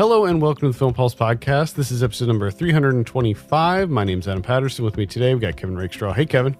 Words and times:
Hello 0.00 0.24
and 0.24 0.40
welcome 0.40 0.62
to 0.62 0.72
the 0.72 0.78
Film 0.78 0.94
Pulse 0.94 1.14
podcast. 1.14 1.74
This 1.74 1.90
is 1.90 2.02
episode 2.02 2.28
number 2.28 2.50
325. 2.50 3.90
My 3.90 4.02
name's 4.02 4.26
Adam 4.26 4.42
Patterson. 4.42 4.82
With 4.82 4.96
me 4.96 5.04
today, 5.04 5.34
we've 5.34 5.42
got 5.42 5.58
Kevin 5.58 5.76
Rakestraw. 5.76 6.14
Hey, 6.14 6.24
Kevin. 6.24 6.56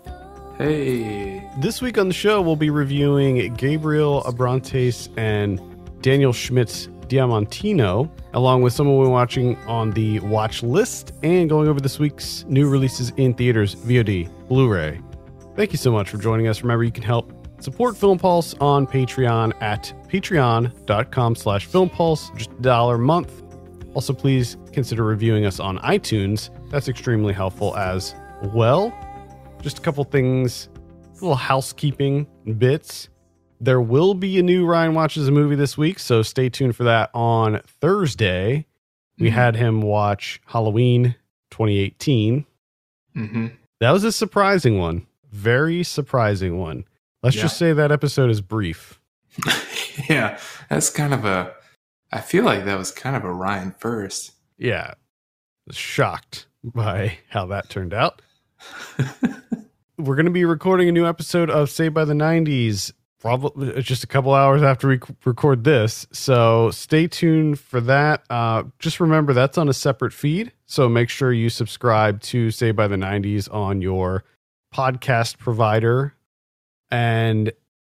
Hey. 0.58 1.42
This 1.58 1.80
week 1.80 1.96
on 1.96 2.08
the 2.08 2.12
show, 2.12 2.42
we'll 2.42 2.54
be 2.54 2.68
reviewing 2.68 3.54
Gabriel 3.54 4.22
Abrantes 4.24 5.08
and 5.16 5.58
Daniel 6.02 6.34
Schmidt's 6.34 6.88
Diamantino, 7.08 8.10
along 8.34 8.60
with 8.60 8.74
someone 8.74 8.98
we're 8.98 9.08
watching 9.08 9.56
on 9.60 9.92
the 9.92 10.20
watch 10.20 10.62
list 10.62 11.14
and 11.22 11.48
going 11.48 11.66
over 11.66 11.80
this 11.80 11.98
week's 11.98 12.44
new 12.46 12.68
releases 12.68 13.08
in 13.16 13.32
theaters, 13.32 13.74
VOD, 13.74 14.28
Blu 14.48 14.70
ray. 14.70 15.00
Thank 15.56 15.72
you 15.72 15.78
so 15.78 15.90
much 15.90 16.10
for 16.10 16.18
joining 16.18 16.46
us. 16.46 16.60
Remember, 16.60 16.84
you 16.84 16.92
can 16.92 17.04
help 17.04 17.32
support 17.60 17.96
Film 17.96 18.18
Pulse 18.18 18.54
on 18.60 18.86
Patreon 18.86 19.52
at 19.62 19.92
patreon.com 20.08 21.34
slash 21.34 21.68
filmpulse, 21.68 22.34
just 22.36 22.50
a 22.52 22.62
dollar 22.62 22.96
a 22.96 22.98
month. 22.98 23.42
Also, 23.94 24.12
please 24.12 24.56
consider 24.72 25.04
reviewing 25.04 25.44
us 25.44 25.58
on 25.60 25.78
iTunes. 25.78 26.50
That's 26.70 26.88
extremely 26.88 27.32
helpful 27.32 27.76
as 27.76 28.14
well. 28.54 28.92
Just 29.62 29.78
a 29.78 29.82
couple 29.82 30.04
things, 30.04 30.68
little 31.14 31.34
housekeeping 31.34 32.26
bits. 32.58 33.08
There 33.60 33.80
will 33.80 34.14
be 34.14 34.38
a 34.38 34.42
new 34.42 34.64
Ryan 34.64 34.94
Watches 34.94 35.28
a 35.28 35.32
Movie 35.32 35.56
this 35.56 35.76
week, 35.76 35.98
so 35.98 36.22
stay 36.22 36.48
tuned 36.48 36.76
for 36.76 36.84
that 36.84 37.10
on 37.12 37.60
Thursday. 37.80 38.66
We 39.18 39.28
Mhm. 39.28 39.32
had 39.32 39.56
him 39.56 39.82
watch 39.82 40.40
Halloween 40.46 41.14
2018. 41.50 42.46
Mm-hmm. 43.14 43.46
That 43.80 43.90
was 43.90 44.04
a 44.04 44.12
surprising 44.12 44.78
one. 44.78 45.06
Very 45.30 45.82
surprising 45.82 46.58
one. 46.58 46.84
Let's 47.22 47.36
Yeah. 47.36 47.42
just 47.42 47.56
say 47.58 47.72
that 47.72 47.92
episode 47.92 48.30
is 48.30 48.40
brief. 48.40 49.00
yeah, 50.08 50.38
that's 50.68 50.90
kind 50.90 51.14
of 51.14 51.24
a. 51.24 51.52
I 52.12 52.20
feel 52.20 52.44
like 52.44 52.64
that 52.64 52.76
was 52.78 52.90
kind 52.90 53.14
of 53.16 53.24
a 53.24 53.32
Ryan 53.32 53.74
first. 53.78 54.32
Yeah. 54.58 54.94
Shocked 55.70 56.46
by 56.64 57.18
how 57.28 57.46
that 57.46 57.68
turned 57.68 57.94
out. 57.94 58.20
We're 59.98 60.16
going 60.16 60.24
to 60.26 60.32
be 60.32 60.44
recording 60.44 60.88
a 60.88 60.92
new 60.92 61.06
episode 61.06 61.50
of 61.50 61.70
Saved 61.70 61.94
by 61.94 62.04
the 62.04 62.14
90s 62.14 62.92
probably 63.20 63.82
just 63.82 64.02
a 64.02 64.06
couple 64.06 64.32
hours 64.32 64.62
after 64.62 64.88
we 64.88 64.98
record 65.26 65.62
this. 65.62 66.06
So 66.10 66.70
stay 66.70 67.06
tuned 67.06 67.58
for 67.60 67.80
that. 67.82 68.24
Uh, 68.30 68.62
just 68.78 68.98
remember 68.98 69.34
that's 69.34 69.58
on 69.58 69.68
a 69.68 69.74
separate 69.74 70.14
feed. 70.14 70.52
So 70.66 70.88
make 70.88 71.10
sure 71.10 71.30
you 71.32 71.50
subscribe 71.50 72.20
to 72.22 72.50
Saved 72.50 72.76
by 72.78 72.88
the 72.88 72.96
90s 72.96 73.52
on 73.54 73.82
your 73.82 74.24
podcast 74.74 75.36
provider 75.38 76.14
and 76.90 77.52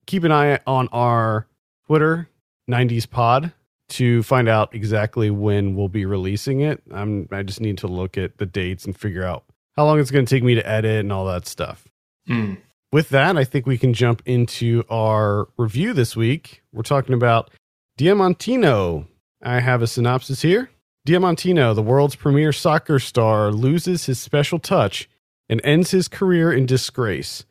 keep 0.08 0.24
an 0.24 0.32
eye 0.32 0.60
on 0.68 0.88
our 0.90 1.48
Twitter, 1.88 2.30
90s 2.70 3.10
Pod, 3.10 3.52
to 3.90 4.24
find 4.24 4.50
out 4.50 4.74
exactly 4.74 5.30
when 5.30 5.76
we'll 5.76 5.90
be 5.90 6.06
releasing 6.06 6.62
it. 6.62 6.82
I'm, 6.92 7.28
I 7.32 7.44
just 7.44 7.62
need 7.62 7.78
to 7.80 7.88
look 7.88 8.18
at 8.18 8.38
the 8.38 8.46
dates 8.46 8.86
and 8.86 8.98
figure 8.98 9.24
out 9.24 9.44
how 9.76 9.86
long 9.86 10.00
it's 10.00 10.10
going 10.12 10.26
to 10.26 10.30
take 10.36 10.44
me 10.44 10.56
to 10.56 10.68
edit 10.68 11.02
and 11.02 11.12
all 11.12 11.26
that 11.26 11.48
stuff 11.48 11.88
Mm. 12.28 12.58
with 12.92 13.10
that, 13.10 13.38
I 13.38 13.44
think 13.44 13.68
we 13.68 13.78
can 13.78 13.94
jump 13.94 14.24
into 14.26 14.84
our 14.90 15.48
review 15.58 15.94
this 15.94 16.16
week. 16.16 16.64
We're 16.74 16.82
talking 16.82 17.14
about 17.14 17.52
Diamantino. 18.00 19.08
I 19.44 19.60
have 19.60 19.82
a 19.82 19.88
synopsis 19.88 20.42
here. 20.42 20.70
Diamantino, 21.08 21.76
the 21.76 21.84
world's 21.84 22.16
premier 22.16 22.52
soccer 22.52 22.98
star, 23.00 23.52
loses 23.52 24.06
his 24.06 24.18
special 24.20 24.58
touch 24.60 25.08
and 25.50 25.62
ends 25.64 25.92
his 25.92 26.08
career 26.08 26.52
in 26.52 26.66
disgrace. 26.66 27.46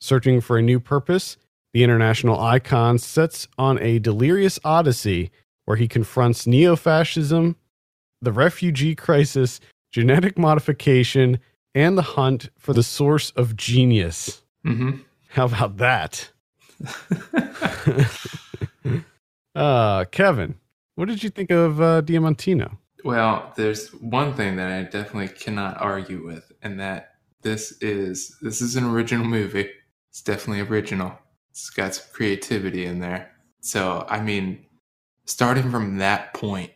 Searching 0.00 0.40
for 0.40 0.58
a 0.58 0.62
new 0.62 0.80
purpose, 0.80 1.36
the 1.72 1.84
international 1.84 2.40
icon 2.40 2.98
sets 2.98 3.46
on 3.58 3.80
a 3.80 3.98
delirious 3.98 4.58
odyssey 4.64 5.30
where 5.64 5.76
he 5.76 5.86
confronts 5.86 6.46
neo 6.46 6.76
fascism, 6.76 7.56
the 8.20 8.32
refugee 8.32 8.94
crisis, 8.94 9.60
genetic 9.92 10.38
modification, 10.38 11.38
and 11.74 11.96
the 11.96 12.02
hunt 12.02 12.50
for 12.58 12.72
the 12.72 12.82
source 12.82 13.30
of 13.32 13.56
genius. 13.56 14.42
Mm-hmm. 14.64 14.98
How 15.28 15.44
about 15.44 15.76
that? 15.76 16.30
uh, 19.54 20.04
Kevin, 20.06 20.56
what 20.96 21.08
did 21.08 21.22
you 21.22 21.30
think 21.30 21.50
of 21.50 21.80
uh, 21.80 22.02
Diamantino? 22.02 22.78
well, 23.04 23.52
there's 23.56 23.88
one 23.94 24.34
thing 24.34 24.56
that 24.56 24.70
I 24.70 24.82
definitely 24.82 25.28
cannot 25.28 25.80
argue 25.80 26.24
with, 26.24 26.52
and 26.62 26.78
that 26.80 27.14
this 27.42 27.72
is 27.80 28.36
this 28.42 28.60
is 28.60 28.76
an 28.76 28.84
original 28.84 29.24
movie. 29.24 29.70
It's 30.10 30.22
definitely 30.22 30.60
original. 30.62 31.12
It's 31.50 31.70
got 31.70 31.94
some 31.94 32.06
creativity 32.12 32.84
in 32.86 33.00
there. 33.00 33.30
So, 33.60 34.06
I 34.08 34.20
mean, 34.20 34.64
starting 35.26 35.70
from 35.70 35.98
that 35.98 36.34
point, 36.34 36.70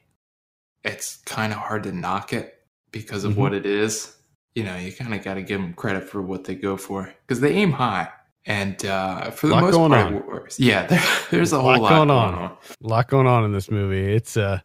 it's 0.85 1.17
kind 1.25 1.53
of 1.53 1.59
hard 1.59 1.83
to 1.85 1.93
knock 1.93 2.33
it 2.33 2.61
because 2.93 3.25
of 3.25 3.33
Mhm. 3.33 3.37
what 3.37 3.55
it 3.55 3.67
is. 3.67 4.17
You 4.55 4.65
know, 4.65 4.77
you 4.77 4.93
kind 4.93 5.15
of 5.15 5.25
got 5.25 5.35
to 5.35 5.43
give 5.43 5.61
them 5.61 5.75
credit 5.75 6.09
for 6.09 6.23
what 6.23 6.45
they 6.45 6.55
go 6.55 6.77
for 6.77 7.13
because 7.27 7.41
they 7.41 7.53
aim 7.53 7.73
high. 7.73 8.09
And 8.47 8.85
uh, 8.85 9.31
for 9.31 9.47
the 9.47 9.55
Lot 9.55 9.63
most 9.63 9.75
part, 9.77 9.93
on. 10.43 10.49
yeah, 10.59 10.87
there, 10.87 11.03
there's 11.31 11.53
a 11.53 11.57
Lot 11.57 11.63
whole 11.77 11.83
lot 11.83 11.89
going 11.89 12.09
going 12.09 12.11
on. 12.11 12.35
on. 12.35 12.51
A 12.85 12.87
lot 12.87 13.09
going 13.09 13.27
on 13.27 13.45
in 13.45 13.53
this 13.53 13.71
movie. 13.71 14.13
It's 14.15 14.37
uh, 14.37 14.61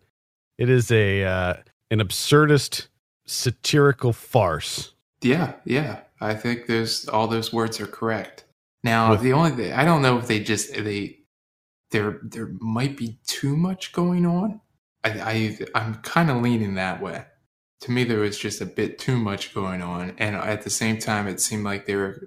it 0.58 0.70
is 0.70 0.92
a 0.92 1.24
uh, 1.24 1.54
an 1.90 2.00
absurdist 2.00 2.88
satirical 3.26 4.12
farce. 4.12 4.94
Yeah, 5.22 5.54
yeah. 5.64 6.02
I 6.20 6.34
think 6.36 6.68
there's 6.68 7.08
all 7.08 7.28
those 7.28 7.54
words 7.54 7.80
are 7.80 7.88
correct. 7.88 8.44
Now, 8.84 9.12
With- 9.12 9.22
the 9.22 9.34
only 9.34 9.52
thing 9.52 9.74
I 9.74 9.84
don't 9.86 10.02
know 10.02 10.18
if 10.18 10.28
they 10.28 10.40
just 10.40 10.74
they 10.74 11.20
there 11.92 12.20
there 12.24 12.50
might 12.60 12.96
be 12.98 13.20
too 13.28 13.56
much 13.58 13.92
going 13.92 14.26
on. 14.26 14.62
I, 15.04 15.10
I 15.10 15.60
I'm 15.76 15.96
kind 15.96 16.30
of 16.30 16.42
leaning 16.42 16.76
that 16.76 17.02
way. 17.02 17.26
To 17.82 17.92
me, 17.92 18.04
there 18.04 18.20
was 18.20 18.38
just 18.38 18.60
a 18.62 18.66
bit 18.66 19.00
too 19.00 19.18
much 19.18 19.54
going 19.54 19.82
on, 19.82 20.14
and 20.18 20.36
at 20.36 20.64
the 20.64 20.70
same 20.70 20.98
time, 21.00 21.28
it 21.28 21.40
seemed 21.40 21.64
like 21.64 21.86
they 21.86 21.96
were, 21.96 22.22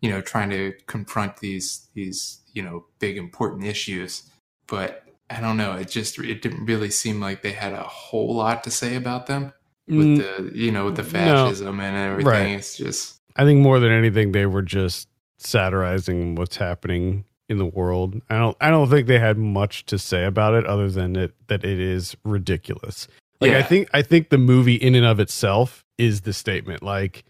you 0.00 0.10
know, 0.10 0.20
trying 0.20 0.50
to 0.50 0.74
confront 0.86 1.36
these 1.38 1.88
these 1.94 2.40
you 2.52 2.62
know 2.62 2.86
big 2.98 3.16
important 3.16 3.64
issues. 3.64 4.24
But 4.66 5.04
I 5.30 5.40
don't 5.40 5.56
know. 5.56 5.74
It 5.74 5.88
just 5.88 6.18
it 6.18 6.42
didn't 6.42 6.66
really 6.66 6.90
seem 6.90 7.20
like 7.20 7.42
they 7.42 7.52
had 7.52 7.72
a 7.72 7.82
whole 7.84 8.34
lot 8.34 8.64
to 8.64 8.70
say 8.70 8.96
about 8.96 9.26
them 9.26 9.52
with 9.88 10.06
Mm, 10.06 10.16
the 10.52 10.58
you 10.58 10.70
know 10.72 10.86
with 10.86 10.96
the 10.96 11.02
no. 11.04 11.08
fascism 11.08 11.78
and 11.80 11.96
everything. 11.96 12.26
Right. 12.32 12.58
It's 12.58 12.76
just 12.76 13.16
I 13.36 13.44
think 13.44 13.60
more 13.60 13.78
than 13.78 13.92
anything, 13.92 14.32
they 14.32 14.46
were 14.46 14.62
just 14.62 15.06
satirizing 15.42 16.34
what's 16.34 16.56
happening 16.56 17.24
in 17.48 17.58
the 17.58 17.66
world. 17.66 18.20
I 18.30 18.38
don't 18.38 18.56
I 18.60 18.70
don't 18.70 18.88
think 18.88 19.06
they 19.06 19.18
had 19.18 19.38
much 19.38 19.84
to 19.86 19.98
say 19.98 20.24
about 20.24 20.54
it 20.54 20.66
other 20.66 20.88
than 20.90 21.16
it 21.16 21.34
that 21.48 21.64
it 21.64 21.80
is 21.80 22.16
ridiculous. 22.24 23.08
Like 23.40 23.52
I 23.52 23.62
think 23.62 23.88
I 23.92 24.02
think 24.02 24.28
the 24.28 24.38
movie 24.38 24.74
in 24.76 24.94
and 24.94 25.06
of 25.06 25.18
itself 25.18 25.84
is 25.98 26.22
the 26.22 26.32
statement. 26.32 26.82
Like 26.82 27.24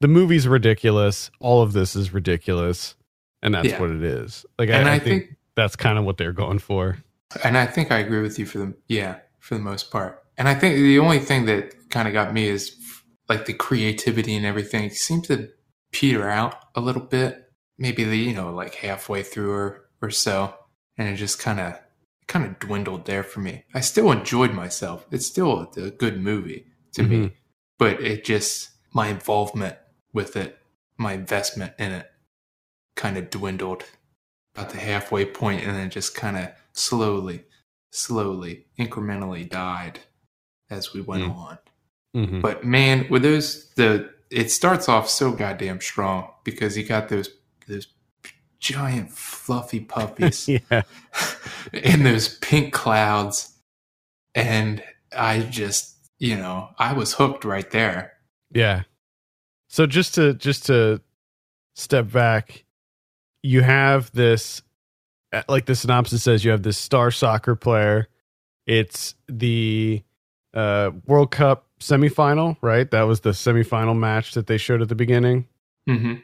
the 0.00 0.08
movie's 0.08 0.48
ridiculous. 0.48 1.30
All 1.40 1.62
of 1.62 1.72
this 1.74 1.94
is 1.94 2.12
ridiculous, 2.12 2.96
and 3.42 3.54
that's 3.54 3.68
Yeah. 3.68 3.80
what 3.80 3.90
it 3.90 4.02
is. 4.02 4.44
Like 4.58 4.70
and 4.70 4.88
I, 4.88 4.92
I, 4.92 4.94
I 4.94 4.98
think, 4.98 5.24
think, 5.26 5.36
that's 5.54 5.76
kind 5.76 5.98
of 5.98 6.04
what 6.04 6.16
they're 6.16 6.32
going 6.32 6.58
for. 6.58 6.98
and 7.44 7.56
I 7.56 7.66
think 7.66 7.92
I 7.92 7.98
agree 7.98 8.20
with 8.22 8.38
you 8.38 8.46
for 8.46 8.58
the 8.58 8.74
yeah 8.88 9.18
for 9.38 9.54
the 9.54 9.60
most 9.60 9.90
part. 9.90 10.22
And 10.38 10.48
I 10.48 10.54
think 10.54 10.76
the 10.76 10.98
only 10.98 11.18
thing 11.18 11.44
that 11.46 11.90
kind 11.90 12.08
of 12.08 12.14
got 12.14 12.32
me 12.32 12.48
is 12.48 12.74
like 13.28 13.44
the 13.44 13.52
creativity 13.52 14.34
and 14.34 14.44
everything 14.46 14.90
seems 14.90 15.28
to 15.28 15.50
peter 15.92 16.28
out 16.28 16.56
a 16.74 16.80
little 16.80 17.02
bit. 17.02 17.41
Maybe 17.82 18.04
the 18.04 18.16
you 18.16 18.32
know 18.32 18.54
like 18.54 18.76
halfway 18.76 19.22
through 19.24 19.50
or 19.52 19.88
or 20.00 20.10
so, 20.10 20.54
and 20.96 21.08
it 21.08 21.16
just 21.16 21.38
kind 21.40 21.58
of 21.60 21.78
kind 22.28 22.44
of 22.46 22.58
dwindled 22.60 23.04
there 23.06 23.24
for 23.24 23.40
me. 23.40 23.64
I 23.74 23.80
still 23.80 24.12
enjoyed 24.12 24.52
myself. 24.54 25.04
It's 25.10 25.26
still 25.26 25.50
a, 25.76 25.80
a 25.88 25.90
good 25.90 26.20
movie 26.22 26.66
to 26.94 27.02
Mhm. 27.02 27.08
me, 27.10 27.32
but 27.78 28.00
it 28.00 28.24
just 28.24 28.70
my 28.92 29.08
involvement 29.08 29.76
with 30.12 30.36
it, 30.36 30.58
my 30.96 31.12
investment 31.14 31.72
in 31.78 31.90
it, 31.92 32.08
kind 32.94 33.16
of 33.18 33.30
dwindled 33.30 33.84
about 34.54 34.70
the 34.70 34.78
halfway 34.78 35.24
point 35.24 35.64
and 35.64 35.74
then 35.76 35.90
just 35.90 36.14
kind 36.14 36.36
of 36.36 36.50
slowly, 36.72 37.44
slowly, 37.90 38.66
incrementally 38.78 39.48
died 39.48 39.98
as 40.70 40.92
we 40.94 41.00
went 41.00 41.24
Mm. 41.24 41.36
on. 41.36 41.58
Mhm. 42.14 42.40
But 42.42 42.64
man, 42.64 43.06
with 43.10 43.22
those 43.22 43.70
the 43.74 44.10
it 44.30 44.50
starts 44.50 44.88
off 44.88 45.10
so 45.10 45.32
goddamn 45.32 45.80
strong 45.80 46.30
because 46.44 46.76
you 46.78 46.84
got 46.84 47.08
those 47.08 47.28
those 47.66 47.86
giant 48.58 49.10
fluffy 49.10 49.80
puppies 49.80 50.48
yeah, 50.70 50.82
and 51.72 52.06
those 52.06 52.38
pink 52.38 52.72
clouds 52.72 53.52
and 54.34 54.82
I 55.16 55.40
just, 55.40 55.96
you 56.18 56.36
know, 56.36 56.70
I 56.78 56.92
was 56.92 57.14
hooked 57.14 57.44
right 57.44 57.70
there. 57.70 58.12
yeah. 58.52 58.82
So 59.68 59.86
just 59.86 60.14
to 60.16 60.34
just 60.34 60.66
to 60.66 61.00
step 61.74 62.10
back, 62.12 62.64
you 63.42 63.62
have 63.62 64.12
this 64.12 64.60
uh, 65.32 65.42
like 65.48 65.64
the 65.64 65.74
synopsis 65.74 66.22
says 66.22 66.44
you 66.44 66.50
have 66.50 66.62
this 66.62 66.76
star 66.76 67.10
soccer 67.10 67.56
player. 67.56 68.08
It's 68.66 69.14
the 69.28 70.02
uh, 70.52 70.90
World 71.06 71.30
Cup 71.30 71.66
semifinal, 71.80 72.58
right? 72.60 72.90
That 72.90 73.02
was 73.02 73.20
the 73.20 73.30
semifinal 73.30 73.98
match 73.98 74.34
that 74.34 74.46
they 74.46 74.58
showed 74.58 74.82
at 74.82 74.88
the 74.90 74.94
beginning. 74.94 75.46
hmm 75.86 76.14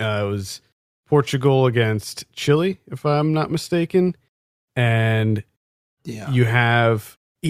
Uh, 0.00 0.24
it 0.26 0.30
was 0.30 0.60
Portugal 1.06 1.66
against 1.66 2.30
Chile, 2.32 2.78
if 2.90 3.04
I'm 3.06 3.32
not 3.32 3.50
mistaken. 3.50 4.16
And 4.76 5.42
Yeah. 6.04 6.30
you 6.30 6.44
have 6.44 7.16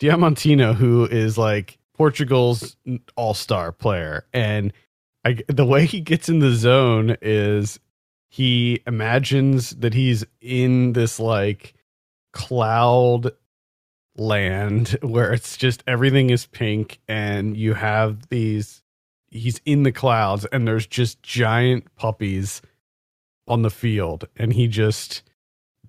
Diamantino, 0.00 0.74
who 0.74 1.06
is 1.06 1.38
like 1.38 1.78
Portugal's 1.94 2.76
all 3.16 3.34
star 3.34 3.72
player. 3.72 4.26
And 4.32 4.72
I, 5.24 5.38
the 5.48 5.64
way 5.64 5.86
he 5.86 6.00
gets 6.00 6.28
in 6.28 6.40
the 6.40 6.50
zone 6.52 7.16
is 7.22 7.78
he 8.28 8.82
imagines 8.86 9.70
that 9.76 9.94
he's 9.94 10.24
in 10.40 10.94
this 10.94 11.20
like 11.20 11.74
cloud 12.32 13.32
land 14.16 14.98
where 15.02 15.32
it's 15.32 15.56
just 15.56 15.84
everything 15.86 16.30
is 16.30 16.46
pink 16.46 16.98
and 17.08 17.56
you 17.56 17.74
have 17.74 18.28
these 18.28 18.81
he's 19.32 19.60
in 19.64 19.82
the 19.82 19.92
clouds 19.92 20.44
and 20.52 20.66
there's 20.68 20.86
just 20.86 21.22
giant 21.22 21.94
puppies 21.96 22.62
on 23.48 23.62
the 23.62 23.70
field 23.70 24.26
and 24.36 24.52
he 24.52 24.68
just 24.68 25.22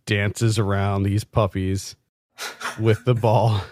dances 0.05 0.57
around 0.57 1.03
these 1.03 1.23
puppies 1.23 1.95
with 2.79 3.03
the 3.05 3.15
ball. 3.15 3.61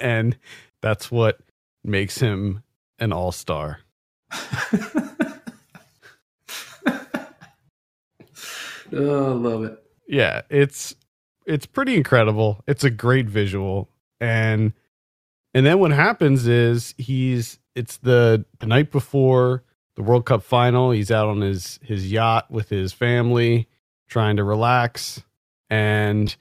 And 0.00 0.36
that's 0.82 1.10
what 1.10 1.38
makes 1.84 2.18
him 2.18 2.62
an 2.98 3.12
all-star. 3.12 3.80
Oh, 8.94 9.30
I 9.30 9.34
love 9.34 9.64
it. 9.64 9.82
yeah 10.06 10.42
it's 10.50 10.94
it's 11.46 11.66
pretty 11.66 11.96
incredible. 11.96 12.62
It's 12.66 12.84
a 12.84 12.90
great 12.90 13.26
visual. 13.26 13.88
And 14.20 14.72
and 15.54 15.66
then 15.66 15.78
what 15.78 15.92
happens 15.92 16.46
is 16.46 16.94
he's 16.98 17.58
it's 17.74 17.98
the 17.98 18.44
the 18.58 18.66
night 18.66 18.90
before 18.90 19.64
the 19.96 20.02
world 20.02 20.24
cup 20.24 20.42
final. 20.42 20.90
He's 20.90 21.10
out 21.10 21.28
on 21.28 21.40
his 21.40 21.78
his 21.82 22.10
yacht 22.10 22.50
with 22.50 22.68
his 22.68 22.92
family 22.92 23.68
trying 24.08 24.36
to 24.36 24.44
relax. 24.44 25.22
And 25.70 26.34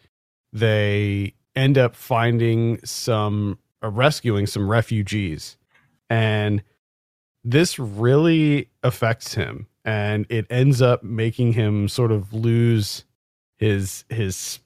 they 0.51 1.35
end 1.55 1.77
up 1.77 1.95
finding 1.95 2.79
some 2.85 3.59
uh, 3.83 3.89
rescuing 3.89 4.45
some 4.45 4.69
refugees. 4.69 5.57
And 6.09 6.63
this 7.43 7.79
really 7.79 8.69
affects 8.83 9.33
him. 9.33 9.67
And 9.83 10.25
it 10.29 10.45
ends 10.49 10.81
up 10.81 11.03
making 11.03 11.53
him 11.53 11.87
sort 11.87 12.11
of 12.11 12.33
lose 12.33 13.05
his 13.57 14.05
his 14.09 14.59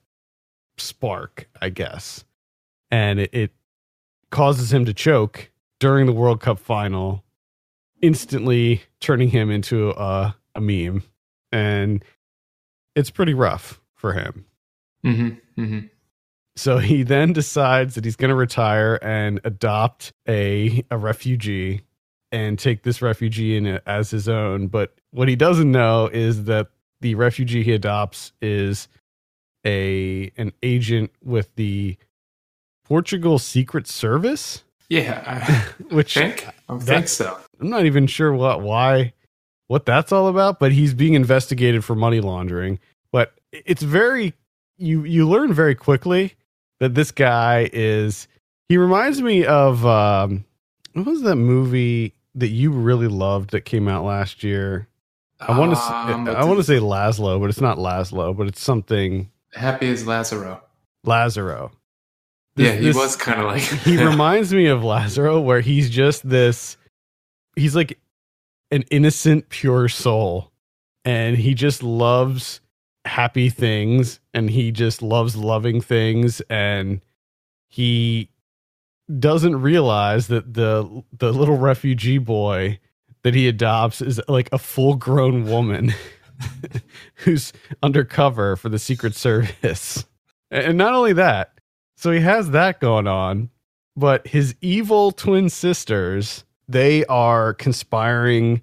spark 0.77 1.47
i 1.61 1.69
guess. 1.69 2.25
And 2.91 3.19
it, 3.19 3.33
it 3.33 3.51
causes 4.35 4.71
him 4.73 4.85
to 4.85 4.93
choke 4.93 5.51
during 5.79 6.05
the 6.05 6.11
world 6.13 6.39
cup 6.41 6.59
final 6.59 7.23
instantly 8.01 8.81
turning 8.99 9.29
him 9.29 9.49
into 9.49 9.89
a, 9.91 10.35
a 10.53 10.61
meme 10.61 11.01
and 11.51 12.03
it's 12.95 13.09
pretty 13.09 13.33
rough 13.33 13.81
for 13.95 14.13
him 14.13 14.45
Mm-hmm. 15.05 15.61
Mm-hmm. 15.61 15.79
so 16.55 16.79
he 16.79 17.03
then 17.03 17.31
decides 17.31 17.93
that 17.95 18.03
he's 18.05 18.15
going 18.15 18.29
to 18.29 18.35
retire 18.35 18.97
and 19.01 19.39
adopt 19.43 20.13
a 20.27 20.83
a 20.89 20.97
refugee 20.97 21.81
and 22.31 22.57
take 22.59 22.83
this 22.83 23.01
refugee 23.01 23.55
in 23.55 23.79
as 23.85 24.09
his 24.11 24.27
own. 24.27 24.67
But 24.67 24.95
what 25.11 25.29
he 25.29 25.35
doesn't 25.35 25.71
know 25.71 26.07
is 26.11 26.45
that 26.45 26.67
the 27.01 27.15
refugee 27.15 27.63
he 27.63 27.71
adopts 27.71 28.33
is 28.41 28.87
a 29.65 30.31
an 30.37 30.51
agent 30.63 31.11
with 31.23 31.53
the 31.55 31.97
Portugal 32.85 33.37
Secret 33.39 33.87
Service, 33.87 34.63
Yeah, 34.89 35.23
I 35.25 35.93
which 35.93 36.13
think 36.13 36.47
I 36.69 36.77
think 36.77 37.07
so. 37.07 37.37
I'm 37.59 37.69
not 37.69 37.85
even 37.85 38.07
sure 38.07 38.33
what 38.33 38.61
why 38.61 39.13
what 39.67 39.85
that's 39.85 40.11
all 40.11 40.27
about, 40.27 40.59
but 40.59 40.71
he's 40.71 40.93
being 40.93 41.13
investigated 41.15 41.83
for 41.83 41.95
money 41.95 42.21
laundering. 42.21 42.79
But 43.11 43.33
it's 43.51 43.83
very 43.83 44.33
you 44.77 45.03
you 45.03 45.27
learn 45.27 45.53
very 45.53 45.75
quickly 45.75 46.33
that 46.79 46.93
this 46.93 47.11
guy 47.11 47.69
is 47.73 48.27
he 48.69 48.77
reminds 48.77 49.21
me 49.21 49.45
of 49.45 49.85
um 49.85 50.45
what 50.93 51.05
was 51.05 51.21
that 51.23 51.35
movie 51.35 52.13
that 52.35 52.49
you 52.49 52.71
really 52.71 53.07
loved 53.07 53.51
that 53.51 53.61
came 53.61 53.87
out 53.87 54.05
last 54.05 54.43
year? 54.43 54.87
I 55.39 55.57
want 55.57 55.73
to 55.73 55.79
Um, 55.79 56.27
I 56.29 56.45
want 56.45 56.59
to 56.59 56.63
say 56.63 56.77
Laszlo, 56.79 57.39
but 57.39 57.49
it's 57.49 57.61
not 57.61 57.77
Laszlo, 57.77 58.35
but 58.35 58.47
it's 58.47 58.61
something 58.61 59.29
happy 59.53 59.89
as 59.89 60.03
Lazzaro. 60.03 60.61
Lazzaro. 61.05 61.71
Yeah, 62.55 62.71
he 62.73 62.85
this- 62.87 62.95
was 62.95 63.15
kind 63.15 63.39
of 63.41 63.47
like 63.47 63.61
he 63.61 64.03
reminds 64.03 64.53
me 64.53 64.67
of 64.67 64.81
Lazzaro, 64.81 65.43
where 65.43 65.61
he's 65.61 65.89
just 65.89 66.27
this. 66.27 66.77
He's 67.55 67.75
like 67.75 67.99
an 68.71 68.83
innocent, 68.91 69.49
pure 69.49 69.87
soul, 69.89 70.51
and 71.03 71.37
he 71.37 71.53
just 71.53 71.83
loves 71.83 72.61
happy 73.05 73.49
things, 73.49 74.19
and 74.33 74.49
he 74.49 74.71
just 74.71 75.01
loves 75.01 75.35
loving 75.35 75.81
things, 75.81 76.41
and 76.49 77.01
he 77.67 78.29
doesn't 79.19 79.61
realize 79.61 80.27
that 80.27 80.53
the 80.53 81.03
the 81.17 81.31
little 81.31 81.57
refugee 81.57 82.17
boy 82.17 82.79
that 83.23 83.33
he 83.35 83.47
adopts 83.47 84.01
is 84.01 84.19
like 84.27 84.49
a 84.51 84.57
full 84.57 84.95
grown 84.95 85.45
woman 85.45 85.93
who's 87.15 87.51
undercover 87.83 88.55
for 88.55 88.69
the 88.69 88.79
Secret 88.79 89.15
Service. 89.15 90.05
And 90.51 90.77
not 90.77 90.93
only 90.93 91.13
that, 91.13 91.54
so 91.95 92.11
he 92.11 92.19
has 92.19 92.51
that 92.51 92.79
going 92.79 93.07
on, 93.07 93.49
but 93.95 94.27
his 94.27 94.55
evil 94.61 95.11
twin 95.11 95.49
sisters, 95.49 96.43
they 96.67 97.05
are 97.05 97.53
conspiring 97.53 98.61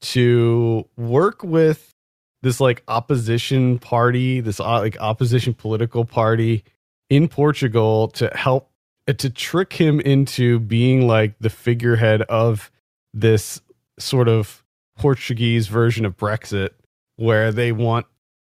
to 0.00 0.88
work 0.96 1.42
with 1.44 1.94
this 2.42 2.60
like 2.60 2.82
opposition 2.88 3.78
party, 3.78 4.40
this 4.40 4.58
uh, 4.58 4.80
like 4.80 5.00
opposition 5.00 5.54
political 5.54 6.04
party 6.04 6.64
in 7.08 7.28
Portugal 7.28 8.08
to 8.08 8.30
help 8.34 8.70
uh, 9.06 9.12
to 9.12 9.30
trick 9.30 9.72
him 9.72 10.00
into 10.00 10.58
being 10.58 11.06
like 11.06 11.34
the 11.40 11.50
figurehead 11.50 12.22
of 12.22 12.70
this 13.14 13.60
sort 13.98 14.28
of 14.28 14.64
Portuguese 14.96 15.68
version 15.68 16.04
of 16.04 16.16
Brexit 16.16 16.70
where 17.16 17.52
they 17.52 17.70
want 17.70 18.06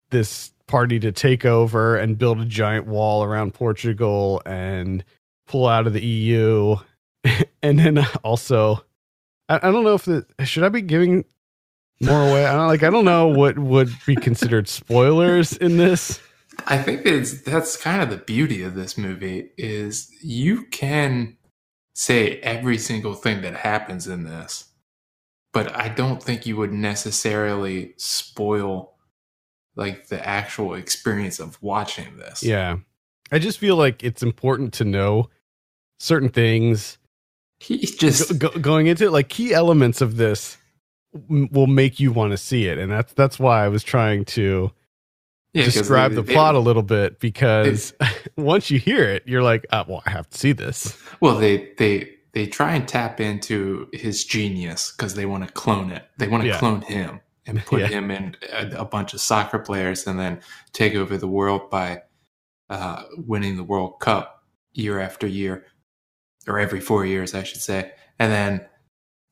this 0.10 0.52
party 0.68 1.00
to 1.00 1.12
take 1.12 1.46
over 1.46 1.96
and 1.96 2.18
build 2.18 2.40
a 2.40 2.46
giant 2.46 2.88
wall 2.88 3.24
around 3.24 3.54
Portugal 3.54 4.42
and 4.46 5.04
pull 5.48 5.68
out 5.68 5.88
of 5.88 5.94
the 5.94 6.06
EU. 6.06 6.76
and 7.64 7.80
then 7.80 8.06
also, 8.24 8.84
I, 9.50 9.58
I 9.58 9.72
don't 9.72 9.84
know 9.84 9.96
if 9.96 10.06
the 10.06 10.26
should 10.46 10.64
I 10.64 10.70
be 10.70 10.82
giving 10.82 11.26
more 12.02 12.22
away? 12.22 12.46
I 12.46 12.54
don't 12.54 12.68
like. 12.68 12.84
I 12.84 12.90
don't 12.90 13.06
know 13.06 13.28
what 13.28 13.58
would 13.58 13.90
be 14.06 14.16
considered 14.16 14.68
spoilers 14.68 15.54
in 15.58 15.78
this. 15.78 16.20
I 16.68 16.78
think 16.78 17.06
it's 17.06 17.42
that's 17.42 17.78
kind 17.78 18.02
of 18.02 18.10
the 18.10 18.18
beauty 18.18 18.64
of 18.64 18.76
this 18.76 18.98
movie 18.98 19.52
is 19.58 20.12
you 20.22 20.66
can 20.66 21.38
say 21.94 22.40
every 22.40 22.78
single 22.78 23.14
thing 23.14 23.42
that 23.42 23.56
happens 23.56 24.08
in 24.08 24.24
this, 24.24 24.66
but 25.54 25.76
I 25.76 25.90
don't 25.90 26.22
think 26.22 26.46
you 26.46 26.58
would 26.58 26.74
necessarily 26.74 27.94
spoil 27.98 28.97
like 29.78 30.08
the 30.08 30.26
actual 30.28 30.74
experience 30.74 31.40
of 31.40 31.58
watching 31.62 32.18
this. 32.18 32.44
Yeah, 32.44 32.78
I 33.32 33.40
just 33.40 33.58
feel 33.60 33.78
like 33.78 34.04
it's 34.04 34.22
important 34.24 34.74
to 34.74 34.84
know 34.86 35.30
certain 36.00 36.30
things 36.30 36.98
He 37.60 37.78
just 37.78 38.38
go, 38.38 38.50
go, 38.50 38.60
going 38.60 38.88
into 38.88 39.06
it. 39.06 39.12
Like 39.12 39.30
key 39.30 39.54
elements 39.54 40.02
of 40.02 40.18
this 40.18 40.58
will 41.30 41.68
make 41.68 42.00
you 42.00 42.12
want 42.12 42.32
to 42.32 42.38
see 42.38 42.66
it, 42.68 42.78
and 42.78 42.92
that's 42.92 43.14
that's 43.14 43.40
why 43.40 43.64
I 43.64 43.70
was 43.70 43.84
trying 43.84 44.26
to 44.26 44.72
yeah, 45.54 45.64
describe 45.66 46.12
they- 46.12 46.16
the 46.18 46.22
they- 46.24 46.34
plot 46.34 46.56
a 46.56 46.60
little 46.60 46.84
bit 46.84 47.20
because 47.20 47.94
once 48.38 48.70
you 48.70 48.80
hear 48.80 49.04
it, 49.06 49.24
you're 49.26 49.42
like, 49.44 49.66
oh, 49.72 49.86
well, 49.88 50.04
I 50.06 50.10
have 50.12 50.30
to 50.30 50.38
see 50.38 50.52
this. 50.52 50.96
Well, 51.22 51.38
they 51.38 51.72
they 51.78 52.12
they 52.34 52.46
try 52.46 52.76
and 52.76 52.88
tap 52.88 53.20
into 53.20 53.88
his 53.94 54.24
genius 54.26 54.92
because 54.92 55.16
they 55.16 55.26
want 55.26 55.48
to 55.48 55.52
clone 55.54 55.92
it. 55.92 56.04
They 56.20 56.28
want 56.28 56.44
to 56.44 56.50
Yeah. 56.50 56.60
clone 56.60 56.82
him 56.82 57.22
and 57.48 57.66
put 57.66 57.82
Yeah. 57.82 57.88
him 57.88 58.12
in 58.12 58.36
a, 58.52 58.82
a 58.82 58.86
bunch 58.86 59.14
of 59.14 59.22
soccer 59.22 59.60
players 59.60 60.06
and 60.06 60.20
then 60.20 60.42
take 60.74 60.96
over 60.96 61.18
the 61.18 61.28
world 61.28 61.70
by 61.70 62.02
uh, 62.70 63.04
winning 63.18 63.56
the 63.58 63.64
World 63.64 64.00
Cup 64.00 64.44
year 64.74 65.00
after 65.00 65.26
year, 65.26 65.66
or 66.48 66.60
every 66.60 66.80
four 66.82 67.06
years, 67.06 67.34
I 67.34 67.44
should 67.44 67.62
say. 67.62 67.92
And 68.20 68.32
then 68.32 68.66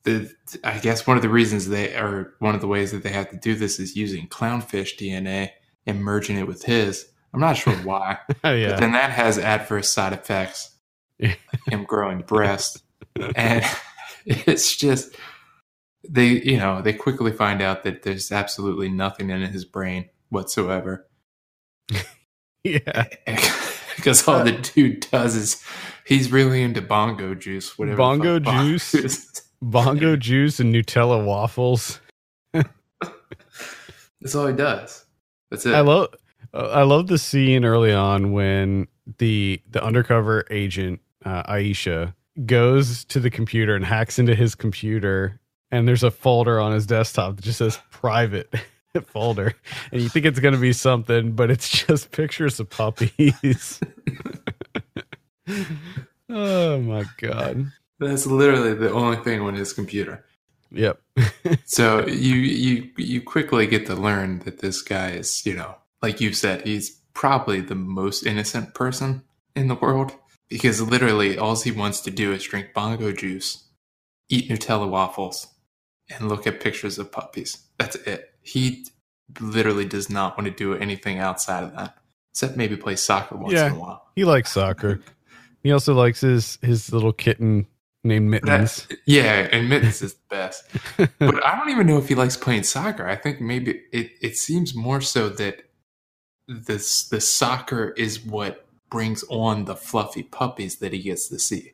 the 0.04 0.32
I 0.64 0.78
guess 0.78 1.06
one 1.06 1.16
of 1.16 1.22
the 1.22 1.28
reasons 1.28 1.68
they 1.68 1.94
are 1.94 2.34
one 2.38 2.54
of 2.54 2.60
the 2.60 2.66
ways 2.68 2.92
that 2.92 3.02
they 3.02 3.10
have 3.10 3.28
to 3.30 3.36
do 3.36 3.54
this 3.54 3.78
is 3.78 3.96
using 3.96 4.28
clownfish 4.28 4.96
DNA 4.96 5.50
and 5.86 6.00
merging 6.02 6.38
it 6.38 6.46
with 6.46 6.64
his. 6.64 7.06
I'm 7.34 7.40
not 7.40 7.56
sure 7.56 7.74
why. 7.84 8.18
But 8.42 8.52
yeah, 8.58 8.78
then 8.78 8.92
that 8.92 9.10
has 9.10 9.38
adverse 9.38 9.90
side 9.90 10.12
effects. 10.12 10.74
Him 11.18 11.84
growing 11.84 12.20
breast. 12.20 12.82
And 13.36 13.64
it's 14.26 14.76
just 14.76 15.14
they 16.08 16.42
you 16.42 16.56
know, 16.56 16.82
they 16.82 16.92
quickly 16.92 17.32
find 17.32 17.62
out 17.62 17.82
that 17.84 18.02
there's 18.02 18.32
absolutely 18.32 18.88
nothing 18.88 19.30
in 19.30 19.40
his 19.42 19.64
brain 19.64 20.08
whatsoever. 20.28 21.08
yeah. 22.64 23.06
because 23.96 24.26
all 24.28 24.44
the 24.44 24.52
dude 24.52 25.06
does 25.10 25.34
is 25.34 25.64
he's 26.04 26.30
really 26.30 26.62
into 26.62 26.82
bongo 26.82 27.34
juice, 27.34 27.78
whatever. 27.78 27.96
Bongo 27.96 28.34
fuck 28.34 28.44
bongo 28.44 28.68
juice? 28.70 29.42
Bongo 29.62 30.16
juice 30.16 30.60
and 30.60 30.72
Nutella 30.72 31.24
waffles. 31.24 31.98
That's 32.52 34.34
all 34.34 34.46
he 34.46 34.52
does. 34.52 35.06
That's 35.50 35.64
it. 35.64 35.74
I 35.74 35.80
love, 35.80 36.08
I 36.52 36.82
love 36.82 37.06
the 37.06 37.16
scene 37.16 37.64
early 37.64 37.92
on 37.92 38.32
when 38.32 38.86
the 39.18 39.62
the 39.70 39.82
undercover 39.82 40.44
agent 40.50 41.00
uh, 41.24 41.42
Aisha 41.44 42.14
goes 42.44 43.04
to 43.06 43.20
the 43.20 43.30
computer 43.30 43.74
and 43.74 43.84
hacks 43.84 44.18
into 44.18 44.34
his 44.34 44.54
computer, 44.54 45.40
and 45.70 45.86
there's 45.86 46.02
a 46.02 46.10
folder 46.10 46.60
on 46.60 46.72
his 46.72 46.86
desktop 46.86 47.36
that 47.36 47.44
just 47.44 47.58
says 47.58 47.78
private 47.90 48.52
folder, 49.06 49.54
and 49.92 50.00
you 50.00 50.08
think 50.08 50.26
it's 50.26 50.40
going 50.40 50.54
to 50.54 50.60
be 50.60 50.72
something, 50.72 51.32
but 51.32 51.50
it's 51.50 51.68
just 51.68 52.10
pictures 52.12 52.60
of 52.60 52.70
puppies. 52.70 53.80
oh 56.28 56.80
my 56.80 57.04
god! 57.18 57.72
That's 57.98 58.26
literally 58.26 58.74
the 58.74 58.92
only 58.92 59.16
thing 59.18 59.40
on 59.40 59.54
his 59.54 59.72
computer. 59.72 60.24
Yep. 60.70 61.00
so 61.64 62.06
you 62.06 62.34
you 62.34 62.90
you 62.96 63.22
quickly 63.22 63.66
get 63.66 63.86
to 63.86 63.94
learn 63.94 64.40
that 64.40 64.60
this 64.60 64.82
guy 64.82 65.10
is, 65.10 65.46
you 65.46 65.54
know, 65.54 65.76
like 66.02 66.20
you 66.20 66.32
said, 66.32 66.66
he's 66.66 66.90
probably 67.14 67.60
the 67.60 67.74
most 67.74 68.26
innocent 68.26 68.74
person 68.74 69.22
in 69.54 69.68
the 69.68 69.74
world 69.74 70.12
because 70.48 70.80
literally 70.82 71.38
all 71.38 71.56
he 71.56 71.72
wants 71.72 72.00
to 72.00 72.10
do 72.10 72.32
is 72.32 72.44
drink 72.44 72.68
bongo 72.74 73.12
juice, 73.12 73.64
eat 74.28 74.48
Nutella 74.48 74.88
waffles, 74.88 75.48
and 76.10 76.28
look 76.28 76.46
at 76.46 76.60
pictures 76.60 76.98
of 76.98 77.10
puppies. 77.12 77.58
That's 77.78 77.96
it. 77.96 78.32
He 78.42 78.86
literally 79.40 79.84
does 79.84 80.08
not 80.08 80.36
want 80.38 80.46
to 80.46 80.54
do 80.54 80.74
anything 80.74 81.18
outside 81.18 81.64
of 81.64 81.74
that, 81.74 81.96
except 82.32 82.56
maybe 82.56 82.76
play 82.76 82.96
soccer 82.96 83.36
once 83.36 83.54
Yeah. 83.54 83.66
in 83.66 83.72
a 83.72 83.78
while. 83.78 84.06
He 84.14 84.24
likes 84.24 84.52
soccer. 84.52 85.00
He 85.62 85.72
also 85.72 85.94
likes 85.94 86.20
his 86.20 86.58
his 86.62 86.92
little 86.92 87.12
kitten 87.12 87.66
named 88.04 88.30
Mittens. 88.30 88.86
That- 88.86 88.98
yeah, 89.06 89.48
and 89.50 89.68
Mittens 89.68 90.00
is 90.00 90.14
the 90.14 90.20
best. 90.30 90.64
but 91.18 91.44
I 91.44 91.56
don't 91.56 91.70
even 91.70 91.88
know 91.88 91.98
if 91.98 92.08
he 92.08 92.14
likes 92.14 92.36
playing 92.36 92.62
soccer. 92.62 93.08
I 93.08 93.16
think 93.16 93.40
maybe 93.40 93.82
it, 93.92 94.12
it 94.22 94.36
seems 94.36 94.76
more 94.76 95.00
so 95.00 95.28
that 95.30 95.64
this 96.46 97.08
the 97.08 97.20
soccer 97.20 97.90
is 97.96 98.24
what 98.24 98.64
brings 98.90 99.24
on 99.28 99.64
the 99.64 99.74
fluffy 99.74 100.22
puppies 100.22 100.76
that 100.76 100.92
he 100.92 101.00
gets 101.02 101.28
to 101.28 101.38
see. 101.40 101.72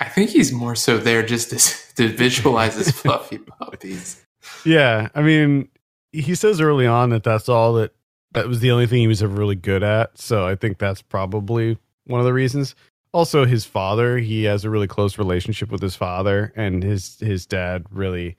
I 0.00 0.08
think 0.08 0.30
he's 0.30 0.52
more 0.52 0.74
so 0.74 0.98
there 0.98 1.24
just 1.24 1.50
to, 1.50 1.94
to 1.96 2.08
visualize 2.16 2.76
his 2.76 2.90
fluffy 3.00 3.38
puppies. 3.38 4.24
Yeah, 4.64 5.08
I 5.14 5.22
mean, 5.22 5.68
he 6.12 6.34
says 6.34 6.60
early 6.60 6.86
on 6.86 7.10
that 7.10 7.24
that's 7.24 7.48
all 7.48 7.74
that 7.74 7.92
that 8.32 8.46
was 8.46 8.60
the 8.60 8.70
only 8.70 8.86
thing 8.86 9.00
he 9.00 9.08
was 9.08 9.22
ever 9.22 9.34
really 9.34 9.56
good 9.56 9.82
at. 9.82 10.18
So 10.18 10.46
I 10.46 10.54
think 10.54 10.78
that's 10.78 11.02
probably 11.02 11.78
one 12.04 12.20
of 12.20 12.26
the 12.26 12.32
reasons. 12.32 12.74
Also, 13.12 13.46
his 13.46 13.64
father, 13.64 14.18
he 14.18 14.44
has 14.44 14.64
a 14.64 14.70
really 14.70 14.86
close 14.86 15.16
relationship 15.16 15.70
with 15.70 15.80
his 15.80 15.96
father, 15.96 16.52
and 16.56 16.82
his 16.82 17.18
his 17.20 17.46
dad 17.46 17.84
really 17.90 18.36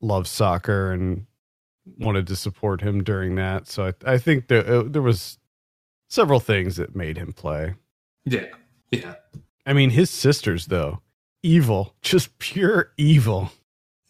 loves 0.00 0.30
soccer 0.30 0.92
and 0.92 1.26
wanted 1.98 2.26
to 2.28 2.36
support 2.36 2.80
him 2.80 3.02
during 3.02 3.34
that. 3.34 3.66
So 3.66 3.86
I, 3.86 4.12
I 4.12 4.18
think 4.18 4.48
there 4.48 4.66
uh, 4.66 4.82
there 4.86 5.02
was 5.02 5.38
several 6.08 6.40
things 6.40 6.76
that 6.76 6.94
made 6.94 7.18
him 7.18 7.32
play. 7.32 7.74
Yeah, 8.24 8.46
yeah. 8.90 9.14
I 9.68 9.74
mean, 9.74 9.90
his 9.90 10.08
sisters 10.08 10.66
though, 10.66 11.02
evil, 11.42 11.94
just 12.00 12.38
pure 12.38 12.90
evil. 12.96 13.52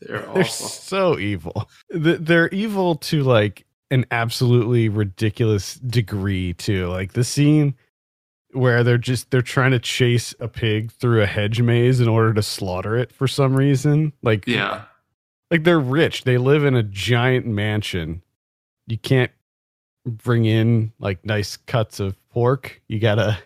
They're 0.00 0.23
They're 0.33 0.45
so 0.45 1.19
evil. 1.19 1.69
They're 1.91 2.49
evil 2.50 2.95
to 2.95 3.25
like 3.25 3.67
an 3.91 4.07
absolutely 4.12 4.88
ridiculous 4.88 5.75
degree 5.75 6.55
too. 6.55 6.87
Like 6.87 7.15
the 7.15 7.25
scene 7.25 7.75
where 8.53 8.85
they're 8.85 8.99
just 8.99 9.33
they're 9.33 9.43
trying 9.43 9.73
to 9.73 9.81
chase 9.81 10.33
a 10.38 10.47
pig 10.47 10.93
through 10.93 11.23
a 11.23 11.27
hedge 11.27 11.61
maze 11.61 12.00
in 12.00 12.07
order 12.07 12.33
to 12.35 12.43
slaughter 12.43 12.97
it 12.97 13.12
for 13.12 13.27
some 13.27 13.57
reason. 13.57 14.12
Like 14.23 14.47
Yeah, 14.47 14.85
like 15.50 15.65
they're 15.65 15.81
rich. 15.81 16.23
They 16.23 16.38
live 16.38 16.65
in 16.65 16.77
a 16.77 16.85
giant 16.85 17.47
mansion. 17.47 18.23
You 18.87 18.97
can't 18.97 19.33
bring 20.07 20.45
in 20.45 20.93
like 21.00 21.27
nice 21.27 21.57
cuts 21.57 21.99
of 21.99 22.17
pork. 22.31 22.81
You 22.87 23.00
got 23.00 23.17
to 23.17 23.38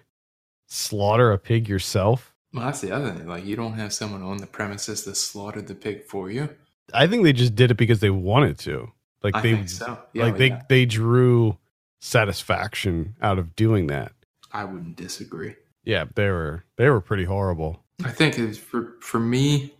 slaughter 0.72 1.32
a 1.32 1.38
pig 1.38 1.68
yourself. 1.68 2.34
well, 2.52 2.64
that's 2.64 2.80
the 2.80 2.90
other 2.90 3.12
thing. 3.12 3.26
Like, 3.26 3.44
you 3.44 3.56
don't 3.56 3.74
have 3.74 3.92
someone 3.92 4.22
on 4.22 4.38
the 4.38 4.46
premises 4.46 5.04
that 5.04 5.16
slaughtered 5.16 5.68
the 5.68 5.74
pig 5.74 6.04
for 6.04 6.30
you. 6.30 6.48
I 6.94 7.06
think 7.06 7.22
they 7.22 7.32
just 7.32 7.54
did 7.54 7.70
it 7.70 7.76
because 7.76 8.00
they 8.00 8.10
wanted 8.10 8.58
to. 8.60 8.90
Like 9.22 9.36
I 9.36 9.40
they 9.40 9.66
so. 9.66 9.98
Yeah, 10.12 10.24
like 10.24 10.36
they 10.36 10.48
yeah. 10.48 10.62
they 10.68 10.84
drew 10.84 11.56
satisfaction 12.00 13.14
out 13.22 13.38
of 13.38 13.54
doing 13.54 13.86
that. 13.86 14.12
I 14.52 14.64
wouldn't 14.64 14.96
disagree. 14.96 15.54
Yeah, 15.84 16.06
they 16.14 16.28
were 16.28 16.64
they 16.76 16.88
were 16.88 17.00
pretty 17.00 17.24
horrible. 17.24 17.82
I 18.04 18.10
think 18.10 18.38
it's 18.38 18.58
for 18.58 18.96
for 19.00 19.20
me, 19.20 19.74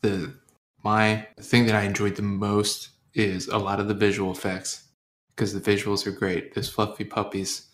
the 0.00 0.32
my 0.82 1.26
the 1.36 1.42
thing 1.42 1.66
that 1.66 1.74
I 1.74 1.82
enjoyed 1.82 2.16
the 2.16 2.22
most 2.22 2.90
is 3.12 3.48
a 3.48 3.58
lot 3.58 3.80
of 3.80 3.88
the 3.88 3.94
visual 3.94 4.30
effects 4.30 4.84
because 5.34 5.52
the 5.52 5.60
visuals 5.60 6.06
are 6.06 6.12
great. 6.12 6.54
Those 6.54 6.70
fluffy 6.70 7.04
puppies 7.04 7.65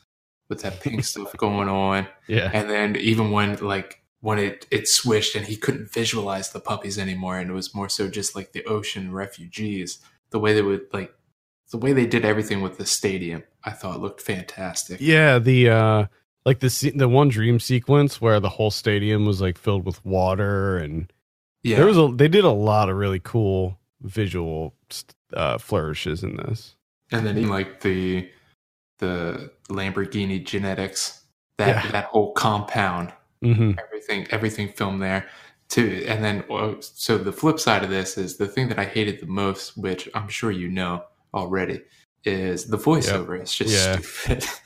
with 0.52 0.62
that 0.62 0.80
pink 0.80 1.04
stuff 1.12 1.36
going 1.36 1.68
on, 1.68 2.06
Yeah. 2.28 2.50
and 2.52 2.68
then 2.70 2.96
even 2.96 3.30
when 3.32 3.56
like 3.56 4.02
when 4.20 4.38
it 4.38 4.66
it 4.70 4.86
switched 4.86 5.34
and 5.34 5.46
he 5.46 5.56
couldn't 5.56 5.92
visualize 5.92 6.50
the 6.50 6.60
puppies 6.60 6.98
anymore, 6.98 7.38
and 7.38 7.50
it 7.50 7.54
was 7.54 7.74
more 7.74 7.88
so 7.88 8.08
just 8.08 8.36
like 8.36 8.52
the 8.52 8.64
ocean 8.66 9.12
refugees. 9.12 9.98
The 10.30 10.38
way 10.38 10.52
they 10.54 10.62
would 10.62 10.86
like 10.92 11.12
the 11.70 11.78
way 11.78 11.92
they 11.92 12.06
did 12.06 12.24
everything 12.24 12.60
with 12.62 12.76
the 12.78 12.86
stadium, 12.86 13.42
I 13.64 13.70
thought 13.70 14.00
looked 14.00 14.20
fantastic. 14.20 15.00
Yeah, 15.00 15.38
the 15.38 15.70
uh 15.70 16.06
like 16.44 16.60
the 16.60 16.92
the 16.94 17.08
one 17.08 17.28
dream 17.28 17.58
sequence 17.60 18.20
where 18.20 18.38
the 18.40 18.48
whole 18.50 18.70
stadium 18.70 19.24
was 19.26 19.40
like 19.40 19.56
filled 19.58 19.84
with 19.86 20.04
water 20.04 20.76
and 20.78 21.12
yeah. 21.62 21.76
there 21.76 21.86
was 21.86 21.96
a 21.98 22.08
they 22.14 22.28
did 22.28 22.44
a 22.44 22.50
lot 22.50 22.88
of 22.90 22.96
really 22.96 23.20
cool 23.20 23.78
visual 24.02 24.74
uh 25.34 25.56
flourishes 25.58 26.22
in 26.22 26.36
this. 26.36 26.74
and 27.10 27.26
then 27.26 27.48
like 27.48 27.80
the 27.80 28.28
the 29.02 29.50
Lamborghini 29.68 30.42
genetics 30.44 31.24
that 31.58 31.84
Yeah. 31.84 31.90
that 31.90 32.04
whole 32.06 32.32
compound 32.32 33.12
Mhm. 33.44 33.76
everything 33.84 34.26
everything 34.30 34.68
filmed 34.68 35.02
there 35.02 35.28
too 35.68 36.04
and 36.06 36.22
then 36.24 36.44
uh, 36.50 36.74
so 36.80 37.18
the 37.18 37.32
flip 37.32 37.58
side 37.58 37.82
of 37.82 37.90
this 37.90 38.16
is 38.16 38.36
the 38.36 38.46
thing 38.46 38.68
that 38.68 38.78
I 38.78 38.84
hated 38.84 39.20
the 39.20 39.26
most 39.26 39.76
which 39.76 40.08
I'm 40.14 40.28
sure 40.28 40.50
you 40.52 40.68
know 40.68 41.02
already 41.34 41.80
is 42.24 42.66
the 42.66 42.78
voiceover 42.78 43.38
it's 43.40 43.54
just 43.56 43.72
Yeah. 43.74 43.98
stupid 43.98 44.44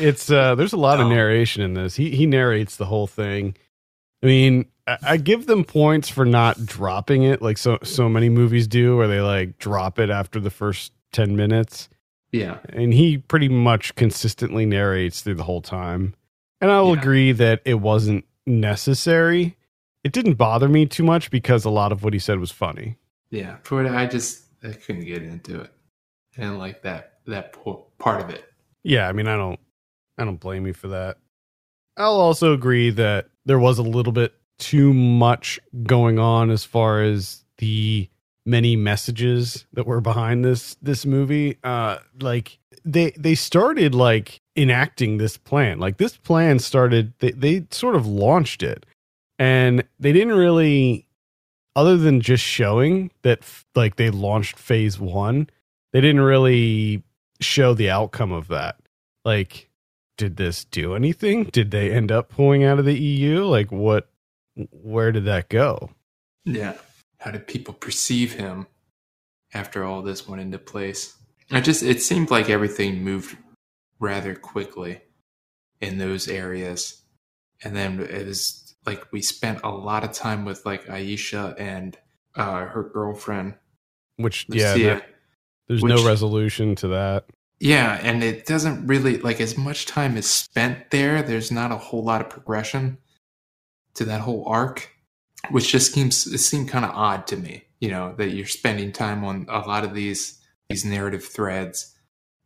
It's 0.00 0.30
uh 0.30 0.54
there's 0.54 0.72
a 0.72 0.78
lot 0.88 1.00
of 1.00 1.06
Oh. 1.06 1.10
narration 1.10 1.62
in 1.62 1.74
this. 1.74 1.94
He 1.96 2.10
he 2.16 2.24
narrates 2.26 2.76
the 2.76 2.86
whole 2.86 3.06
thing. 3.06 3.54
I 4.22 4.26
mean, 4.26 4.64
I, 4.86 4.96
I 5.02 5.16
give 5.18 5.46
them 5.46 5.64
points 5.64 6.08
for 6.08 6.24
not 6.24 6.64
dropping 6.64 7.24
it 7.24 7.42
like 7.42 7.58
so 7.58 7.78
so 7.82 8.08
many 8.08 8.30
movies 8.30 8.66
do 8.66 8.96
where 8.96 9.06
they 9.06 9.20
like 9.20 9.58
drop 9.58 9.98
it 9.98 10.08
after 10.08 10.40
the 10.40 10.48
first 10.50 10.92
10 11.12 11.36
minutes. 11.36 11.90
Yeah 12.32 12.58
And 12.70 12.92
he 12.94 13.18
pretty 13.18 13.48
much 13.48 13.94
consistently 13.94 14.66
narrates 14.66 15.20
through 15.20 15.34
the 15.36 15.44
whole 15.44 15.62
time. 15.62 16.14
And 16.60 16.70
I 16.70 16.80
will 16.80 16.94
Yeah. 16.94 17.00
agree 17.00 17.32
that 17.32 17.60
it 17.64 17.74
wasn't 17.80 18.24
necessary. 18.46 19.56
It 20.04 20.12
didn't 20.12 20.34
bother 20.34 20.68
me 20.68 20.86
too 20.86 21.04
much 21.04 21.30
because 21.30 21.64
a 21.64 21.70
lot 21.70 21.92
of 21.92 22.02
what 22.02 22.12
he 22.12 22.18
said 22.18 22.38
was 22.38 22.50
funny. 22.50 22.96
yeah 23.30 23.56
for 23.62 23.86
I 23.86 24.06
just 24.06 24.44
I 24.64 24.72
couldn't 24.72 25.04
get 25.04 25.22
into 25.22 25.60
it 25.60 25.72
and 26.36 26.58
like 26.58 26.82
that 26.82 27.18
that 27.26 27.54
part 27.98 28.20
of 28.22 28.30
it 28.30 28.44
Yeah, 28.84 29.08
I 29.08 29.12
mean, 29.12 29.28
I 29.28 29.36
don't, 29.36 29.60
I 30.18 30.24
don't 30.24 30.40
blame 30.40 30.66
you 30.66 30.72
for 30.72 30.88
that. 30.88 31.18
I'll 31.96 32.20
also 32.20 32.52
agree 32.52 32.90
that 32.90 33.28
there 33.44 33.58
was 33.58 33.78
a 33.78 33.82
little 33.82 34.12
bit 34.12 34.34
too 34.58 34.92
much 34.94 35.60
going 35.84 36.18
on 36.18 36.50
as 36.50 36.64
far 36.64 37.02
as 37.02 37.44
the 37.58 38.08
many 38.44 38.76
messages 38.76 39.66
that 39.72 39.86
were 39.86 40.00
behind 40.00 40.44
this 40.44 40.76
this 40.82 41.06
movie. 41.06 41.58
Uh, 41.62 41.98
like 42.20 42.58
they 42.84 43.10
they 43.12 43.34
started 43.34 43.94
like 43.94 44.40
enacting 44.56 45.18
this 45.18 45.36
plan. 45.36 45.78
Like 45.78 45.98
this 45.98 46.16
plan 46.16 46.58
started. 46.58 47.12
They 47.18 47.32
they 47.32 47.66
sort 47.70 47.94
of 47.94 48.06
launched 48.06 48.62
it, 48.62 48.86
and 49.38 49.84
they 49.98 50.12
didn't 50.12 50.34
really, 50.34 51.06
other 51.76 51.96
than 51.96 52.20
just 52.20 52.44
showing 52.44 53.10
that 53.22 53.42
like 53.74 53.96
they 53.96 54.10
launched 54.10 54.58
phase 54.58 54.98
one. 54.98 55.48
They 55.92 56.00
didn't 56.00 56.22
really 56.22 57.02
show 57.40 57.74
the 57.74 57.90
outcome 57.90 58.32
of 58.32 58.48
that. 58.48 58.76
Like, 59.24 59.68
did 60.16 60.36
this 60.36 60.64
do 60.64 60.94
anything? 60.94 61.44
Did 61.44 61.70
they 61.70 61.90
end 61.90 62.10
up 62.10 62.30
pulling 62.30 62.64
out 62.64 62.78
of 62.78 62.86
the 62.86 62.98
EU? 62.98 63.44
Like, 63.44 63.70
what? 63.70 64.08
Where 64.54 65.12
did 65.12 65.24
that 65.26 65.48
go? 65.48 65.90
Yeah. 66.44 66.74
How 67.22 67.30
did 67.30 67.46
people 67.46 67.74
perceive 67.74 68.32
him 68.32 68.66
after 69.54 69.84
all 69.84 70.02
this 70.02 70.26
went 70.28 70.42
into 70.42 70.58
place? 70.58 71.16
I 71.50 71.60
just 71.60 71.82
it 71.82 72.02
seemed 72.02 72.30
like 72.30 72.48
everything 72.50 73.04
moved 73.04 73.36
rather 74.00 74.34
quickly 74.34 75.00
in 75.80 75.98
those 75.98 76.26
areas. 76.28 77.02
And 77.62 77.76
then 77.76 78.00
it 78.00 78.26
was 78.26 78.74
like 78.86 79.06
we 79.12 79.22
spent 79.22 79.60
a 79.62 79.70
lot 79.70 80.02
of 80.02 80.12
time 80.12 80.44
with 80.44 80.64
like 80.66 80.86
Aisha 80.86 81.54
and 81.58 81.96
uh 82.34 82.64
her 82.66 82.82
girlfriend 82.82 83.54
Which, 84.16 84.46
yeah, 84.48 84.72
Lucia. 84.72 84.84
there- 84.84 85.06
there's 85.68 85.84
no 85.84 86.04
resolution 86.04 86.74
to 86.76 86.88
that. 86.88 87.26
Yeah, 87.60 87.98
and 88.02 88.24
it 88.24 88.44
doesn't 88.44 88.88
really 88.88 89.18
like 89.18 89.40
as 89.40 89.56
much 89.56 89.86
time 89.86 90.16
is 90.16 90.28
spent 90.28 90.90
there. 90.90 91.22
There's 91.22 91.52
not 91.52 91.70
a 91.70 91.76
whole 91.76 92.02
lot 92.02 92.20
of 92.20 92.28
progression 92.28 92.98
to 93.94 94.04
that 94.06 94.22
whole 94.22 94.44
arc, 94.48 94.90
which 95.50 95.70
just 95.70 95.92
seems 95.92 96.26
it 96.26 96.38
seemed 96.38 96.68
kind 96.68 96.84
of 96.84 96.92
odd 96.92 97.26
to 97.28 97.36
me. 97.36 97.64
You 97.80 97.90
know 97.90 98.14
that 98.18 98.30
you're 98.30 98.46
spending 98.46 98.92
time 98.92 99.24
on 99.24 99.46
a 99.48 99.60
lot 99.60 99.84
of 99.84 99.94
these 99.94 100.40
these 100.68 100.84
narrative 100.84 101.24
threads, 101.24 101.94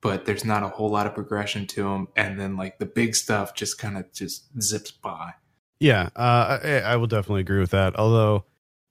but 0.00 0.24
there's 0.24 0.44
not 0.44 0.62
a 0.62 0.68
whole 0.68 0.90
lot 0.90 1.06
of 1.06 1.14
progression 1.14 1.66
to 1.68 1.84
them, 1.84 2.08
and 2.16 2.40
then 2.40 2.56
like 2.56 2.78
the 2.78 2.86
big 2.86 3.14
stuff 3.14 3.54
just 3.54 3.78
kind 3.78 3.96
of 3.96 4.12
just 4.12 4.46
zips 4.60 4.90
by. 4.90 5.32
Yeah, 5.78 6.08
uh, 6.16 6.58
I, 6.62 6.80
I 6.80 6.96
will 6.96 7.06
definitely 7.06 7.42
agree 7.42 7.60
with 7.60 7.70
that. 7.70 7.96
Although 7.96 8.44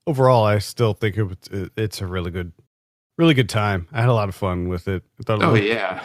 overall, 0.06 0.46
I 0.46 0.60
still 0.60 0.94
think 0.94 1.18
it, 1.18 1.72
it's 1.76 2.02
a 2.02 2.06
really 2.06 2.32
good, 2.32 2.52
really 3.18 3.34
good 3.34 3.50
time. 3.50 3.88
I 3.92 4.02
had 4.02 4.10
a 4.10 4.14
lot 4.14 4.30
of 4.30 4.36
fun 4.36 4.68
with 4.68 4.88
it. 4.88 5.04
I 5.20 5.24
thought 5.24 5.42
it 5.42 5.46
Oh 5.46 5.54
looked, 5.54 5.66
yeah, 5.66 6.04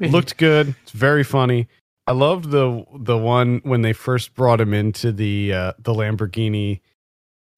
looked 0.00 0.36
good. 0.36 0.74
It's 0.82 0.92
very 0.92 1.22
funny. 1.22 1.68
I 2.06 2.12
loved 2.12 2.50
the 2.50 2.84
the 2.92 3.16
one 3.16 3.60
when 3.62 3.82
they 3.82 3.92
first 3.92 4.34
brought 4.34 4.60
him 4.60 4.74
into 4.74 5.12
the 5.12 5.52
uh, 5.52 5.72
the 5.78 5.92
Lamborghini. 5.92 6.80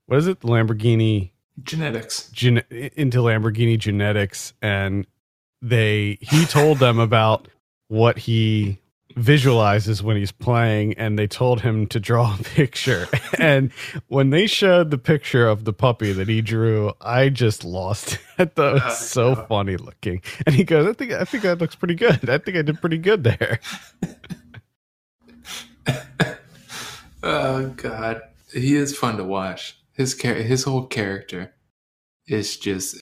What 0.06 0.18
is 0.18 0.26
it? 0.26 0.40
The 0.40 0.48
Lamborghini 0.48 1.30
genetics. 1.62 2.28
gen- 2.30 2.64
into 2.70 3.18
Lamborghini 3.18 3.78
genetics, 3.78 4.52
and 4.62 5.06
they 5.60 6.18
he 6.20 6.44
told 6.46 6.78
them 6.78 6.98
about 6.98 7.48
what 7.88 8.18
he 8.18 8.78
visualizes 9.14 10.02
when 10.02 10.16
he's 10.16 10.32
playing, 10.32 10.94
and 10.94 11.18
they 11.18 11.26
told 11.26 11.60
him 11.60 11.86
to 11.86 12.00
draw 12.00 12.34
a 12.34 12.42
picture. 12.42 13.06
and 13.38 13.70
when 14.08 14.30
they 14.30 14.46
showed 14.46 14.90
the 14.90 14.96
picture 14.98 15.46
of 15.46 15.64
the 15.64 15.72
puppy 15.74 16.12
that 16.12 16.28
he 16.28 16.40
drew, 16.40 16.92
I 17.00 17.28
just 17.28 17.62
lost 17.64 18.14
it. 18.14 18.18
That 18.56 18.72
was 18.72 18.82
Oh, 18.84 18.90
so 18.94 19.34
no. 19.34 19.44
funny 19.46 19.76
looking. 19.76 20.20
And 20.46 20.54
he 20.54 20.64
goes, 20.64 20.86
"I 20.86 20.94
think 20.94 21.12
I 21.12 21.24
think 21.24 21.42
that 21.44 21.58
looks 21.60 21.74
pretty 21.76 21.94
good. 21.94 22.28
I 22.28 22.38
think 22.38 22.56
I 22.56 22.62
did 22.62 22.80
pretty 22.80 22.98
good 22.98 23.22
there." 23.22 23.60
oh 27.22 27.68
god, 27.76 28.22
he 28.52 28.74
is 28.74 28.96
fun 28.96 29.16
to 29.18 29.24
watch. 29.24 29.76
His 29.94 30.16
char- 30.16 30.34
his 30.34 30.64
whole 30.64 30.86
character 30.86 31.54
is 32.26 32.56
just, 32.56 33.00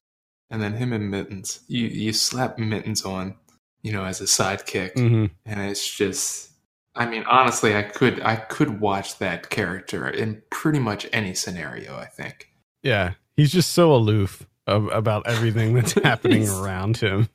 and 0.51 0.61
then 0.63 0.75
him 0.75 0.93
and 0.93 1.11
Mittens. 1.11 1.61
You 1.69 1.87
you 1.87 2.13
slap 2.13 2.59
Mittens 2.59 3.05
on, 3.05 3.37
you 3.83 3.93
know, 3.93 4.05
as 4.05 4.21
a 4.21 4.25
sidekick, 4.25 4.95
hmm 4.95 5.27
and 5.47 5.61
it's 5.61 5.89
just. 5.97 6.49
I 6.97 7.07
mean, 7.07 7.23
honestly, 7.31 7.77
I 7.77 7.83
could 7.85 8.21
I 8.23 8.35
could 8.37 8.81
watch 8.81 9.19
that 9.19 9.49
character 9.51 10.09
in 10.09 10.43
pretty 10.51 10.81
much 10.81 11.07
any 11.13 11.35
scenario. 11.35 11.97
I 11.97 12.07
think. 12.07 12.51
Yeah, 12.83 13.13
he's 13.37 13.53
just 13.53 13.71
so 13.73 13.95
aloof 13.95 14.47
of, 14.67 14.87
about 14.89 15.27
everything 15.29 15.73
that's 15.75 15.93
happening 16.03 16.49
around 16.49 16.97
him. 16.97 17.29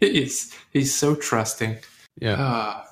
He's 0.00 0.52
he's 0.72 0.94
so 0.94 1.14
trusting. 1.14 1.78
Yeah. 2.20 2.36
Ah, 2.38 2.86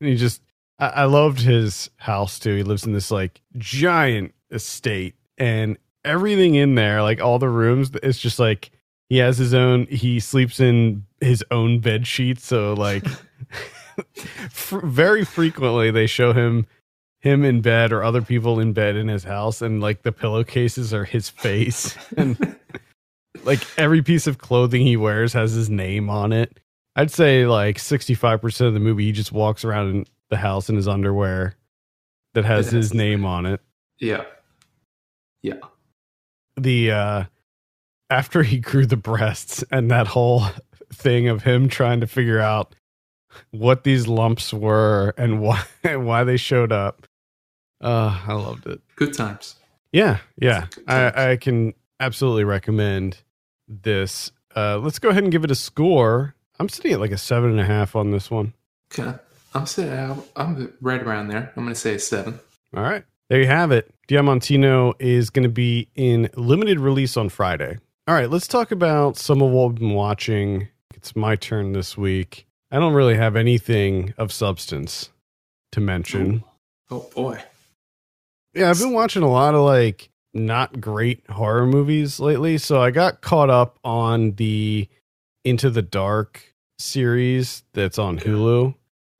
And 0.00 0.08
he 0.10 0.16
just 0.16 0.42
I, 0.78 0.86
I 0.88 1.04
loved 1.04 1.40
his 1.40 1.90
house 1.96 2.38
too. 2.40 2.56
He 2.56 2.62
lives 2.64 2.84
in 2.84 2.92
this 2.92 3.10
like 3.10 3.40
giant 3.56 4.34
estate 4.50 5.14
and 5.40 5.76
everything 6.04 6.54
in 6.54 6.76
there, 6.76 7.02
like 7.02 7.20
all 7.20 7.40
the 7.40 7.48
rooms, 7.48 7.90
it's 8.02 8.20
just 8.20 8.38
like 8.38 8.70
he 9.08 9.16
has 9.18 9.38
his 9.38 9.52
own 9.54 9.86
he 9.86 10.20
sleeps 10.20 10.60
in 10.60 11.04
his 11.20 11.44
own 11.50 11.80
bed 11.80 12.06
sheets. 12.06 12.46
So 12.46 12.74
like 12.74 13.04
fr- 14.50 14.86
very 14.86 15.24
frequently 15.24 15.90
they 15.90 16.06
show 16.06 16.32
him 16.32 16.66
him 17.20 17.44
in 17.44 17.60
bed 17.60 17.92
or 17.92 18.02
other 18.02 18.22
people 18.22 18.60
in 18.60 18.72
bed 18.72 18.96
in 18.96 19.08
his 19.08 19.24
house 19.24 19.60
and 19.60 19.80
like 19.82 20.02
the 20.02 20.12
pillowcases 20.12 20.94
are 20.94 21.04
his 21.04 21.28
face 21.28 21.96
and 22.16 22.56
like 23.44 23.60
every 23.78 24.02
piece 24.02 24.26
of 24.26 24.38
clothing 24.38 24.82
he 24.82 24.96
wears 24.96 25.32
has 25.32 25.52
his 25.52 25.68
name 25.68 26.08
on 26.08 26.32
it. 26.32 26.58
I'd 26.96 27.10
say 27.10 27.46
like 27.46 27.78
65% 27.78 28.66
of 28.66 28.74
the 28.74 28.80
movie 28.80 29.04
he 29.06 29.12
just 29.12 29.32
walks 29.32 29.64
around 29.64 29.90
in 29.90 30.06
the 30.30 30.36
house 30.36 30.68
in 30.68 30.76
his 30.76 30.88
underwear 30.88 31.54
that 32.34 32.44
has 32.44 32.66
has 32.66 32.72
his 32.72 32.86
his 32.86 32.94
name 32.94 33.20
name. 33.20 33.26
on 33.26 33.46
it. 33.46 33.60
yeah. 34.00 34.24
The 36.56 36.90
uh 36.90 37.24
after 38.10 38.42
he 38.42 38.58
grew 38.60 38.86
the 38.86 38.96
breasts 38.96 39.64
and 39.70 39.90
that 39.90 40.06
whole 40.08 40.44
thing 40.92 41.28
of 41.28 41.42
him 41.42 41.68
trying 41.68 42.00
to 42.00 42.06
figure 42.06 42.40
out 42.40 42.74
what 43.52 43.84
these 43.84 44.06
lumps 44.08 44.52
were 44.52 45.14
and 45.16 45.40
why 45.40 45.62
why 45.84 46.24
they 46.24 46.36
showed 46.36 46.72
up. 46.72 47.06
Uh 47.80 48.20
I 48.26 48.34
loved 48.34 48.66
it. 48.66 48.80
Good 48.96 49.14
times. 49.14 49.56
Yeah, 49.92 50.18
yeah. 50.36 50.66
Times. 50.86 51.14
I, 51.16 51.30
I 51.32 51.36
can 51.36 51.72
absolutely 51.98 52.44
recommend 52.44 53.18
this. 53.66 54.30
Uh, 54.54 54.78
let's 54.78 54.98
go 55.00 55.08
ahead 55.08 55.22
and 55.24 55.32
give 55.32 55.42
it 55.44 55.50
a 55.50 55.54
score. 55.56 56.34
I'm 56.60 56.68
sitting 56.68 56.92
at 56.92 57.00
like 57.00 57.10
a 57.10 57.18
seven 57.18 57.50
and 57.50 57.60
a 57.60 57.64
half 57.64 57.96
on 57.96 58.10
this 58.12 58.30
one. 58.30 58.52
Okay. 58.92 59.14
I'm 59.54 59.66
sitting. 59.66 59.92
I'm- 59.92 60.22
I'm 60.36 60.72
right 60.80 61.02
around 61.02 61.28
there. 61.28 61.52
I'm 61.56 61.62
going 61.64 61.74
to 61.74 61.80
say 61.80 61.94
a 61.94 61.98
seven. 61.98 62.38
All 62.76 62.82
right. 62.84 63.04
There 63.28 63.40
you 63.40 63.46
have 63.48 63.72
it. 63.72 63.92
Diamantino 64.10 64.94
is 64.98 65.30
going 65.30 65.44
to 65.44 65.48
be 65.48 65.86
in 65.94 66.28
limited 66.34 66.80
release 66.80 67.16
on 67.16 67.28
Friday. 67.28 67.78
All 68.08 68.14
right. 68.14 68.28
Let's 68.28 68.48
talk 68.48 68.72
about 68.72 69.16
some 69.16 69.40
of 69.40 69.50
what 69.52 69.68
we've 69.68 69.78
been 69.78 69.94
watching. 69.94 70.66
It's 70.96 71.14
my 71.14 71.36
turn 71.36 71.74
this 71.74 71.96
week. 71.96 72.44
I 72.72 72.80
don't 72.80 72.92
really 72.92 73.14
have 73.14 73.36
anything 73.36 74.12
of 74.18 74.32
substance 74.32 75.10
to 75.70 75.80
mention. 75.80 76.42
Oh 76.90 77.08
boy. 77.14 77.40
Yeah, 78.52 78.70
I've 78.70 78.80
been 78.80 78.92
watching 78.92 79.22
a 79.22 79.30
lot 79.30 79.54
of 79.54 79.60
like 79.60 80.10
not 80.34 80.80
great 80.80 81.24
horror 81.30 81.66
movies 81.66 82.18
lately. 82.18 82.58
So 82.58 82.82
I 82.82 82.90
got 82.90 83.20
caught 83.20 83.48
up 83.48 83.78
on 83.84 84.32
the 84.32 84.88
Into 85.44 85.70
the 85.70 85.82
Dark 85.82 86.52
series 86.80 87.62
that's 87.74 87.98
on 87.98 88.18
Hulu. 88.18 88.74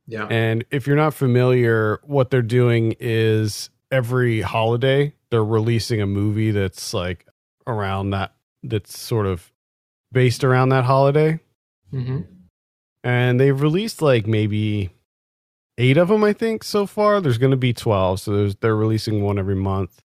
Yeah. 0.09 0.26
And 0.29 0.64
if 0.72 0.88
you're 0.88 0.96
not 0.96 1.14
familiar, 1.14 2.00
what 2.03 2.31
they're 2.31 2.42
doing 2.42 2.96
is 2.98 3.70
every 3.90 4.40
holiday 4.40 5.12
they're 5.31 5.44
releasing 5.44 6.00
a 6.00 6.07
movie 6.07 6.50
that's 6.50 6.92
like 6.94 7.26
around 7.66 8.11
that 8.11 8.33
that's 8.62 8.98
sort 8.98 9.26
of 9.26 9.50
based 10.12 10.42
around 10.44 10.68
that 10.70 10.85
holiday. 10.85 11.38
hmm 11.90 12.20
And 13.05 13.38
they've 13.40 13.61
released 13.61 14.03
like 14.03 14.26
maybe 14.26 14.90
eight 15.79 15.96
of 15.96 16.09
them, 16.09 16.24
I 16.24 16.33
think, 16.33 16.62
so 16.64 16.85
far. 16.85 17.20
There's 17.20 17.38
going 17.38 17.53
to 17.53 17.57
be 17.57 17.72
12. 17.72 18.20
So 18.20 18.37
there's, 18.37 18.57
they're 18.57 18.76
releasing 18.76 19.22
one 19.22 19.38
every 19.38 19.55
month. 19.55 20.03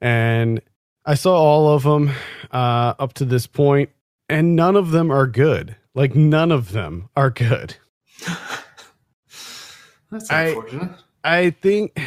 And 0.00 0.60
I 1.06 1.14
saw 1.14 1.34
all 1.36 1.72
of 1.74 1.84
them 1.84 2.10
uh, 2.52 2.94
up 2.98 3.14
to 3.14 3.24
this 3.24 3.46
point, 3.46 3.90
and 4.28 4.54
none 4.56 4.76
of 4.76 4.90
them 4.90 5.10
are 5.10 5.26
good. 5.26 5.76
Like, 5.94 6.14
none 6.14 6.50
of 6.52 6.72
them 6.72 7.08
are 7.16 7.30
good. 7.30 7.76
That's 10.10 10.28
unfortunate. 10.30 10.90
I- 10.90 10.96
I 11.22 11.50
think 11.50 12.00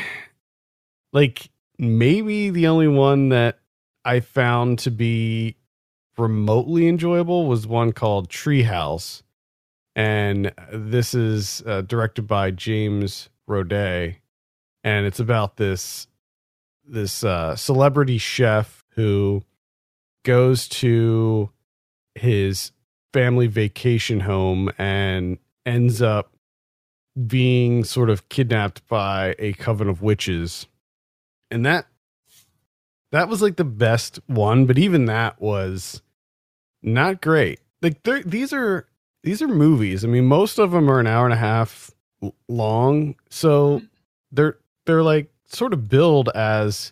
like 1.13 1.49
maybe 1.77 2.49
the 2.49 2.67
only 2.67 2.87
one 2.87 3.29
that 3.29 3.59
I 4.03 4.19
found 4.19 4.79
to 4.79 4.91
be 4.91 5.55
remotely 6.17 6.87
enjoyable 6.87 7.47
was 7.47 7.65
one 7.65 7.93
called 7.93 8.29
Treehouse. 8.29 9.23
And 9.95 10.51
this 10.71 11.13
is 11.13 11.63
uh, 11.65 11.81
directed 11.81 12.27
by 12.27 12.51
James 12.51 13.29
Roday 13.47 14.17
and 14.83 15.05
it's 15.05 15.19
about 15.19 15.57
this 15.57 16.07
this 16.85 17.23
uh, 17.23 17.55
celebrity 17.55 18.17
chef 18.17 18.83
who 18.95 19.41
goes 20.25 20.67
to 20.67 21.49
his 22.15 22.71
family 23.13 23.47
vacation 23.47 24.19
home 24.21 24.69
and 24.77 25.37
ends 25.65 26.01
up 26.01 26.33
being 27.27 27.83
sort 27.83 28.09
of 28.09 28.27
kidnapped 28.27 28.85
by 28.87 29.35
a 29.39 29.53
coven 29.53 29.87
of 29.87 30.01
witches 30.01 30.67
and 31.53 31.65
that 31.65 31.87
that 33.11 33.29
was 33.29 33.41
like 33.41 33.55
the 33.55 33.63
best 33.63 34.19
one 34.27 34.65
but 34.65 34.77
even 34.77 35.05
that 35.05 35.39
was 35.41 36.01
not 36.81 37.21
great 37.21 37.59
like 37.81 38.01
these 38.25 38.51
are 38.51 38.87
these 39.23 39.41
are 39.41 39.47
movies 39.47 40.03
i 40.03 40.07
mean 40.07 40.25
most 40.25 40.59
of 40.59 40.71
them 40.71 40.89
are 40.89 40.99
an 40.99 41.07
hour 41.07 41.25
and 41.25 41.33
a 41.33 41.37
half 41.37 41.91
long 42.47 43.15
so 43.29 43.81
they're 44.31 44.57
they're 44.85 45.03
like 45.03 45.31
sort 45.45 45.73
of 45.73 45.87
billed 45.89 46.29
as 46.29 46.91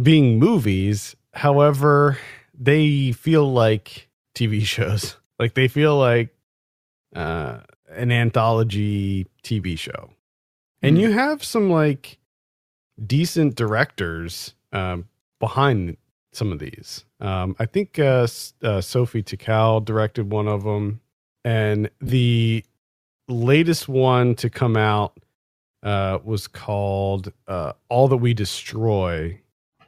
being 0.00 0.38
movies 0.38 1.14
however 1.34 2.18
they 2.58 3.12
feel 3.12 3.52
like 3.52 4.08
tv 4.34 4.62
shows 4.64 5.16
like 5.38 5.54
they 5.54 5.68
feel 5.68 5.96
like 5.98 6.34
uh 7.14 7.58
an 7.90 8.12
anthology 8.12 9.26
TV 9.42 9.78
show. 9.78 10.10
And 10.82 10.96
Hmm. 10.96 11.02
you 11.04 11.12
have 11.12 11.42
some 11.42 11.70
like 11.70 12.17
decent 13.06 13.54
directors 13.54 14.54
um, 14.72 15.08
behind 15.38 15.96
some 16.32 16.52
of 16.52 16.58
these. 16.58 17.04
Um, 17.20 17.56
I 17.58 17.66
think 17.66 17.98
uh, 17.98 18.26
uh, 18.62 18.80
Sophie 18.80 19.22
Takal 19.22 19.84
directed 19.84 20.30
one 20.30 20.48
of 20.48 20.64
them, 20.64 21.00
and 21.44 21.90
the 22.00 22.64
latest 23.28 23.88
one 23.88 24.34
to 24.36 24.50
come 24.50 24.76
out 24.76 25.18
uh, 25.82 26.18
was 26.24 26.46
called 26.46 27.32
uh, 27.46 27.72
"All 27.88 28.08
That 28.08 28.18
We 28.18 28.34
Destroy," 28.34 29.40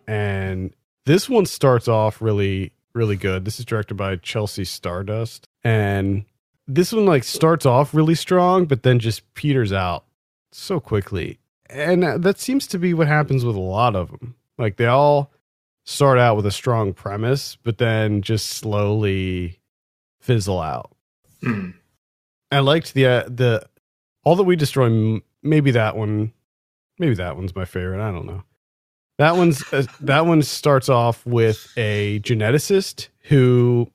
and 0.07 0.75
this 1.07 1.29
one 1.29 1.47
starts 1.47 1.89
off 1.89 2.23
really, 2.23 2.73
really 2.95 3.17
good. 3.17 3.45
This 3.45 3.59
is 3.59 3.65
directed 3.65 3.95
by 3.95 4.17
Chelsea 4.17 4.65
Stardust, 4.65 5.47
and 5.63 6.25
this 6.67 6.93
one 6.93 7.07
like 7.07 7.25
starts 7.25 7.67
off 7.67 7.95
really 7.95 8.15
strong, 8.15 8.65
but 8.67 8.83
then 8.83 8.99
just 8.99 9.35
peters 9.35 9.73
out 9.73 10.05
so 10.53 10.81
quickly. 10.81 11.40
And 11.71 12.03
that 12.03 12.39
seems 12.39 12.67
to 12.69 12.79
be 12.79 12.95
what 12.95 13.07
happens 13.07 13.45
with 13.45 13.57
a 13.57 13.61
lot 13.61 13.95
of 13.95 14.11
them. 14.11 14.35
Like 14.59 14.77
they 14.77 14.87
all 14.87 15.33
start 15.85 16.19
out 16.19 16.37
with 16.37 16.47
a 16.47 16.51
strong 16.51 16.93
premise, 16.93 17.57
but 17.63 17.79
then 17.79 18.23
just 18.23 18.49
slowly 18.51 19.61
fizzle 20.21 20.61
out. 20.61 20.95
Mm. 21.43 21.75
I 22.51 22.59
liked 22.61 22.95
the 22.95 23.07
uh, 23.07 23.23
the 23.27 23.67
all 24.25 24.37
that 24.37 24.45
we 24.45 24.57
destroy. 24.57 25.21
Maybe 25.43 25.71
that 25.71 25.97
one 25.97 26.33
maybe 26.99 27.15
that 27.15 27.37
one's 27.37 27.55
my 27.55 27.65
favorite. 27.65 28.07
I 28.07 28.13
don't 28.13 28.27
know. 28.27 28.45
That 29.19 29.37
one's 29.37 29.63
uh, 29.73 29.85
that 30.01 30.27
one 30.27 30.43
starts 30.43 30.89
off 30.89 31.25
with 31.27 31.73
a 31.77 32.21
geneticist 32.21 33.09
who 33.25 33.91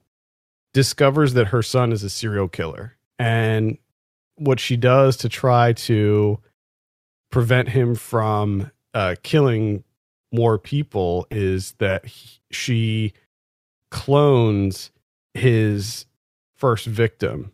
discovers 0.73 1.33
that 1.33 1.47
her 1.47 1.61
son 1.61 1.91
is 1.91 2.03
a 2.03 2.09
serial 2.09 2.47
killer, 2.47 2.95
and 3.19 3.77
what 4.35 4.59
she 4.59 4.77
does 4.77 5.17
to 5.17 5.29
try 5.29 5.73
to 5.73 6.39
prevent 7.35 7.67
him 7.67 7.95
from 7.95 8.71
uh, 8.93 9.13
killing 9.21 9.83
more 10.31 10.57
people 10.57 11.27
is 11.29 11.73
that 11.79 12.05
he, 12.05 12.39
she 12.49 13.13
clones 13.91 14.89
his 15.33 16.05
first 16.55 16.85
victim. 16.85 17.51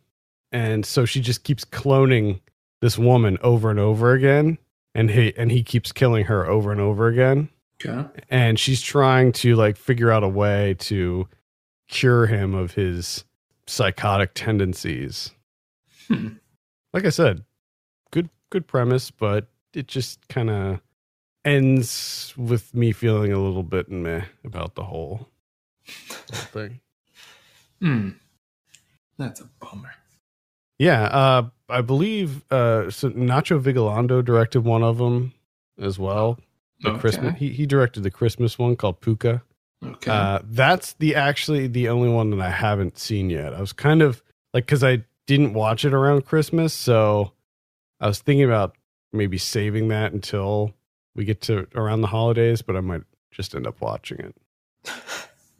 And 0.51 0.85
so 0.85 1.05
she 1.05 1.19
just 1.19 1.43
keeps 1.43 1.65
cloning 1.65 2.41
this 2.81 2.95
woman 2.95 3.39
over 3.41 3.71
and 3.71 3.79
over 3.79 4.13
again 4.13 4.59
and 4.93 5.09
he 5.09 5.33
and 5.35 5.51
he 5.51 5.63
keeps 5.63 5.91
killing 5.91 6.25
her 6.25 6.47
over 6.47 6.71
and 6.71 6.79
over 6.79 7.07
again. 7.07 7.49
Okay. 7.83 8.07
And 8.29 8.59
she's 8.59 8.83
trying 8.83 9.31
to 9.31 9.55
like 9.55 9.77
figure 9.77 10.11
out 10.11 10.23
a 10.23 10.29
way 10.29 10.75
to 10.81 11.27
cure 11.87 12.27
him 12.27 12.53
of 12.53 12.75
his 12.75 13.25
psychotic 13.65 14.35
tendencies. 14.35 15.31
Hmm. 16.07 16.33
Like 16.93 17.05
I 17.05 17.09
said, 17.09 17.45
good 18.11 18.29
good 18.51 18.67
premise, 18.67 19.09
but 19.09 19.47
it 19.73 19.87
just 19.87 20.27
kind 20.27 20.49
of 20.49 20.81
ends 21.45 22.33
with 22.37 22.73
me 22.73 22.91
feeling 22.91 23.31
a 23.33 23.39
little 23.39 23.63
bit 23.63 23.89
meh 23.89 24.25
about 24.43 24.75
the 24.75 24.83
whole, 24.83 25.27
whole 25.87 26.39
thing. 26.51 26.79
Hmm. 27.81 28.09
That's 29.17 29.41
a 29.41 29.49
bummer. 29.59 29.91
Yeah, 30.79 31.03
uh, 31.03 31.49
I 31.69 31.81
believe 31.81 32.43
uh, 32.51 32.89
so 32.89 33.09
Nacho 33.11 33.61
Vigalondo 33.61 34.23
directed 34.23 34.61
one 34.61 34.83
of 34.83 34.97
them 34.97 35.33
as 35.79 35.99
well. 35.99 36.39
The 36.81 36.89
Okay. 36.89 36.99
Christmas 36.99 37.37
he 37.37 37.49
he 37.49 37.67
directed 37.67 38.01
the 38.01 38.09
Christmas 38.09 38.57
one 38.57 38.75
called 38.75 39.01
Pooka. 39.01 39.41
Okay. 39.85 40.11
Uh, 40.11 40.39
that's 40.43 40.93
the 40.93 41.15
actually 41.15 41.67
the 41.67 41.89
only 41.89 42.09
one 42.09 42.31
that 42.31 42.39
I 42.39 42.49
haven't 42.49 42.97
seen 42.97 43.29
yet. 43.29 43.53
I 43.53 43.59
was 43.61 43.73
kind 43.73 44.01
of 44.01 44.23
like 44.53 44.65
because 44.65 44.83
I 44.83 45.03
didn't 45.27 45.53
watch 45.53 45.85
it 45.85 45.93
around 45.93 46.25
Christmas, 46.25 46.73
so 46.73 47.33
I 47.99 48.07
was 48.07 48.19
thinking 48.19 48.45
about 48.45 48.75
maybe 49.13 49.37
saving 49.37 49.87
that 49.89 50.13
until 50.13 50.73
we 51.15 51.25
get 51.25 51.41
to 51.41 51.67
around 51.75 52.01
the 52.01 52.07
holidays, 52.07 52.61
but 52.61 52.75
I 52.75 52.81
might 52.81 53.03
just 53.31 53.53
end 53.55 53.67
up 53.67 53.81
watching 53.81 54.19
it. 54.19 54.35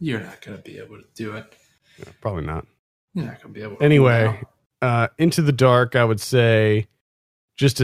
You're 0.00 0.20
not 0.20 0.40
gonna 0.40 0.58
be 0.58 0.78
able 0.78 0.96
to 0.96 1.04
do 1.14 1.36
it. 1.36 1.52
Yeah, 1.98 2.06
probably 2.20 2.44
not. 2.44 2.66
You're 3.14 3.26
not 3.26 3.40
gonna 3.42 3.54
be 3.54 3.62
able. 3.62 3.76
to 3.76 3.82
Anyway, 3.84 4.40
uh, 4.80 5.08
Into 5.18 5.42
the 5.42 5.52
Dark, 5.52 5.94
I 5.94 6.04
would 6.04 6.20
say 6.20 6.86
just 7.56 7.80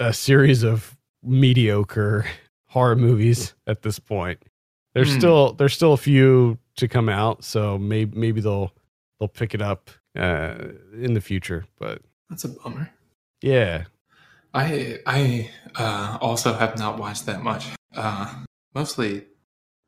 a, 0.00 0.06
a 0.08 0.12
series 0.12 0.62
of 0.62 0.96
mediocre 1.22 2.24
horror 2.68 2.96
movies 2.96 3.54
at 3.66 3.82
this 3.82 3.98
point. 3.98 4.42
There's 4.94 5.12
Hmm. 5.12 5.18
still 5.18 5.52
there's 5.54 5.74
still 5.74 5.92
a 5.92 5.98
few 5.98 6.58
to 6.76 6.88
come 6.88 7.08
out, 7.08 7.44
so 7.44 7.76
maybe 7.78 8.16
maybe 8.18 8.40
they'll 8.40 8.72
they'll 9.18 9.28
pick 9.28 9.54
it 9.54 9.60
up 9.62 9.90
uh, 10.16 10.54
in 10.94 11.14
the 11.14 11.20
future. 11.20 11.64
But 11.78 12.00
that's 12.30 12.44
a 12.44 12.48
bummer. 12.48 12.90
yeah, 13.42 13.84
I 14.54 15.00
I 15.06 15.50
uh, 15.76 16.18
also 16.20 16.52
have 16.52 16.78
not 16.78 16.98
watched 16.98 17.26
that 17.26 17.42
much, 17.42 17.68
uh, 17.96 18.32
mostly 18.74 19.26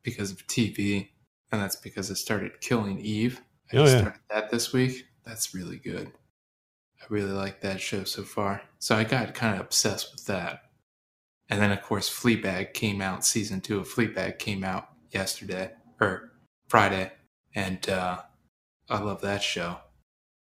because 0.03 0.31
of 0.31 0.45
TV, 0.47 1.09
and 1.51 1.61
that's 1.61 1.75
because 1.75 2.09
I 2.09 2.15
started 2.15 2.61
Killing 2.61 2.99
Eve. 2.99 3.41
I 3.71 3.77
Oh, 3.77 3.83
just 3.83 3.95
yeah. 3.95 4.01
started 4.01 4.21
that 4.29 4.49
this 4.51 4.73
week. 4.73 5.05
That's 5.25 5.53
really 5.55 5.77
good. 5.77 6.11
I 7.01 7.05
really 7.09 7.31
like 7.31 7.61
that 7.61 7.81
show 7.81 8.03
so 8.03 8.23
far. 8.23 8.61
So 8.79 8.95
I 8.95 9.03
got 9.03 9.33
kind 9.33 9.55
of 9.55 9.61
obsessed 9.61 10.11
with 10.11 10.25
that. 10.25 10.61
And 11.49 11.61
then, 11.61 11.71
of 11.71 11.81
course, 11.81 12.09
Fleabag 12.09 12.73
came 12.73 13.01
out. 13.01 13.25
Season 13.25 13.61
two 13.61 13.79
of 13.79 13.87
Fleabag 13.87 14.39
came 14.39 14.63
out 14.63 14.89
yesterday 15.11 15.71
or 16.01 16.31
Friday, 16.69 17.11
and 17.53 17.87
uh, 17.89 18.21
I 18.89 18.99
love 18.99 19.21
that 19.21 19.43
show. 19.43 19.77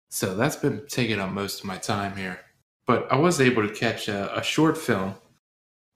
So 0.10 0.36
that's 0.36 0.56
been 0.56 0.86
taking 0.88 1.20
up 1.20 1.32
most 1.32 1.60
of 1.60 1.66
my 1.66 1.78
time 1.78 2.16
here 2.16 2.40
but 2.86 3.12
I 3.12 3.18
was 3.18 3.42
able 3.42 3.68
to 3.68 3.74
catch 3.74 4.08
a, 4.08 4.38
a 4.38 4.44
short 4.44 4.78
film, 4.78 5.16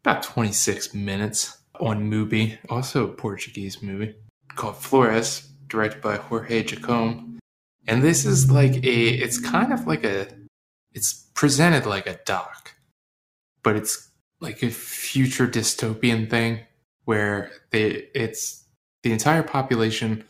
about 0.03 0.23
26 0.23 0.93
minutes 0.93 1.57
on 1.79 2.09
Mubi, 2.09 2.57
also 2.69 3.05
a 3.05 3.13
Portuguese 3.13 3.81
movie 3.81 4.15
called 4.55 4.77
Flores, 4.77 5.47
directed 5.67 6.01
by 6.01 6.17
Jorge 6.17 6.63
Jacome. 6.63 7.37
And 7.87 8.03
this 8.03 8.25
is 8.25 8.51
like 8.51 8.75
a, 8.83 9.07
it's 9.07 9.39
kind 9.39 9.71
of 9.71 9.87
like 9.87 10.03
a, 10.03 10.27
it's 10.93 11.13
presented 11.33 11.85
like 11.85 12.07
a 12.07 12.19
doc, 12.25 12.75
but 13.63 13.75
it's 13.75 14.09
like 14.41 14.63
a 14.63 14.69
future 14.69 15.47
dystopian 15.47 16.29
thing 16.29 16.59
where 17.05 17.51
they, 17.71 18.07
it's 18.13 18.65
the 19.03 19.11
entire 19.11 19.43
population 19.43 20.23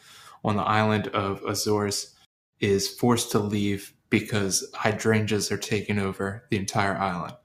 on 0.43 0.55
the 0.55 0.63
island 0.63 1.07
of 1.07 1.43
Azores 1.43 2.15
is 2.59 2.87
forced 2.87 3.31
to 3.31 3.39
leave 3.39 3.93
because 4.09 4.69
hydrangeas 4.73 5.51
are 5.51 5.57
taking 5.57 5.99
over 5.99 6.45
the 6.49 6.57
entire 6.57 6.97
island. 6.97 7.35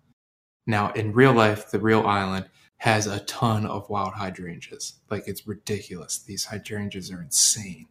Now, 0.67 0.93
in 0.93 1.13
real 1.13 1.33
life, 1.33 1.71
the 1.71 1.79
real 1.79 2.07
island 2.07 2.47
has 2.79 3.07
a 3.07 3.21
ton 3.21 3.67
of 3.67 3.89
wild 3.91 4.15
hydrangeas. 4.15 4.95
Like, 5.11 5.25
it's 5.27 5.47
ridiculous. 5.47 6.19
These 6.19 6.47
hydrangeas 6.47 7.11
are 7.11 7.21
insane. 7.21 7.87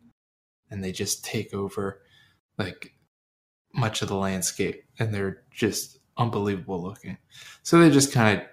And 0.69 0.83
they 0.83 0.91
just 0.91 1.23
take 1.23 1.53
over, 1.53 2.01
like, 2.57 2.93
much 3.73 4.01
of 4.01 4.07
the 4.07 4.15
landscape. 4.15 4.83
And 4.99 5.13
they're 5.13 5.43
just 5.51 5.99
unbelievable 6.17 6.81
looking. 6.81 7.17
So 7.61 7.79
they 7.79 7.89
just 7.89 8.11
kind 8.11 8.39
of 8.39 8.47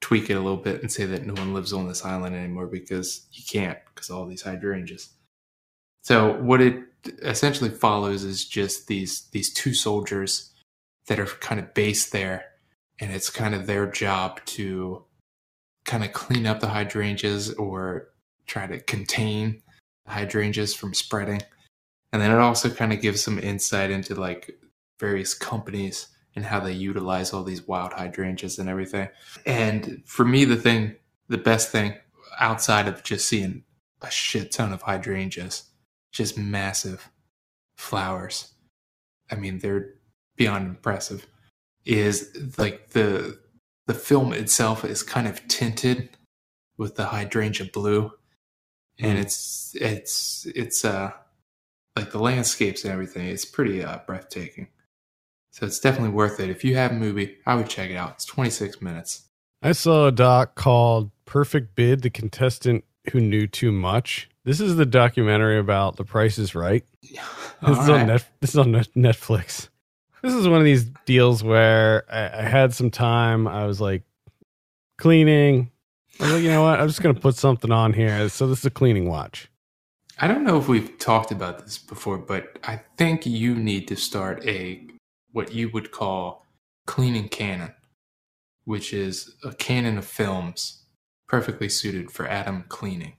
tweak 0.00 0.30
it 0.30 0.34
a 0.34 0.40
little 0.40 0.56
bit 0.56 0.82
and 0.82 0.92
say 0.92 1.06
that 1.06 1.24
no 1.24 1.34
one 1.34 1.54
lives 1.54 1.72
on 1.72 1.88
this 1.88 2.04
island 2.04 2.36
anymore 2.36 2.66
because 2.66 3.26
you 3.32 3.42
can't, 3.48 3.78
because 3.94 4.10
all 4.10 4.26
these 4.26 4.42
hydrangeas. 4.42 5.10
So 6.04 6.34
what 6.34 6.60
it 6.60 6.82
essentially 7.22 7.70
follows 7.70 8.24
is 8.24 8.46
just 8.46 8.86
these 8.86 9.22
these 9.32 9.52
two 9.52 9.74
soldiers 9.74 10.52
that 11.06 11.18
are 11.18 11.26
kind 11.26 11.60
of 11.60 11.74
based 11.74 12.12
there, 12.12 12.44
and 13.00 13.10
it's 13.10 13.30
kind 13.30 13.54
of 13.54 13.66
their 13.66 13.86
job 13.86 14.40
to 14.46 15.04
kind 15.84 16.04
of 16.04 16.12
clean 16.12 16.46
up 16.46 16.60
the 16.60 16.68
hydrangeas 16.68 17.52
or 17.54 18.08
try 18.46 18.66
to 18.66 18.80
contain 18.80 19.62
the 20.06 20.12
hydrangeas 20.12 20.74
from 20.74 20.94
spreading. 20.94 21.42
And 22.12 22.22
then 22.22 22.30
it 22.30 22.38
also 22.38 22.70
kind 22.70 22.92
of 22.92 23.00
gives 23.00 23.22
some 23.22 23.38
insight 23.38 23.90
into 23.90 24.14
like 24.14 24.58
various 25.00 25.34
companies 25.34 26.08
and 26.36 26.44
how 26.44 26.60
they 26.60 26.72
utilize 26.72 27.32
all 27.32 27.44
these 27.44 27.66
wild 27.66 27.92
hydrangeas 27.92 28.58
and 28.58 28.68
everything. 28.68 29.08
And 29.46 30.02
for 30.06 30.24
me, 30.24 30.44
the 30.44 30.56
thing, 30.56 30.96
the 31.28 31.38
best 31.38 31.70
thing 31.70 31.96
outside 32.38 32.88
of 32.88 33.02
just 33.02 33.26
seeing 33.28 33.64
a 34.02 34.10
shit 34.10 34.52
ton 34.52 34.72
of 34.72 34.82
hydrangeas, 34.82 35.64
just 36.14 36.38
massive 36.38 37.10
flowers. 37.76 38.52
I 39.30 39.34
mean, 39.34 39.58
they're 39.58 39.94
beyond 40.36 40.66
impressive. 40.66 41.26
Is 41.84 42.34
like 42.56 42.90
the 42.90 43.38
the 43.86 43.92
film 43.94 44.32
itself 44.32 44.84
is 44.86 45.02
kind 45.02 45.28
of 45.28 45.46
tinted 45.48 46.08
with 46.78 46.96
the 46.96 47.04
hydrangea 47.06 47.66
blue, 47.70 48.12
and 48.98 49.18
Mm. 49.18 49.22
it's 49.22 49.76
it's 49.78 50.46
it's 50.54 50.84
uh 50.84 51.12
like 51.94 52.10
the 52.10 52.18
landscapes 52.18 52.84
and 52.84 52.92
everything. 52.92 53.28
It's 53.28 53.44
pretty 53.44 53.84
uh, 53.84 53.98
breathtaking. 54.06 54.68
So 55.52 55.66
it's 55.66 55.78
definitely 55.78 56.10
worth 56.14 56.40
it. 56.40 56.48
If 56.50 56.64
you 56.64 56.74
have 56.76 56.90
a 56.92 56.94
movie, 56.94 57.36
I 57.46 57.54
would 57.54 57.68
check 57.68 57.90
it 57.90 57.96
out. 57.96 58.12
It's 58.14 58.24
26 58.24 58.80
minutes. 58.82 59.28
I 59.62 59.70
saw 59.72 60.08
a 60.08 60.12
doc 60.12 60.56
called 60.56 61.10
Perfect 61.26 61.76
Bid: 61.76 62.00
The 62.02 62.10
Contestant 62.10 62.84
Who 63.12 63.20
Knew 63.20 63.46
Too 63.46 63.70
Much. 63.72 64.28
This 64.44 64.60
is 64.60 64.76
the 64.76 64.84
documentary 64.84 65.58
about 65.58 65.96
The 65.96 66.04
Price 66.04 66.38
is 66.38 66.54
Right. 66.54 66.84
This 67.02 67.78
is 67.78 67.88
on 67.88 68.06
net, 68.08 68.26
this 68.40 68.50
is 68.50 68.58
on 68.58 68.72
Netflix. 68.72 69.68
This 70.22 70.34
is 70.34 70.46
one 70.46 70.58
of 70.58 70.64
these 70.64 70.84
deals 71.06 71.42
where 71.42 72.04
I, 72.12 72.40
I 72.40 72.42
had 72.42 72.74
some 72.74 72.90
time. 72.90 73.48
I 73.48 73.64
was 73.66 73.80
like 73.80 74.02
cleaning. 74.98 75.70
I 76.20 76.24
was 76.24 76.32
like, 76.34 76.42
you 76.42 76.50
know 76.50 76.62
what? 76.62 76.78
I'm 76.78 76.88
just 76.88 77.02
gonna 77.02 77.18
put 77.18 77.36
something 77.36 77.70
on 77.72 77.94
here. 77.94 78.28
So 78.28 78.46
this 78.46 78.58
is 78.60 78.66
a 78.66 78.70
cleaning 78.70 79.08
watch. 79.08 79.50
I 80.20 80.28
don't 80.28 80.44
know 80.44 80.58
if 80.58 80.68
we've 80.68 80.98
talked 80.98 81.32
about 81.32 81.64
this 81.64 81.78
before, 81.78 82.18
but 82.18 82.58
I 82.64 82.82
think 82.98 83.24
you 83.26 83.54
need 83.54 83.88
to 83.88 83.96
start 83.96 84.46
a 84.46 84.86
what 85.32 85.54
you 85.54 85.70
would 85.70 85.90
call 85.90 86.46
cleaning 86.86 87.28
canon, 87.28 87.74
which 88.64 88.92
is 88.92 89.36
a 89.42 89.54
canon 89.54 89.96
of 89.96 90.04
films 90.04 90.84
perfectly 91.28 91.70
suited 91.70 92.10
for 92.10 92.28
Adam 92.28 92.64
cleaning. 92.68 93.14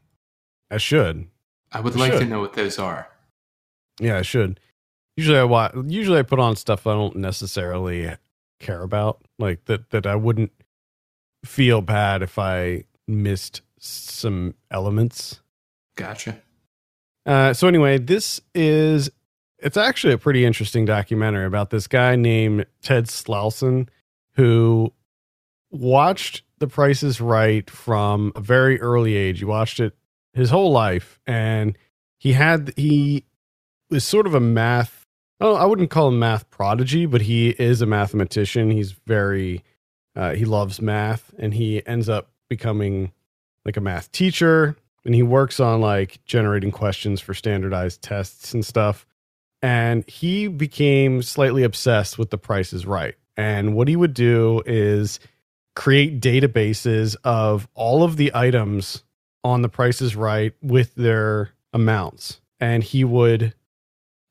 I 0.71 0.77
should. 0.77 1.27
I 1.71 1.79
would 1.79 1.93
You 1.93 1.99
like 1.99 2.13
to 2.13 2.25
know 2.25 2.39
what 2.39 2.53
those 2.53 2.79
are. 2.79 3.07
Yeah, 3.99 4.17
I 4.17 4.21
should. 4.21 4.59
Usually 5.17 5.37
I 5.37 5.43
watch. 5.43 5.73
Usually 5.87 6.19
I 6.19 6.23
put 6.23 6.39
on 6.39 6.55
stuff 6.55 6.85
I 6.87 6.93
don't 6.93 7.15
necessarily 7.17 8.11
care 8.59 8.81
about, 8.81 9.21
like 9.39 9.65
that. 9.65 9.89
That 9.91 10.05
I 10.05 10.15
wouldn't 10.15 10.51
feel 11.45 11.81
bad 11.81 12.21
if 12.21 12.37
I 12.37 12.83
missed 13.07 13.61
some 13.79 14.55
elements. 14.71 15.41
Gotcha. 15.95 16.41
Uh, 17.25 17.53
so 17.53 17.67
anyway, 17.67 17.97
this 17.97 18.41
is 18.53 19.09
it's 19.59 19.77
actually 19.77 20.13
a 20.13 20.17
pretty 20.17 20.45
interesting 20.45 20.85
documentary 20.85 21.45
about 21.45 21.69
this 21.69 21.87
guy 21.87 22.15
named 22.15 22.65
Ted 22.81 23.05
Slauson 23.05 23.87
who 24.35 24.91
watched 25.71 26.43
The 26.59 26.67
Price 26.67 27.03
is 27.03 27.21
Right 27.21 27.69
from 27.69 28.33
a 28.35 28.41
very 28.41 28.79
early 28.81 29.15
age. 29.15 29.39
He 29.39 29.45
watched 29.45 29.79
it 29.79 29.95
his 30.35 30.49
whole 30.49 30.71
life, 30.71 31.19
and 31.25 31.77
he 32.17 32.33
had 32.33 32.73
he 32.75 33.23
was 33.89 34.03
sort 34.03 34.27
of 34.27 34.35
a 34.35 34.39
math. 34.39 35.05
Oh, 35.41 35.55
I 35.55 35.65
wouldn't 35.65 35.89
call 35.89 36.09
him 36.09 36.19
math 36.19 36.49
prodigy, 36.49 37.05
but 37.05 37.21
he 37.21 37.49
is 37.49 37.81
a 37.81 37.85
mathematician. 37.85 38.71
He's 38.71 38.91
very 38.91 39.63
uh, 40.15 40.33
he 40.33 40.45
loves 40.45 40.81
math, 40.81 41.33
and 41.39 41.53
he 41.53 41.85
ends 41.87 42.09
up 42.09 42.29
becoming 42.49 43.11
like 43.65 43.77
a 43.77 43.81
math 43.81 44.11
teacher. 44.11 44.75
And 45.03 45.13
he 45.13 45.23
works 45.23 45.59
on 45.59 45.81
like 45.81 46.23
generating 46.25 46.71
questions 46.71 47.21
for 47.21 47.33
standardized 47.33 48.01
tests 48.01 48.53
and 48.53 48.65
stuff. 48.65 49.05
And 49.61 50.07
he 50.09 50.47
became 50.47 51.21
slightly 51.21 51.63
obsessed 51.63 52.17
with 52.17 52.29
The 52.29 52.37
Price 52.37 52.73
is 52.73 52.85
Right. 52.85 53.15
And 53.37 53.75
what 53.75 53.87
he 53.87 53.95
would 53.95 54.13
do 54.13 54.61
is 54.65 55.19
create 55.75 56.21
databases 56.21 57.15
of 57.23 57.67
all 57.75 58.03
of 58.03 58.17
the 58.17 58.31
items 58.33 59.03
on 59.45 59.61
The 59.61 59.69
Price 59.69 60.01
is 60.01 60.15
Right 60.15 60.53
with 60.63 60.95
their 60.95 61.51
amounts. 61.71 62.41
And 62.59 62.83
he 62.83 63.03
would 63.03 63.53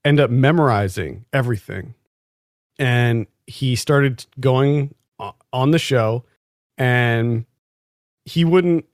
end 0.04 0.18
up 0.18 0.28
memorizing 0.28 1.24
everything. 1.32 1.94
And 2.80 3.28
he 3.46 3.76
started 3.76 4.26
going 4.40 4.94
on 5.52 5.70
the 5.70 5.78
show 5.78 6.24
and 6.76 7.46
he 8.24 8.44
wouldn't 8.44 8.84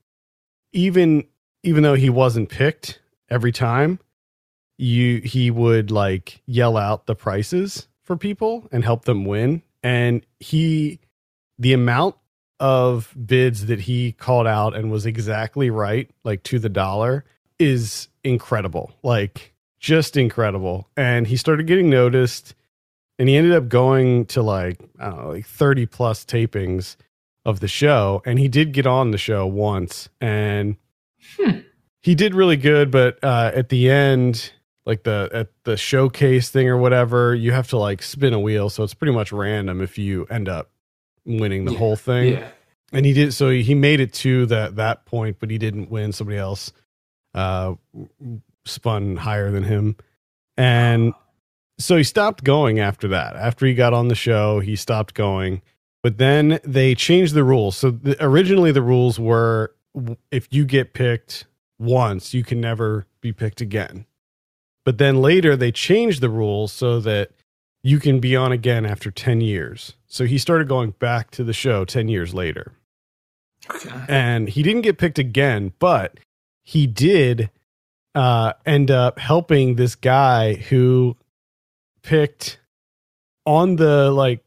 even 0.72 1.24
even 1.62 1.82
though 1.82 1.94
he 1.94 2.10
wasn't 2.10 2.50
picked 2.50 3.00
every 3.30 3.52
time 3.52 3.98
you 4.76 5.20
he 5.20 5.50
would 5.50 5.90
like 5.90 6.42
yell 6.46 6.76
out 6.76 7.06
the 7.06 7.14
prices 7.14 7.88
for 8.02 8.16
people 8.16 8.68
and 8.70 8.84
help 8.84 9.06
them 9.06 9.24
win 9.24 9.62
and 9.82 10.26
he 10.40 11.00
the 11.58 11.72
amount 11.72 12.16
of 12.60 13.14
bids 13.26 13.66
that 13.66 13.80
he 13.80 14.12
called 14.12 14.46
out 14.46 14.76
and 14.76 14.92
was 14.92 15.06
exactly 15.06 15.70
right 15.70 16.10
like 16.22 16.42
to 16.42 16.58
the 16.58 16.68
dollar 16.68 17.24
is 17.58 18.08
incredible 18.22 18.92
like 19.02 19.54
just 19.80 20.16
incredible 20.16 20.86
and 20.96 21.26
he 21.26 21.36
started 21.36 21.66
getting 21.66 21.88
noticed 21.88 22.54
and 23.18 23.28
he 23.28 23.36
ended 23.36 23.52
up 23.52 23.68
going 23.68 24.26
to 24.26 24.42
like 24.42 24.78
I 24.98 25.10
don't 25.10 25.24
know, 25.24 25.30
like 25.30 25.46
30 25.46 25.86
plus 25.86 26.24
tapings 26.24 26.96
of 27.46 27.60
the 27.60 27.68
show 27.68 28.22
and 28.26 28.38
he 28.38 28.48
did 28.48 28.72
get 28.72 28.86
on 28.86 29.10
the 29.10 29.18
show 29.18 29.46
once 29.46 30.10
and 30.20 30.76
hmm. 31.38 31.60
he 32.02 32.14
did 32.14 32.34
really 32.34 32.58
good 32.58 32.90
but 32.90 33.18
uh, 33.24 33.50
at 33.54 33.70
the 33.70 33.90
end 33.90 34.52
like 34.84 35.04
the 35.04 35.30
at 35.32 35.48
the 35.64 35.78
showcase 35.78 36.50
thing 36.50 36.68
or 36.68 36.76
whatever 36.76 37.34
you 37.34 37.52
have 37.52 37.68
to 37.68 37.78
like 37.78 38.02
spin 38.02 38.34
a 38.34 38.40
wheel 38.40 38.68
so 38.68 38.82
it's 38.82 38.94
pretty 38.94 39.14
much 39.14 39.32
random 39.32 39.80
if 39.80 39.96
you 39.96 40.26
end 40.26 40.48
up 40.48 40.70
winning 41.24 41.64
the 41.64 41.72
yeah. 41.72 41.78
whole 41.78 41.96
thing. 41.96 42.34
Yeah. 42.34 42.48
and 42.92 43.06
he 43.06 43.12
did 43.12 43.32
so 43.34 43.50
he 43.50 43.74
made 43.74 44.00
it 44.00 44.12
to 44.14 44.46
that 44.46 44.76
that 44.76 45.06
point 45.06 45.36
but 45.38 45.50
he 45.50 45.58
didn't 45.58 45.90
win. 45.90 46.12
Somebody 46.12 46.38
else 46.38 46.72
uh 47.34 47.74
spun 48.64 49.16
higher 49.16 49.50
than 49.50 49.64
him. 49.64 49.96
And 50.56 51.14
so 51.78 51.96
he 51.96 52.04
stopped 52.04 52.44
going 52.44 52.78
after 52.78 53.08
that. 53.08 53.36
After 53.36 53.66
he 53.66 53.74
got 53.74 53.94
on 53.94 54.08
the 54.08 54.14
show 54.14 54.60
he 54.60 54.76
stopped 54.76 55.14
going. 55.14 55.62
But 56.02 56.18
then 56.18 56.60
they 56.64 56.94
changed 56.94 57.34
the 57.34 57.44
rules. 57.44 57.76
So 57.76 57.90
the, 57.90 58.16
originally 58.24 58.72
the 58.72 58.82
rules 58.82 59.18
were 59.18 59.74
if 60.30 60.48
you 60.50 60.64
get 60.64 60.94
picked 60.94 61.46
once 61.78 62.34
you 62.34 62.44
can 62.44 62.60
never 62.60 63.06
be 63.20 63.32
picked 63.32 63.60
again. 63.60 64.06
But 64.84 64.98
then 64.98 65.20
later 65.20 65.56
they 65.56 65.72
changed 65.72 66.20
the 66.20 66.30
rules 66.30 66.72
so 66.72 67.00
that 67.00 67.32
you 67.82 67.98
can 67.98 68.20
be 68.20 68.36
on 68.36 68.52
again 68.52 68.84
after 68.86 69.10
10 69.10 69.40
years 69.40 69.94
so 70.06 70.24
he 70.24 70.38
started 70.38 70.68
going 70.68 70.90
back 70.98 71.30
to 71.30 71.42
the 71.44 71.52
show 71.52 71.84
10 71.84 72.08
years 72.08 72.34
later 72.34 72.72
Okay. 73.70 73.90
and 74.08 74.48
he 74.48 74.62
didn't 74.62 74.82
get 74.82 74.96
picked 74.96 75.18
again, 75.18 75.74
but 75.78 76.18
he 76.62 76.86
did 76.86 77.50
uh, 78.14 78.54
end 78.64 78.90
up 78.90 79.18
helping 79.18 79.74
this 79.76 79.94
guy 79.94 80.54
who 80.54 81.14
picked 82.02 82.58
on 83.44 83.76
the 83.76 84.10
like 84.10 84.42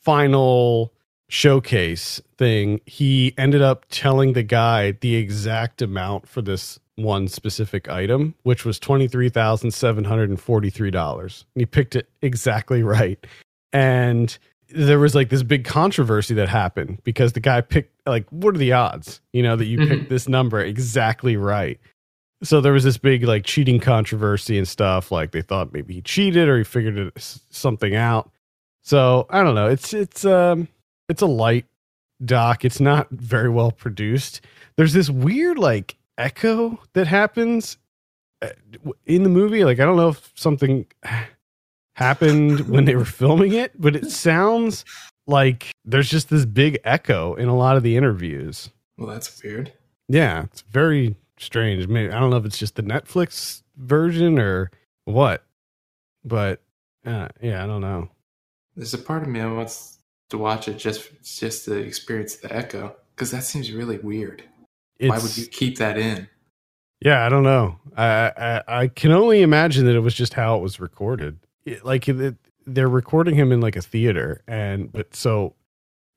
final 0.00 0.94
showcase 1.28 2.22
thing. 2.38 2.80
He 2.86 3.34
ended 3.36 3.60
up 3.60 3.84
telling 3.90 4.32
the 4.32 4.42
guy 4.42 4.92
the 4.92 5.14
exact 5.16 5.82
amount 5.82 6.26
for 6.26 6.40
this 6.40 6.80
one 6.96 7.26
specific 7.28 7.88
item, 7.88 8.34
which 8.42 8.64
was 8.64 8.78
twenty 8.78 9.08
three 9.08 9.28
thousand 9.28 9.72
seven 9.72 10.04
hundred 10.04 10.28
and 10.30 10.40
forty 10.40 10.70
three 10.70 10.90
dollars. 10.90 11.44
And 11.54 11.62
he 11.62 11.66
picked 11.66 11.96
it 11.96 12.08
exactly 12.22 12.82
right, 12.82 13.24
and 13.72 14.36
there 14.70 14.98
was 14.98 15.14
like 15.14 15.28
this 15.28 15.42
big 15.42 15.64
controversy 15.64 16.34
that 16.34 16.48
happened 16.48 16.98
because 17.04 17.32
the 17.34 17.40
guy 17.40 17.60
picked 17.60 17.92
like 18.06 18.26
what 18.30 18.54
are 18.54 18.58
the 18.58 18.72
odds 18.72 19.20
you 19.32 19.42
know 19.42 19.56
that 19.56 19.66
you 19.66 19.78
Mhm. 19.78 19.88
picked 19.88 20.08
this 20.08 20.26
number 20.28 20.58
exactly 20.60 21.36
right 21.36 21.78
so 22.42 22.60
there 22.60 22.72
was 22.72 22.82
this 22.82 22.96
big 22.98 23.22
like 23.24 23.44
cheating 23.44 23.78
controversy 23.78 24.56
and 24.58 24.66
stuff 24.66 25.12
like 25.12 25.30
they 25.32 25.42
thought 25.42 25.72
maybe 25.72 25.94
he 25.94 26.00
cheated 26.02 26.48
or 26.48 26.56
he 26.58 26.64
figured 26.64 26.96
it, 26.98 27.12
something 27.50 27.94
out 27.94 28.30
so 28.82 29.26
i 29.30 29.42
don't 29.44 29.54
know 29.54 29.68
it's 29.68 29.92
it's 29.94 30.24
um 30.24 30.66
it's 31.08 31.22
a 31.22 31.26
light 31.26 31.66
doc 32.24 32.64
it's 32.64 32.80
not 32.80 33.08
very 33.10 33.50
well 33.50 33.70
produced 33.70 34.40
there's 34.76 34.94
this 34.94 35.10
weird 35.10 35.58
like 35.58 35.94
echo 36.18 36.78
that 36.92 37.06
happens 37.06 37.76
uh, 38.42 38.48
in 39.06 39.22
the 39.22 39.28
movie 39.28 39.64
like 39.64 39.80
i 39.80 39.84
don't 39.84 39.96
know 39.96 40.08
if 40.08 40.32
something 40.34 40.86
happened 41.94 42.60
when 42.68 42.84
they 42.84 42.94
were 42.94 43.04
filming 43.04 43.52
it, 43.52 43.72
but 43.80 43.96
it 43.96 44.10
sounds 44.10 44.84
like 45.26 45.70
there's 45.84 46.10
just 46.10 46.28
this 46.28 46.44
big 46.44 46.78
echo 46.84 47.34
in 47.34 47.48
a 47.48 47.56
lot 47.56 47.76
of 47.76 47.82
the 47.82 47.96
interviews. 47.96 48.70
Well, 48.98 49.08
that's 49.08 49.42
weird. 49.42 49.72
Yeah, 50.08 50.44
it's 50.44 50.60
very 50.62 51.16
strange. 51.38 51.88
Maybe 51.88 52.12
I 52.12 52.20
don't 52.20 52.30
know 52.30 52.36
if 52.36 52.44
it's 52.44 52.58
just 52.58 52.76
the 52.76 52.82
Netflix 52.82 53.62
version 53.76 54.38
or 54.38 54.70
what, 55.06 55.42
but 56.24 56.60
uh, 57.06 57.28
yeah, 57.40 57.64
I 57.64 57.66
don't 57.66 57.80
know. 57.80 58.10
There's 58.76 58.94
a 58.94 58.98
part 58.98 59.22
of 59.22 59.28
me 59.28 59.40
that 59.40 59.50
wants 59.50 59.98
to 60.30 60.38
watch 60.38 60.68
it 60.68 60.78
just 60.78 61.10
just 61.22 61.64
to 61.66 61.76
experience 61.76 62.36
the 62.36 62.54
echo 62.54 62.96
because 63.14 63.30
that 63.30 63.44
seems 63.44 63.72
really 63.72 63.98
weird. 63.98 64.42
It's, 64.98 65.10
Why 65.10 65.18
would 65.18 65.36
you 65.36 65.46
keep 65.46 65.78
that 65.78 65.98
in? 65.98 66.28
Yeah, 67.00 67.26
I 67.26 67.28
don't 67.28 67.42
know. 67.42 67.78
I, 67.96 68.32
I 68.36 68.62
I 68.82 68.88
can 68.88 69.12
only 69.12 69.42
imagine 69.42 69.84
that 69.86 69.94
it 69.94 70.00
was 70.00 70.14
just 70.14 70.34
how 70.34 70.56
it 70.56 70.62
was 70.62 70.80
recorded. 70.80 71.38
It, 71.66 71.84
like 71.84 72.08
it, 72.08 72.36
they're 72.66 72.88
recording 72.88 73.34
him 73.34 73.52
in 73.52 73.60
like 73.60 73.76
a 73.76 73.82
theater, 73.82 74.42
and 74.46 74.90
but 74.92 75.14
so 75.14 75.54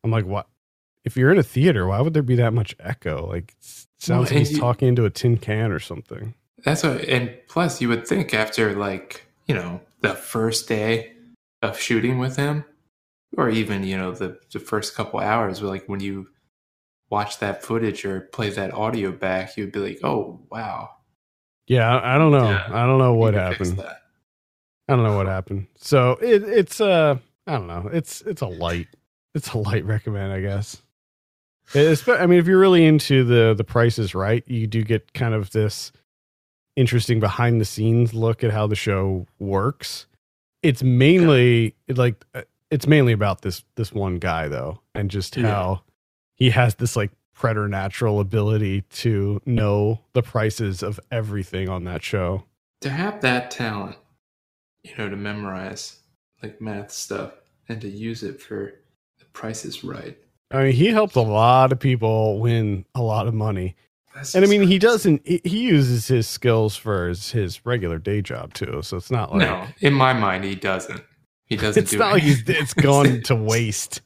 I'm 0.03 0.11
like, 0.11 0.25
what? 0.25 0.47
If 1.03 1.17
you're 1.17 1.31
in 1.31 1.37
a 1.37 1.43
theater, 1.43 1.87
why 1.87 1.99
would 2.01 2.13
there 2.13 2.21
be 2.23 2.35
that 2.35 2.53
much 2.53 2.75
echo? 2.79 3.27
Like, 3.27 3.51
it 3.59 3.87
sounds 3.97 4.09
Well, 4.09 4.19
like 4.21 4.31
he's 4.31 4.51
you- 4.53 4.59
talking 4.59 4.87
into 4.89 5.05
a 5.05 5.09
tin 5.09 5.37
can 5.37 5.71
or 5.71 5.79
something. 5.79 6.33
That's 6.63 6.83
what, 6.83 7.01
and 7.05 7.35
plus 7.47 7.81
you 7.81 7.87
would 7.89 8.07
think 8.07 8.33
after 8.33 8.73
like 8.75 9.25
you 9.47 9.55
know 9.55 9.81
the 10.01 10.13
first 10.15 10.67
day 10.69 11.13
of 11.61 11.79
shooting 11.79 12.17
with 12.17 12.35
him, 12.37 12.63
or 13.37 13.49
even 13.49 13.83
you 13.83 13.97
know 13.97 14.11
the 14.11 14.39
the 14.53 14.59
first 14.59 14.95
couple 14.95 15.19
hours, 15.19 15.61
like 15.61 15.85
when 15.87 15.99
you 15.99 16.27
watch 17.09 17.39
that 17.39 17.63
footage 17.63 18.05
or 18.05 18.21
play 18.21 18.49
that 18.51 18.73
audio 18.73 19.11
back, 19.11 19.55
you'd 19.57 19.71
be 19.71 19.79
like, 19.79 19.99
oh 20.03 20.39
wow, 20.51 20.89
Yeah, 21.67 21.97
I, 21.97 22.15
I 22.15 22.17
don't 22.17 22.31
know. 22.31 22.49
Yeah. 22.49 22.67
I 22.71 22.85
don't 22.85 22.97
know 22.99 23.13
what 23.13 23.33
you 23.33 23.39
could 23.39 23.57
fix 23.57 23.69
happened. 23.69 23.95
I 24.89 24.95
don't 24.95 25.03
know 25.03 25.17
what 25.17 25.27
happened. 25.27 25.67
So 25.77 26.11
it, 26.21 26.43
it's 26.43 26.79
uh, 26.81 27.17
I 27.45 27.51
don't 27.53 27.67
know. 27.67 27.89
It's 27.91 28.21
it's 28.21 28.41
a 28.41 28.47
light. 28.47 28.87
It's 29.35 29.51
a 29.51 29.57
light 29.57 29.85
recommend, 29.85 30.31
I 30.33 30.41
guess. 30.41 30.81
It's, 31.73 32.07
I 32.07 32.25
mean, 32.25 32.39
if 32.39 32.47
you're 32.47 32.59
really 32.59 32.85
into 32.85 33.23
the 33.25 33.53
the 33.53 33.63
prices 33.65 34.15
right, 34.15 34.43
you 34.47 34.65
do 34.67 34.83
get 34.83 35.13
kind 35.13 35.33
of 35.33 35.51
this 35.51 35.91
interesting 36.77 37.19
behind 37.19 37.59
the 37.59 37.65
scenes 37.65 38.13
look 38.13 38.43
at 38.43 38.51
how 38.51 38.67
the 38.67 38.75
show 38.75 39.25
works. 39.39 40.05
It's 40.63 40.81
mainly 40.83 41.75
like 41.89 42.23
uh, 42.33 42.43
it's 42.71 42.87
mainly 42.87 43.11
about 43.13 43.41
this 43.41 43.63
this 43.75 43.91
one 43.91 44.15
guy 44.19 44.47
though, 44.47 44.79
and 44.95 45.11
just 45.11 45.35
Yeah. 45.35 45.47
how 45.47 45.81
he 46.37 46.51
has 46.51 46.75
this 46.75 46.95
like 46.95 47.11
preternatural 47.33 48.19
ability 48.19 48.81
to 48.89 49.41
know 49.45 49.99
the 50.13 50.23
prices 50.23 50.81
of 50.81 50.99
everything 51.11 51.67
on 51.67 51.83
that 51.83 52.03
show. 52.03 52.43
To 52.81 52.89
have 52.89 53.21
that 53.21 53.51
talent, 53.51 53.95
you 54.83 54.91
know, 54.97 55.09
to 55.09 55.15
memorize 55.15 55.99
like 56.41 56.61
math 56.61 56.91
stuff 56.91 57.33
and 57.67 57.81
to 57.81 57.89
use 57.89 58.23
it 58.23 58.41
for 58.41 58.73
the 59.19 59.25
Price 59.25 59.65
is 59.65 59.83
Right. 59.83 60.17
I 60.49 60.63
mean, 60.63 60.73
he 60.73 60.87
helped 60.87 61.15
a 61.15 61.21
lot 61.21 61.73
of 61.73 61.79
people 61.79 62.39
win 62.39 62.85
a 62.95 63.01
lot 63.01 63.27
of 63.27 63.33
money. 63.33 63.75
That's 64.15 64.33
And 64.33 64.45
I 64.45 64.47
mean, 64.47 64.61
he 64.63 64.79
doesn't, 64.79 65.27
he 65.27 65.59
uses 65.59 66.07
his 66.07 66.27
skills 66.27 66.75
for 66.75 67.09
his, 67.09 67.31
his 67.31 67.65
regular 67.65 67.99
day 67.99 68.21
job 68.21 68.53
too. 68.53 68.81
So 68.81 68.97
it's 68.97 69.11
not 69.11 69.31
like, 69.31 69.41
no, 69.41 69.67
in 69.81 69.93
my 69.93 70.13
mind, 70.13 70.43
he 70.45 70.55
doesn't. 70.55 71.03
He 71.45 71.55
doesn't. 71.55 71.83
it's 71.83 71.91
do 71.91 71.97
not 71.97 72.13
like 72.13 72.23
he's, 72.23 72.47
it's 72.47 72.73
gone 72.73 73.21
to 73.23 73.35
waste. 73.35 74.01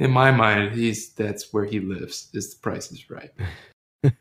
In 0.00 0.10
my 0.10 0.30
mind, 0.30 0.72
he's 0.72 1.12
that's 1.12 1.52
where 1.52 1.64
he 1.64 1.80
lives. 1.80 2.30
Is 2.32 2.54
the 2.54 2.60
Price 2.60 2.90
is 2.90 3.08
Right? 3.10 3.30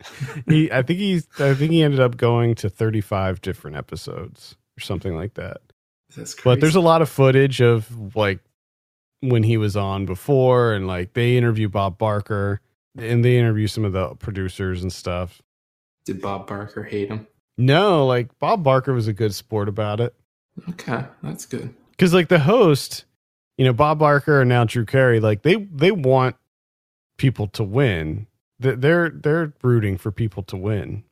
He, 0.48 0.70
I 0.70 0.82
think 0.82 0.98
he's, 0.98 1.26
I 1.38 1.54
think 1.54 1.72
he 1.72 1.82
ended 1.82 2.00
up 2.00 2.16
going 2.16 2.54
to 2.56 2.70
35 2.70 3.40
different 3.40 3.76
episodes 3.76 4.56
or 4.76 4.80
something 4.80 5.16
like 5.16 5.34
that. 5.34 5.58
That's 6.16 6.34
crazy. 6.34 6.42
But 6.44 6.60
there's 6.60 6.76
a 6.76 6.80
lot 6.80 7.02
of 7.02 7.08
footage 7.08 7.60
of 7.60 8.14
like 8.14 8.40
when 9.20 9.42
he 9.42 9.56
was 9.56 9.76
on 9.76 10.06
before, 10.06 10.72
and 10.72 10.86
like 10.86 11.14
they 11.14 11.36
interview 11.36 11.68
Bob 11.68 11.98
Barker 11.98 12.60
and 12.96 13.24
they 13.24 13.38
interview 13.38 13.66
some 13.66 13.84
of 13.84 13.92
the 13.92 14.14
producers 14.16 14.82
and 14.82 14.92
stuff. 14.92 15.42
Did 16.04 16.22
Bob 16.22 16.46
Barker 16.46 16.84
hate 16.84 17.08
him? 17.08 17.26
No, 17.58 18.06
like 18.06 18.38
Bob 18.38 18.62
Barker 18.62 18.94
was 18.94 19.08
a 19.08 19.12
good 19.12 19.34
sport 19.34 19.68
about 19.68 20.00
it. 20.00 20.14
Okay, 20.70 21.04
that's 21.22 21.44
good. 21.44 21.74
Because 21.90 22.14
like 22.14 22.28
the 22.28 22.38
host, 22.38 23.04
you 23.58 23.64
know, 23.66 23.72
Bob 23.74 23.98
Barker 23.98 24.40
and 24.40 24.48
now 24.48 24.64
Drew 24.64 24.86
Carey, 24.86 25.20
like 25.20 25.42
they 25.42 25.56
they 25.56 25.90
want 25.90 26.36
people 27.18 27.46
to 27.48 27.62
win. 27.64 28.26
They- 28.58 28.74
They're 28.76 29.10
they're 29.10 29.52
rooting 29.62 29.98
for 29.98 30.10
people 30.10 30.42
to 30.44 30.56
win. 30.56 31.04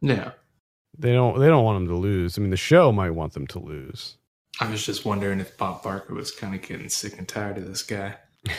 Yeah. 0.00 0.32
They 0.98 1.12
don't 1.12 1.38
they 1.38 1.46
don't 1.46 1.64
want 1.64 1.76
them 1.80 1.88
to 1.88 1.94
lose. 2.00 2.38
I 2.38 2.40
mean, 2.40 2.50
the 2.50 2.56
show 2.56 2.90
might 2.90 3.10
want 3.10 3.34
them 3.34 3.46
to 3.48 3.58
lose. 3.58 4.16
I 4.60 4.70
was 4.70 4.84
just 4.84 5.04
wondering 5.04 5.38
if 5.40 5.56
Bob 5.58 5.82
Barker 5.82 6.14
was 6.14 6.30
kind 6.30 6.54
of 6.54 6.62
getting 6.62 6.88
sick 6.88 7.18
and 7.18 7.28
tired 7.28 7.58
of 7.58 7.66
this 7.66 7.82
guy. 7.82 8.16
you 8.46 8.52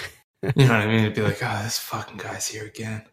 know 0.56 0.64
what 0.68 0.72
I 0.72 0.86
mean? 0.86 1.00
It'd 1.00 1.16
be 1.16 1.22
like, 1.24 1.40
oh, 1.42 1.62
this 1.64 1.80
fucking 1.80 2.18
guy's 2.18 2.48
here 2.48 2.66
again, 2.66 3.04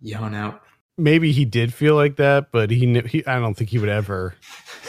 yelling 0.00 0.36
out. 0.36 0.62
Maybe 0.98 1.30
he 1.32 1.44
did 1.44 1.74
feel 1.74 1.94
like 1.94 2.16
that, 2.16 2.50
but 2.52 2.70
he 2.70 2.86
knew 2.86 3.02
he. 3.02 3.24
I 3.26 3.38
don't 3.38 3.54
think 3.54 3.68
he 3.70 3.78
would 3.78 3.88
ever 3.90 4.34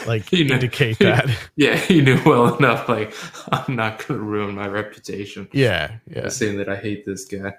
like 0.06 0.28
He 0.28 0.44
knew- 0.44 0.54
indicate 0.54 0.98
that. 1.00 1.28
Yeah, 1.56 1.76
he 1.76 2.00
knew 2.00 2.18
well 2.24 2.56
enough. 2.56 2.88
Like, 2.88 3.12
I'm 3.52 3.76
not 3.76 3.98
going 4.06 4.18
to 4.20 4.24
ruin 4.24 4.54
my 4.54 4.68
reputation 4.68 5.48
yeah, 5.52 5.96
yeah. 6.06 6.28
saying 6.28 6.58
that 6.58 6.68
I 6.68 6.76
hate 6.76 7.04
this 7.04 7.24
guy. 7.26 7.54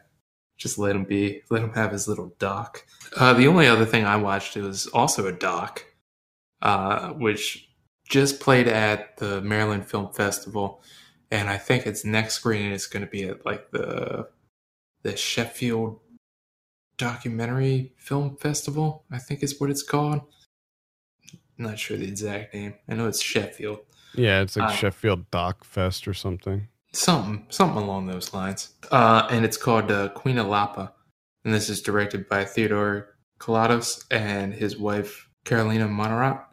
Just 0.57 0.77
let 0.79 0.95
him 0.95 1.03
be. 1.03 1.41
Let 1.49 1.62
him 1.62 1.73
have 1.73 1.91
his 1.91 2.07
little 2.07 2.33
doc. 2.39 2.85
Uh, 3.15 3.33
the 3.33 3.47
only 3.47 3.67
other 3.67 3.85
thing 3.85 4.03
I 4.05 4.15
watched 4.17 4.57
it 4.57 4.62
was 4.63 4.88
also 4.88 5.27
a 5.27 5.31
doc, 5.31 5.85
uh, 6.62 7.09
which 7.09 7.69
just 8.09 8.39
played 8.39 8.67
at 8.67 9.15
the 9.17 9.41
Maryland 9.41 9.88
Film 9.88 10.12
Festival, 10.12 10.81
and 11.29 11.47
I 11.49 11.57
think 11.57 11.85
its 11.85 12.03
next 12.03 12.33
screening 12.35 12.71
is 12.71 12.88
going 12.88 13.05
to 13.05 13.09
be 13.12 13.23
at 13.25 13.45
like 13.45 13.69
the 13.71 14.27
the 15.03 15.15
Sheffield 15.15 15.99
Documentary 16.99 17.93
Film 17.97 18.35
Festival. 18.38 19.05
I 19.12 19.17
think 19.17 19.41
is 19.41 19.59
what 19.59 19.71
it's 19.71 19.81
called. 19.83 20.21
not 21.57 21.79
sure 21.79 21.97
the 21.97 22.05
exact 22.07 22.53
name. 22.53 22.75
I 22.88 22.93
know 22.93 23.07
it's 23.07 23.21
Sheffield. 23.21 23.79
Yeah, 24.13 24.41
it's 24.41 24.55
like 24.55 24.69
Uh, 24.69 24.73
Sheffield 24.73 25.29
Doc 25.31 25.63
Fest 25.63 26.07
or 26.07 26.13
something. 26.13 26.67
something 26.93 27.45
something 27.49 27.83
along 27.83 28.07
those 28.07 28.33
lines 28.33 28.73
uh 28.91 29.27
and 29.29 29.45
it's 29.45 29.57
called 29.57 29.91
uh, 29.91 30.09
queen 30.09 30.38
Lapa, 30.38 30.91
and 31.45 31.53
this 31.53 31.69
is 31.69 31.81
directed 31.83 32.27
by 32.27 32.43
theodore 32.43 33.15
Collatos 33.39 34.05
and 34.09 34.53
his 34.55 34.75
wife 34.77 35.29
carolina 35.45 35.88
Monnerat 35.88 36.43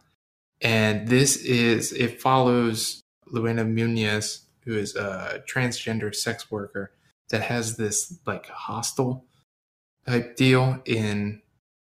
and 0.61 1.09
this 1.09 1.37
is 1.37 1.92
it 1.92 2.20
follows 2.20 3.00
Luana 3.32 3.64
Muniz 3.66 4.40
who 4.64 4.76
is 4.76 4.94
a 4.94 5.42
transgender 5.50 6.14
sex 6.14 6.50
worker 6.50 6.92
that 7.30 7.40
has 7.42 7.76
this 7.78 8.18
like 8.26 8.46
hostel 8.48 9.24
type 10.07 10.37
deal 10.37 10.81
in 10.85 11.40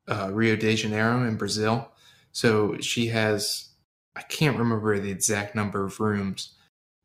uh, 0.07 0.29
rio 0.31 0.55
de 0.55 0.75
janeiro 0.75 1.23
in 1.27 1.35
brazil. 1.35 1.89
So 2.31 2.77
she 2.79 3.07
has 3.07 3.69
i 4.15 4.21
can't 4.21 4.57
remember 4.57 4.99
the 4.99 5.11
exact 5.11 5.55
number 5.55 5.85
of 5.85 5.99
rooms 5.99 6.55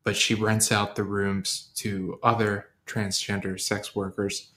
but 0.03 0.15
she 0.15 0.33
rents 0.33 0.71
out 0.71 0.95
the 0.95 1.03
rooms 1.03 1.71
to 1.75 2.19
other 2.23 2.67
transgender 2.87 3.59
sex 3.59 3.95
workers 3.95 4.51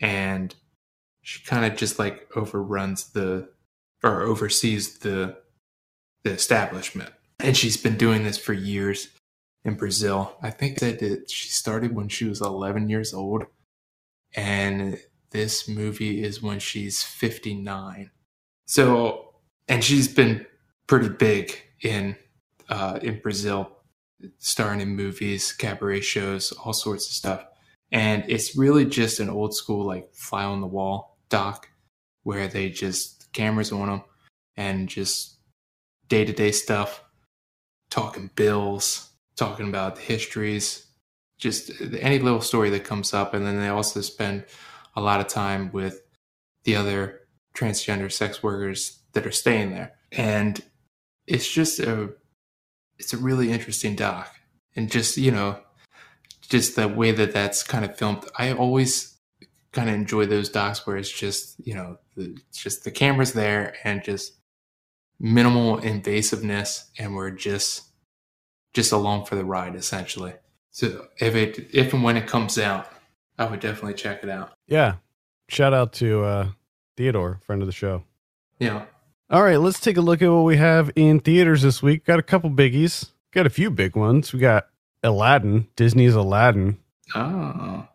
and 0.00 0.54
she 1.22 1.42
kind 1.42 1.64
of 1.64 1.76
just 1.76 1.98
like 1.98 2.28
overruns 2.36 3.10
the 3.10 3.48
or 4.02 4.22
oversees 4.22 4.98
the 4.98 5.36
the 6.26 6.32
establishment. 6.32 7.10
And 7.38 7.56
she's 7.56 7.76
been 7.76 7.96
doing 7.96 8.24
this 8.24 8.38
for 8.38 8.52
years 8.52 9.08
in 9.64 9.74
Brazil. 9.74 10.36
I 10.42 10.50
think 10.50 10.78
that 10.80 11.30
she 11.30 11.48
started 11.48 11.94
when 11.94 12.08
she 12.08 12.24
was 12.24 12.40
11 12.40 12.88
years 12.88 13.14
old. 13.14 13.44
And 14.34 14.98
this 15.30 15.68
movie 15.68 16.22
is 16.22 16.42
when 16.42 16.58
she's 16.58 17.02
59. 17.02 18.10
So 18.66 19.34
and 19.68 19.82
she's 19.82 20.08
been 20.08 20.46
pretty 20.86 21.08
big 21.08 21.60
in 21.82 22.16
uh 22.68 22.98
in 23.02 23.20
Brazil 23.20 23.70
starring 24.38 24.80
in 24.80 24.96
movies, 24.96 25.52
cabaret 25.52 26.00
shows, 26.00 26.52
all 26.52 26.72
sorts 26.72 27.06
of 27.08 27.12
stuff. 27.12 27.44
And 27.92 28.24
it's 28.28 28.56
really 28.56 28.84
just 28.84 29.20
an 29.20 29.30
old 29.30 29.54
school, 29.54 29.86
like 29.86 30.14
fly 30.14 30.44
on 30.44 30.60
the 30.60 30.66
wall 30.66 31.18
doc 31.28 31.68
where 32.22 32.48
they 32.48 32.70
just 32.70 33.32
cameras 33.32 33.72
on 33.72 33.88
them 33.88 34.02
and 34.56 34.88
just 34.88 35.36
day 36.08 36.24
to 36.24 36.32
day 36.32 36.50
stuff, 36.50 37.04
talking 37.90 38.30
bills, 38.34 39.10
talking 39.36 39.68
about 39.68 39.98
histories, 39.98 40.86
just 41.38 41.70
any 42.00 42.18
little 42.18 42.40
story 42.40 42.70
that 42.70 42.84
comes 42.84 43.12
up. 43.14 43.34
And 43.34 43.46
then 43.46 43.60
they 43.60 43.68
also 43.68 44.00
spend 44.00 44.44
a 44.96 45.00
lot 45.00 45.20
of 45.20 45.28
time 45.28 45.70
with 45.72 46.02
the 46.64 46.74
other 46.74 47.20
transgender 47.54 48.10
sex 48.10 48.42
workers 48.42 49.00
that 49.12 49.26
are 49.26 49.32
staying 49.32 49.70
there. 49.70 49.92
And 50.12 50.60
it's 51.26 51.50
just 51.50 51.78
a 51.80 52.10
it's 52.98 53.12
a 53.12 53.18
really 53.18 53.52
interesting 53.52 53.94
doc 53.94 54.34
and 54.74 54.90
just 54.90 55.16
you 55.16 55.30
know 55.30 55.60
just 56.48 56.76
the 56.76 56.88
way 56.88 57.10
that 57.10 57.32
that's 57.32 57.62
kind 57.62 57.84
of 57.84 57.96
filmed 57.96 58.24
i 58.38 58.52
always 58.52 59.18
kind 59.72 59.88
of 59.88 59.94
enjoy 59.94 60.24
those 60.24 60.48
docs 60.48 60.86
where 60.86 60.96
it's 60.96 61.10
just 61.10 61.56
you 61.66 61.74
know 61.74 61.98
the, 62.16 62.36
it's 62.48 62.62
just 62.62 62.84
the 62.84 62.90
cameras 62.90 63.32
there 63.32 63.74
and 63.84 64.04
just 64.04 64.34
minimal 65.18 65.78
invasiveness 65.78 66.84
and 66.98 67.14
we're 67.14 67.30
just 67.30 67.82
just 68.74 68.92
along 68.92 69.24
for 69.24 69.34
the 69.34 69.44
ride 69.44 69.74
essentially 69.74 70.34
so 70.70 71.06
if 71.18 71.34
it 71.34 71.68
if 71.72 71.92
and 71.92 72.02
when 72.02 72.16
it 72.16 72.26
comes 72.26 72.58
out 72.58 72.88
i 73.38 73.44
would 73.44 73.60
definitely 73.60 73.94
check 73.94 74.22
it 74.22 74.28
out 74.30 74.52
Yeah. 74.66 74.94
Shout 75.48 75.72
out 75.74 75.92
to 75.94 76.24
uh 76.24 76.48
Theodore, 76.96 77.40
friend 77.44 77.62
of 77.62 77.66
the 77.66 77.72
show. 77.72 78.02
Yeah. 78.58 78.86
All 79.30 79.42
right, 79.42 79.58
let's 79.60 79.78
take 79.80 79.96
a 79.96 80.00
look 80.00 80.22
at 80.22 80.28
what 80.32 80.44
we 80.44 80.56
have 80.56 80.90
in 80.96 81.20
theaters 81.20 81.62
this 81.62 81.82
week. 81.82 82.04
Got 82.06 82.18
a 82.18 82.22
couple 82.22 82.48
biggies. 82.50 83.10
Got 83.32 83.46
a 83.46 83.50
few 83.50 83.70
big 83.70 83.94
ones. 83.96 84.32
We 84.32 84.38
got 84.40 84.66
Aladdin, 85.02 85.68
Disney's 85.76 86.14
Aladdin. 86.14 86.78
oh 87.14 87.86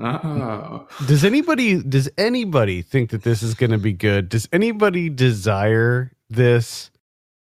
oh 0.00 0.86
Does 1.06 1.24
anybody 1.24 1.82
does 1.82 2.08
anybody 2.18 2.82
think 2.82 3.10
that 3.10 3.22
this 3.22 3.42
is 3.42 3.54
going 3.54 3.70
to 3.70 3.78
be 3.78 3.92
good? 3.92 4.28
Does 4.28 4.48
anybody 4.52 5.08
desire 5.08 6.12
this? 6.28 6.90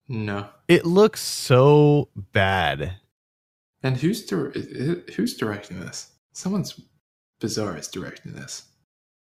no 0.09 0.47
It 0.69 0.85
looks 0.87 1.21
so 1.23 2.09
bad. 2.33 2.97
And 3.83 3.97
who's 3.97 4.25
dir- 4.25 4.53
who's 5.17 5.37
directing 5.37 5.81
this? 5.81 6.13
Someone's 6.33 6.81
bizarre 7.41 7.77
is 7.77 7.89
directing 7.89 8.33
this. 8.33 8.65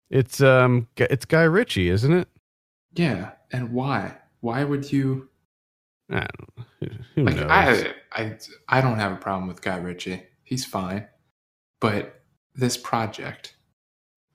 It's 0.10 0.42
um 0.42 0.88
it's 0.98 1.26
Guy 1.26 1.44
Ritchie, 1.44 1.89
isn't 1.89 2.13
it? 2.13 2.28
Yeah, 2.94 3.32
and 3.52 3.72
why? 3.74 4.18
Why 4.42 4.63
would 4.63 4.92
you 4.92 5.30
I 6.12 6.28
don't. 6.38 6.68
Who, 6.80 6.88
who 7.16 7.24
like? 7.24 7.36
knows? 7.36 7.48
I 7.50 7.94
I 8.12 8.38
I 8.68 8.82
don't 8.82 9.00
have 9.00 9.12
a 9.13 9.18
problem 9.18 9.48
with 9.48 9.62
Guy 9.62 9.78
Ritchie. 9.78 10.24
He's 10.44 10.66
fine, 10.66 11.08
but 11.80 12.22
this 12.56 12.78
project. 12.78 13.56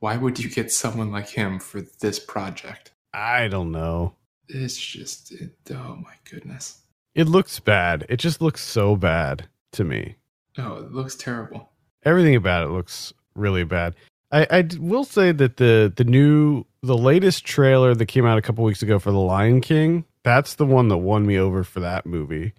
Why 0.00 0.16
would 0.16 0.38
you 0.38 0.48
get 0.48 0.70
someone 0.72 1.10
like 1.10 1.28
him 1.28 1.58
for 1.58 1.80
this 2.00 2.18
project? 2.18 2.92
I 3.12 3.48
don't 3.48 3.72
know. 3.72 4.14
It's 4.48 4.76
just 4.76 5.32
it, 5.32 5.56
oh 5.72 5.96
my 5.96 6.14
goodness. 6.30 6.80
It 7.14 7.28
looks 7.28 7.58
bad. 7.60 8.06
It 8.08 8.16
just 8.18 8.40
looks 8.40 8.62
so 8.62 8.96
bad 8.96 9.48
to 9.72 9.84
me. 9.84 10.16
Oh, 10.56 10.76
it 10.76 10.92
looks 10.92 11.14
terrible. 11.16 11.70
everything 12.04 12.34
about 12.36 12.64
it 12.66 12.70
looks 12.70 13.12
really 13.38 13.64
bad. 13.64 13.94
I 14.30 14.68
will 14.78 15.04
say 15.04 15.32
that 15.32 15.56
the 15.56 15.92
the 15.94 16.04
new 16.04 16.64
the 16.82 16.98
latest 16.98 17.44
trailer 17.44 17.94
that 17.94 18.06
came 18.06 18.26
out 18.26 18.36
a 18.36 18.42
couple 18.42 18.62
weeks 18.64 18.82
ago 18.82 18.98
for 18.98 19.10
The 19.10 19.18
Lion 19.18 19.60
King, 19.60 20.04
that's 20.22 20.56
the 20.56 20.66
one 20.66 20.88
that 20.88 20.98
won 20.98 21.26
me 21.26 21.38
over 21.38 21.64
for 21.64 21.80
that 21.80 22.04
movie. 22.04 22.52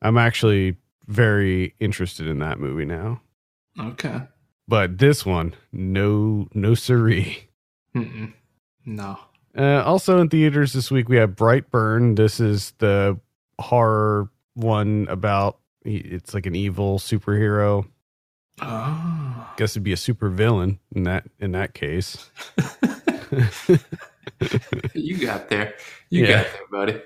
I'm 0.00 0.16
actually 0.16 0.76
very 1.06 1.74
interested 1.78 2.26
in 2.26 2.38
that 2.38 2.58
movie 2.58 2.86
now. 2.86 3.20
Okay. 3.78 4.22
But 4.66 4.98
this 4.98 5.26
one, 5.26 5.54
no 5.72 6.48
no 6.54 6.74
siree. 6.74 7.48
Mm-mm. 7.94 8.32
No. 8.86 9.18
Uh, 9.56 9.82
also 9.84 10.20
in 10.20 10.28
theaters 10.28 10.72
this 10.72 10.90
week 10.90 11.08
we 11.08 11.16
have 11.16 11.36
Brightburn. 11.36 12.16
This 12.16 12.40
is 12.40 12.72
the 12.78 13.18
horror 13.58 14.30
one 14.54 15.06
about 15.10 15.58
it's 15.84 16.34
like 16.34 16.46
an 16.46 16.54
evil 16.54 16.98
superhero. 16.98 17.86
Oh. 18.62 19.52
Guess 19.56 19.72
it'd 19.72 19.82
be 19.82 19.92
a 19.92 19.96
super 19.96 20.28
villain 20.28 20.78
in 20.94 21.04
that 21.04 21.24
in 21.38 21.52
that 21.52 21.74
case. 21.74 22.30
you 24.94 25.18
got 25.18 25.48
there. 25.48 25.74
You 26.10 26.26
Yeah. 26.26 26.42
got 26.42 26.52
there, 26.52 26.66
buddy. 26.70 27.02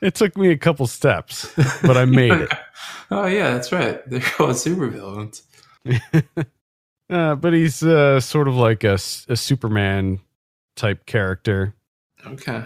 It 0.00 0.14
took 0.14 0.36
me 0.36 0.50
a 0.50 0.58
couple 0.58 0.86
steps, 0.86 1.50
but 1.82 1.96
I 1.96 2.04
made 2.04 2.32
it. 2.32 2.50
oh 3.10 3.26
yeah, 3.26 3.52
that's 3.52 3.72
right. 3.72 4.08
They're 4.08 4.20
called 4.20 4.56
supervillains. 4.56 5.42
Uh, 7.10 7.34
but 7.34 7.52
he's 7.52 7.82
uh, 7.82 8.18
sort 8.18 8.48
of 8.48 8.56
like 8.56 8.82
a, 8.82 8.94
a 8.94 9.36
Superman 9.36 10.18
type 10.74 11.04
character. 11.04 11.74
Okay. 12.26 12.64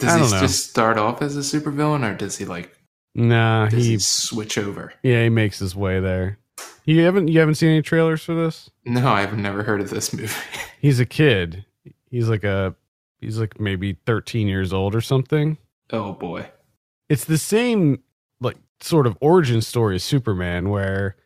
Does 0.00 0.14
he 0.16 0.34
know. 0.34 0.40
just 0.40 0.68
start 0.68 0.98
off 0.98 1.22
as 1.22 1.36
a 1.36 1.40
supervillain, 1.40 2.04
or 2.04 2.16
does 2.16 2.36
he 2.36 2.44
like 2.44 2.76
Nah, 3.14 3.70
he, 3.70 3.82
he 3.84 3.98
switch 4.00 4.58
over? 4.58 4.92
yeah 5.04 5.22
he 5.22 5.28
makes 5.28 5.60
his 5.60 5.76
way 5.76 6.00
there. 6.00 6.38
You 6.84 7.02
haven't 7.02 7.28
you 7.28 7.38
haven't 7.38 7.54
seen 7.54 7.70
any 7.70 7.82
trailers 7.82 8.22
for 8.22 8.34
this? 8.34 8.70
No, 8.84 9.08
I've 9.08 9.36
never 9.36 9.62
heard 9.62 9.80
of 9.80 9.90
this 9.90 10.12
movie. 10.12 10.34
He's 10.80 10.98
a 11.00 11.06
kid. 11.06 11.64
He's 12.10 12.28
like 12.28 12.44
a 12.44 12.74
he's 13.20 13.38
like 13.38 13.60
maybe 13.60 13.96
13 14.04 14.48
years 14.48 14.72
old 14.72 14.94
or 14.94 15.00
something. 15.00 15.58
oh 15.90 16.12
boy. 16.12 16.46
It's 17.08 17.24
the 17.24 17.38
same 17.38 18.02
like 18.40 18.56
sort 18.80 19.06
of 19.06 19.16
origin 19.20 19.60
story 19.62 19.94
as 19.96 20.02
Superman 20.04 20.70
where 20.70 21.16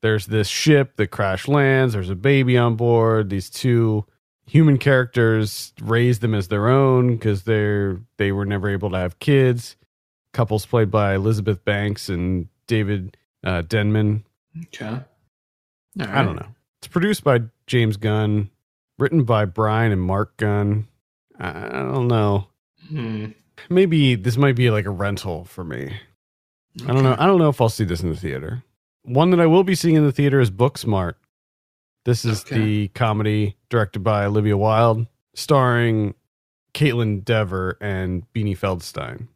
there's 0.00 0.26
this 0.26 0.48
ship 0.48 0.96
that 0.96 1.08
crash 1.08 1.48
lands, 1.48 1.94
there's 1.94 2.10
a 2.10 2.14
baby 2.14 2.56
on 2.56 2.76
board, 2.76 3.30
these 3.30 3.50
two 3.50 4.04
human 4.46 4.76
characters 4.78 5.72
raise 5.80 6.18
them 6.18 6.34
as 6.34 6.48
their 6.48 6.68
own 6.68 7.14
because 7.14 7.42
they're 7.44 8.00
they 8.16 8.32
were 8.32 8.44
never 8.46 8.68
able 8.70 8.90
to 8.90 8.98
have 8.98 9.18
kids. 9.18 9.76
Couples 10.32 10.66
played 10.66 10.90
by 10.90 11.14
Elizabeth 11.14 11.64
Banks 11.64 12.08
and 12.08 12.48
David 12.66 13.16
uh, 13.44 13.62
Denman. 13.62 14.24
Okay. 14.62 15.00
I 16.00 16.22
don't 16.22 16.36
know. 16.36 16.46
It's 16.78 16.88
produced 16.88 17.24
by 17.24 17.42
James 17.66 17.96
Gunn, 17.96 18.50
written 18.98 19.24
by 19.24 19.44
Brian 19.44 19.92
and 19.92 20.02
Mark 20.02 20.36
Gunn. 20.36 20.86
I 21.38 21.68
don't 21.70 22.08
know. 22.08 22.48
Hmm. 22.88 23.26
Maybe 23.70 24.14
this 24.14 24.36
might 24.36 24.56
be 24.56 24.70
like 24.70 24.84
a 24.84 24.90
rental 24.90 25.44
for 25.44 25.64
me. 25.64 25.96
I 26.82 26.92
don't 26.92 27.02
know. 27.04 27.16
I 27.18 27.26
don't 27.26 27.38
know 27.38 27.48
if 27.48 27.60
I'll 27.60 27.68
see 27.68 27.84
this 27.84 28.02
in 28.02 28.10
the 28.10 28.16
theater. 28.16 28.62
One 29.04 29.30
that 29.30 29.40
I 29.40 29.46
will 29.46 29.64
be 29.64 29.74
seeing 29.74 29.94
in 29.96 30.04
the 30.04 30.12
theater 30.12 30.40
is 30.40 30.50
Booksmart. 30.50 31.14
This 32.04 32.24
is 32.24 32.42
Okay. 32.42 32.56
the 32.58 32.88
comedy 32.88 33.56
directed 33.70 34.00
by 34.00 34.24
Olivia 34.26 34.56
Wilde, 34.56 35.06
starring 35.34 36.14
Kaitlyn 36.74 37.24
Dever 37.24 37.78
and 37.80 38.24
Beanie 38.34 38.58
Feldstein. 38.58 39.28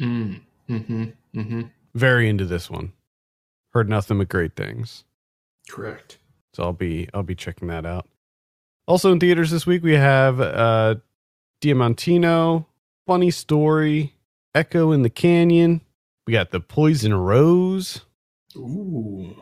Mm. 0.00 0.40
Mm-hmm. 0.68 1.04
Mm-hmm. 1.34 1.62
Very 1.94 2.28
into 2.28 2.44
this 2.44 2.68
one. 2.70 2.92
Heard 3.74 3.88
nothing 3.88 4.18
but 4.18 4.28
great 4.28 4.54
things. 4.54 5.04
Correct. 5.68 6.18
So 6.52 6.62
I'll 6.62 6.72
be 6.72 7.08
I'll 7.12 7.24
be 7.24 7.34
checking 7.34 7.68
that 7.68 7.84
out. 7.84 8.08
Also 8.86 9.10
in 9.10 9.18
theaters 9.18 9.50
this 9.50 9.66
week 9.66 9.82
we 9.82 9.94
have 9.94 10.40
uh 10.40 10.94
Diamantino, 11.60 12.66
Funny 13.06 13.30
Story, 13.30 14.14
Echo 14.54 14.92
in 14.92 15.02
the 15.02 15.10
Canyon. 15.10 15.80
We 16.26 16.32
got 16.32 16.50
The 16.52 16.60
Poison 16.60 17.14
Rose 17.14 18.02
Ooh. 18.56 19.34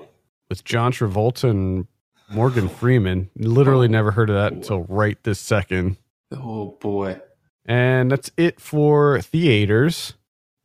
with 0.49 0.65
John 0.65 0.93
Travolta 0.93 1.51
and 1.51 1.87
Morgan 2.31 2.69
Freeman. 2.69 3.29
Literally 3.37 3.89
never 3.89 4.13
heard 4.13 4.31
of 4.31 4.37
that 4.37 4.53
until 4.53 4.85
right 4.85 5.23
this 5.25 5.39
second. 5.39 5.99
Oh 6.33 6.77
boy. 6.81 7.21
And 7.67 8.11
that's 8.11 8.31
it 8.37 8.61
for 8.61 9.21
theaters. 9.21 10.15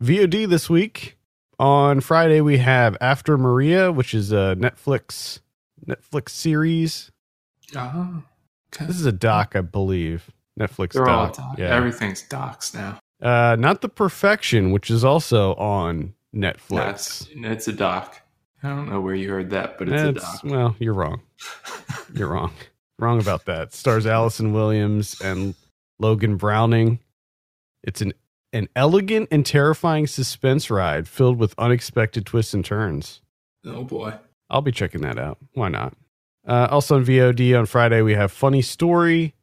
VOD 0.01 0.47
this 0.47 0.69
week. 0.69 1.16
On 1.59 2.01
Friday 2.01 2.41
we 2.41 2.57
have 2.59 2.95
After 3.01 3.37
Maria, 3.37 3.91
which 3.91 4.13
is 4.13 4.31
a 4.31 4.55
Netflix 4.59 5.39
Netflix 5.87 6.29
series. 6.29 7.11
Ah. 7.75 8.21
Okay. 8.75 8.85
This 8.85 8.99
is 8.99 9.05
a 9.05 9.11
doc, 9.11 9.55
I 9.55 9.61
believe. 9.61 10.29
Netflix 10.59 10.93
They're 10.93 11.07
all 11.07 11.27
doc. 11.27 11.37
doc. 11.37 11.55
Yeah. 11.57 11.75
Everything's 11.75 12.21
docs 12.23 12.73
now. 12.73 12.99
uh, 13.21 13.55
not 13.57 13.81
the 13.81 13.89
Perfection, 13.89 14.71
which 14.71 14.89
is 14.91 15.03
also 15.03 15.53
on 15.55 16.13
Netflix. 16.35 16.69
That's 16.75 17.27
it's 17.35 17.67
a 17.67 17.73
doc. 17.73 18.21
I 18.63 18.69
don't 18.69 18.89
know 18.89 18.99
where 19.01 19.15
you 19.15 19.29
heard 19.29 19.49
that, 19.51 19.77
but 19.77 19.87
it's 19.89 20.01
It's- 20.03 20.39
a 20.43 20.47
doc. 20.47 20.51
well, 20.51 20.75
you're 20.79 20.93
wrong. 20.93 21.21
You're 22.15 22.29
wrong. 22.29 22.53
Wrong 22.99 23.19
about 23.21 23.45
that. 23.45 23.73
Stars 23.73 24.05
Allison 24.07 24.53
Williams 24.53 25.19
and 25.21 25.53
Logan 25.99 26.37
Browning. 26.37 26.99
It's 27.83 28.01
an 28.01 28.13
an 28.53 28.69
elegant 28.75 29.27
and 29.31 29.45
terrifying 29.45 30.07
suspense 30.07 30.69
ride 30.69 31.07
filled 31.07 31.37
with 31.37 31.53
unexpected 31.57 32.25
twists 32.25 32.53
and 32.53 32.63
turns. 32.63 33.21
oh 33.65 33.83
boy. 33.83 34.13
I'll 34.49 34.61
be 34.61 34.71
checking 34.71 35.01
that 35.01 35.19
out. 35.19 35.37
Why 35.53 35.67
not? 35.69 35.93
Uh, 36.47 36.67
also 36.71 36.95
on 36.95 37.05
VOD 37.05 37.57
on 37.57 37.65
Friday, 37.65 38.01
we 38.01 38.13
have 38.13 38.31
Funny 38.31 38.61
Story. 38.61 39.33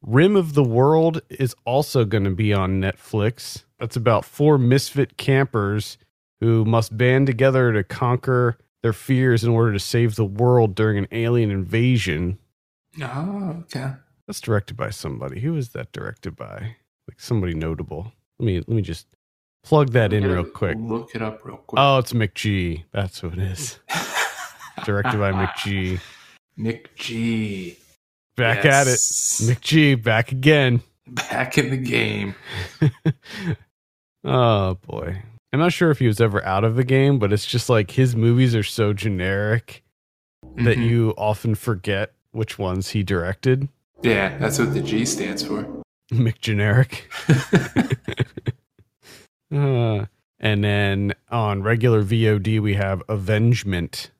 Rim 0.00 0.36
of 0.36 0.54
the 0.54 0.64
World 0.64 1.20
is 1.28 1.54
also 1.66 2.04
going 2.06 2.24
to 2.24 2.30
be 2.30 2.54
on 2.54 2.80
Netflix. 2.80 3.64
That's 3.78 3.96
about 3.96 4.24
four 4.24 4.56
misfit 4.56 5.18
campers 5.18 5.98
who 6.40 6.64
must 6.64 6.96
band 6.96 7.26
together 7.26 7.72
to 7.72 7.84
conquer 7.84 8.56
their 8.82 8.92
fears 8.94 9.44
in 9.44 9.50
order 9.50 9.72
to 9.72 9.78
save 9.78 10.14
the 10.14 10.24
world 10.24 10.74
during 10.74 10.98
an 10.98 11.08
alien 11.12 11.50
invasion. 11.50 12.38
Oh, 13.02 13.56
okay. 13.62 13.92
That's 14.26 14.40
directed 14.40 14.76
by 14.76 14.90
somebody. 14.90 15.40
Who 15.40 15.56
is 15.56 15.70
that 15.70 15.92
directed 15.92 16.36
by? 16.36 16.76
Like 17.08 17.18
somebody 17.18 17.54
notable. 17.54 18.12
Let 18.38 18.46
me 18.46 18.56
let 18.58 18.68
me 18.68 18.82
just 18.82 19.06
plug 19.62 19.90
that 19.92 20.12
in 20.12 20.24
real 20.24 20.44
quick. 20.44 20.76
Look 20.80 21.14
it 21.14 21.22
up 21.22 21.40
real 21.44 21.56
quick. 21.58 21.78
Oh, 21.80 21.98
it's 21.98 22.12
McG. 22.12 22.84
That's 22.92 23.20
who 23.20 23.28
it 23.28 23.38
is. 23.38 23.78
Directed 24.84 25.18
by 25.18 25.32
McG. 25.32 26.00
Mick 26.58 26.86
G. 26.96 27.76
Back 28.36 28.64
at 28.64 28.86
it. 28.86 28.90
Yes. 28.90 29.40
McG 29.44 30.02
back 30.02 30.32
again. 30.32 30.82
Back 31.06 31.58
in 31.58 31.70
the 31.70 31.76
game. 31.76 32.34
oh 34.24 34.74
boy. 34.86 35.22
I'm 35.52 35.60
not 35.60 35.72
sure 35.72 35.90
if 35.90 36.00
he 36.00 36.06
was 36.08 36.20
ever 36.20 36.44
out 36.44 36.64
of 36.64 36.74
the 36.74 36.82
game, 36.84 37.18
but 37.20 37.32
it's 37.32 37.46
just 37.46 37.68
like 37.70 37.92
his 37.92 38.16
movies 38.16 38.56
are 38.56 38.64
so 38.64 38.92
generic 38.92 39.84
that 40.56 40.76
Mhm. 40.78 40.88
you 40.88 41.14
often 41.16 41.54
forget 41.54 42.12
which 42.32 42.58
ones 42.58 42.90
he 42.90 43.04
directed. 43.04 43.68
Yeah, 44.02 44.36
that's 44.38 44.58
what 44.58 44.74
the 44.74 44.80
G 44.82 45.04
stands 45.04 45.44
for. 45.44 45.83
McGeneric. 46.12 47.02
uh, 49.54 50.06
and 50.40 50.64
then 50.64 51.14
on 51.30 51.62
regular 51.62 52.02
VOD 52.02 52.60
we 52.60 52.74
have 52.74 53.02
Avengement, 53.08 54.10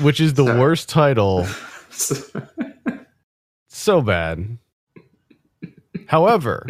which 0.00 0.20
is 0.20 0.34
the 0.34 0.44
So- 0.44 0.58
worst 0.58 0.88
title. 0.88 1.46
So 3.68 4.00
bad. 4.00 4.58
However, 6.06 6.66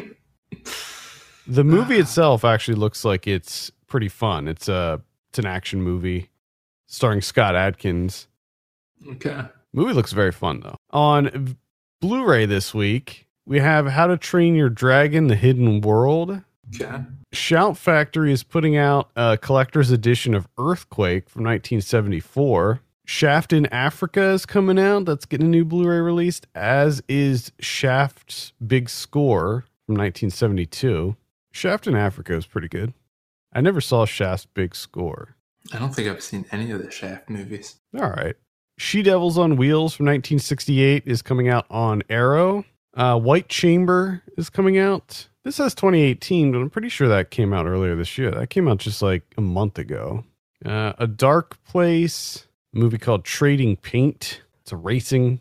the 1.46 1.62
movie 1.64 1.98
itself 1.98 2.44
actually 2.44 2.74
looks 2.74 3.04
like 3.04 3.26
it's 3.28 3.70
pretty 3.86 4.08
fun. 4.08 4.48
It's 4.48 4.68
a 4.68 5.00
it's 5.30 5.38
an 5.38 5.46
action 5.46 5.80
movie 5.82 6.28
starring 6.88 7.22
Scott 7.22 7.54
Adkins. 7.54 8.26
okay. 9.08 9.42
Movie 9.72 9.92
looks 9.94 10.12
very 10.12 10.32
fun 10.32 10.60
though. 10.60 10.76
On 10.90 11.56
v- 12.00 12.06
Blu-ray 12.06 12.46
this 12.46 12.74
week, 12.74 13.26
we 13.44 13.60
have 13.60 13.86
How 13.86 14.06
to 14.06 14.16
Train 14.16 14.54
Your 14.54 14.68
Dragon: 14.70 15.26
The 15.28 15.36
Hidden 15.36 15.80
World. 15.80 16.42
Okay. 16.74 17.04
Shout 17.32 17.76
Factory 17.76 18.32
is 18.32 18.42
putting 18.42 18.76
out 18.76 19.10
a 19.14 19.36
collector's 19.36 19.90
edition 19.90 20.34
of 20.34 20.48
Earthquake 20.58 21.28
from 21.28 21.44
1974. 21.44 22.80
Shaft 23.04 23.52
in 23.52 23.66
Africa 23.66 24.30
is 24.30 24.46
coming 24.46 24.78
out. 24.78 25.04
That's 25.04 25.26
getting 25.26 25.46
a 25.46 25.50
new 25.50 25.64
Blu-ray 25.64 26.00
released, 26.00 26.46
as 26.54 27.02
is 27.08 27.52
Shaft's 27.60 28.52
Big 28.66 28.88
Score 28.88 29.64
from 29.86 29.94
1972. 29.94 31.16
Shaft 31.52 31.86
in 31.86 31.94
Africa 31.94 32.34
is 32.34 32.46
pretty 32.46 32.68
good. 32.68 32.94
I 33.52 33.60
never 33.60 33.80
saw 33.80 34.06
Shaft's 34.06 34.46
Big 34.46 34.74
Score. 34.74 35.36
I 35.72 35.78
don't 35.78 35.94
think 35.94 36.08
I've 36.08 36.22
seen 36.22 36.46
any 36.50 36.70
of 36.72 36.82
the 36.82 36.90
Shaft 36.90 37.30
movies. 37.30 37.76
All 37.96 38.10
right. 38.10 38.34
She 38.78 39.02
Devils 39.02 39.38
on 39.38 39.56
Wheels 39.56 39.94
from 39.94 40.06
1968 40.06 41.04
is 41.06 41.22
coming 41.22 41.48
out 41.48 41.64
on 41.70 42.02
Arrow. 42.10 42.64
Uh, 42.94 43.18
White 43.18 43.48
Chamber 43.48 44.22
is 44.36 44.50
coming 44.50 44.78
out. 44.78 45.28
This 45.44 45.56
says 45.56 45.74
2018, 45.74 46.52
but 46.52 46.58
I'm 46.58 46.70
pretty 46.70 46.88
sure 46.88 47.08
that 47.08 47.30
came 47.30 47.52
out 47.54 47.66
earlier 47.66 47.96
this 47.96 48.18
year. 48.18 48.30
That 48.30 48.50
came 48.50 48.68
out 48.68 48.78
just 48.78 49.00
like 49.00 49.22
a 49.38 49.40
month 49.40 49.78
ago. 49.78 50.24
Uh, 50.64 50.92
a 50.98 51.06
Dark 51.06 51.62
Place, 51.64 52.46
a 52.74 52.78
movie 52.78 52.98
called 52.98 53.24
Trading 53.24 53.76
Paint. 53.76 54.42
It's 54.62 54.72
a 54.72 54.76
racing 54.76 55.40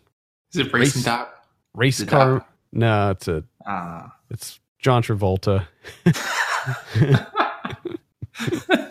Is 0.53 0.59
it 0.59 0.71
Race- 0.73 0.95
Racing 0.95 1.01
Doc? 1.03 1.45
race 1.73 1.97
The 1.97 2.05
car. 2.05 2.33
doc? 2.39 2.49
No, 2.71 3.11
it's 3.11 3.27
a 3.27 3.43
Ah. 3.65 4.13
it's 4.29 4.59
John 4.79 5.01
Travolta. 5.01 5.65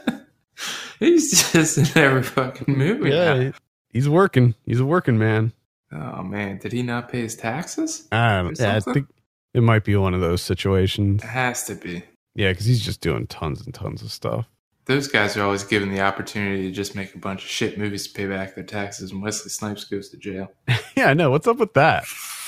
He's 0.98 1.52
just 1.52 1.78
in 1.78 2.02
every 2.02 2.22
fucking 2.22 2.76
movie. 2.76 3.10
now. 3.10 3.52
He's 3.94 4.08
working. 4.08 4.54
He's 4.66 4.80
a 4.80 4.84
working 4.84 5.16
man. 5.16 5.52
Oh 5.92 6.22
man, 6.24 6.58
did 6.58 6.72
he 6.72 6.82
not 6.82 7.08
pay 7.08 7.22
his 7.22 7.36
taxes? 7.36 8.08
I 8.10 8.42
Yeah, 8.58 8.76
I 8.76 8.80
think 8.80 9.06
it 9.54 9.62
might 9.62 9.84
be 9.84 9.94
one 9.94 10.12
of 10.12 10.20
those 10.20 10.42
situations. 10.42 11.22
It 11.22 11.28
has 11.28 11.64
to 11.66 11.76
be. 11.76 12.02
Yeah, 12.34 12.50
because 12.50 12.66
he's 12.66 12.84
just 12.84 13.00
doing 13.00 13.28
tons 13.28 13.64
and 13.64 13.72
tons 13.72 14.02
of 14.02 14.10
stuff. 14.10 14.46
Those 14.86 15.06
guys 15.06 15.36
are 15.36 15.44
always 15.44 15.62
given 15.62 15.90
the 15.90 16.00
opportunity 16.00 16.64
to 16.64 16.72
just 16.72 16.96
make 16.96 17.14
a 17.14 17.18
bunch 17.18 17.44
of 17.44 17.48
shit 17.48 17.78
movies 17.78 18.08
to 18.08 18.12
pay 18.12 18.26
back 18.26 18.56
their 18.56 18.64
taxes, 18.64 19.12
and 19.12 19.22
Wesley 19.22 19.48
Snipes 19.48 19.84
goes 19.84 20.10
to 20.10 20.16
jail. 20.18 20.50
Yeah, 20.96 21.06
I 21.06 21.14
know. 21.14 21.32
What's 21.32 21.48
up 21.48 21.58
with 21.58 21.74
that? 21.74 22.04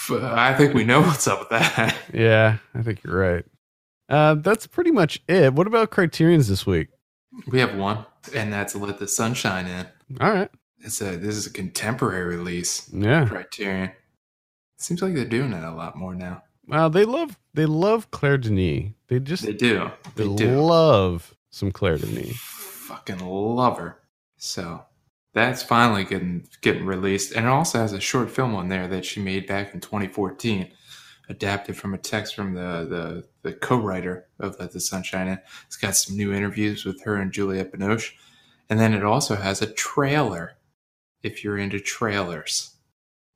I 0.09 0.55
think 0.55 0.73
we 0.73 0.85
know 0.85 1.01
what's 1.01 1.27
up 1.27 1.41
with 1.41 1.49
that. 1.49 1.97
Yeah, 2.15 2.59
I 2.77 2.83
think 2.83 3.03
you're 3.03 3.19
right. 3.19 3.45
Uh, 4.09 4.35
that's 4.35 4.69
pretty 4.69 4.93
much 4.93 5.21
it. 5.27 5.53
What 5.53 5.67
about 5.67 5.91
Criterion's 5.91 6.47
this 6.47 6.65
week? 6.65 6.89
We 7.49 7.59
have 7.59 7.77
one, 7.77 8.07
and 8.33 8.53
that's 8.53 8.77
"Let 8.77 8.99
the 9.01 9.09
Sunshine 9.09 9.67
In." 9.67 9.87
All 10.21 10.31
right. 10.33 10.49
It's 10.81 11.01
a 11.01 11.17
this 11.17 11.37
is 11.37 11.47
a 11.47 11.53
contemporary 11.53 12.37
release. 12.37 12.89
Yeah. 12.93 13.27
Criterion. 13.27 13.93
Seems 14.79 15.01
like 15.03 15.15
they're 15.15 15.25
doing 15.25 15.53
it 15.53 15.65
a 15.65 15.75
lot 15.75 15.97
more 15.97 16.15
now. 16.15 16.43
Well, 16.67 16.91
they 16.91 17.05
love 17.05 17.39
they 17.55 17.67
love 17.67 18.11
Claire 18.11 18.39
Denis. 18.39 18.93
They 19.09 19.21
just 19.21 19.45
They 19.45 19.53
do. 19.53 19.91
they 20.17 20.27
They 20.27 20.35
do. 20.35 20.61
love 20.61 21.35
some 21.51 21.73
Claire 21.73 21.97
Denis. 21.99 22.37
Fucking 22.37 23.19
love 23.21 23.79
her. 23.79 23.99
So 24.37 24.85
that's 25.33 25.63
finally 25.63 26.05
getting 26.05 26.47
getting 26.61 26.87
released, 26.87 27.33
and 27.33 27.47
it 27.47 27.49
also 27.49 27.79
has 27.79 27.93
a 27.93 28.01
short 28.01 28.31
film 28.31 28.55
on 28.55 28.69
there 28.69 28.87
that 28.89 29.05
she 29.05 29.21
made 29.21 29.47
back 29.47 29.75
in 29.75 29.81
2014, 29.81 30.71
adapted 31.29 31.77
from 31.77 31.95
a 31.95 31.99
text 31.99 32.35
from 32.35 32.55
the 32.55 32.87
the, 32.89 33.25
the 33.43 33.53
co-writer 33.55 34.27
of 34.39 34.57
Let 34.59 34.73
the 34.73 34.81
Sunshine 34.81 35.29
In. 35.29 35.39
It's 35.67 35.77
got 35.77 35.97
some 35.97 36.17
new 36.17 36.33
interviews 36.33 36.85
with 36.85 37.03
her 37.05 37.17
and 37.17 37.33
Juliette 37.33 37.73
Binoche, 37.73 38.13
and 38.69 38.79
then 38.81 38.93
it 38.95 39.05
also 39.05 39.37
has 39.37 39.63
a 39.63 39.73
trailer. 39.73 40.53
If 41.27 41.43
you're 41.45 41.59
into 41.59 41.81
trailers, 41.81 42.75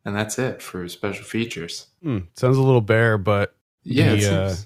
and 0.05 0.15
that's 0.17 0.39
it 0.39 0.63
for 0.63 0.89
special 0.89 1.25
features. 1.25 1.89
Hmm, 2.03 2.19
sounds 2.37 2.57
a 2.57 2.63
little 2.63 2.81
bare, 2.81 3.19
but 3.19 3.55
Yeah, 3.83 4.13
it 4.13 4.21
the, 4.21 4.35
uh, 4.43 4.57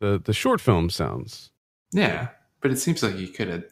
the 0.00 0.22
the 0.24 0.32
short 0.32 0.60
film 0.60 0.90
sounds 0.90 1.50
yeah, 1.92 2.28
but 2.60 2.72
it 2.72 2.78
seems 2.78 3.02
like 3.02 3.16
you 3.16 3.28
could 3.28 3.48
have. 3.48 3.64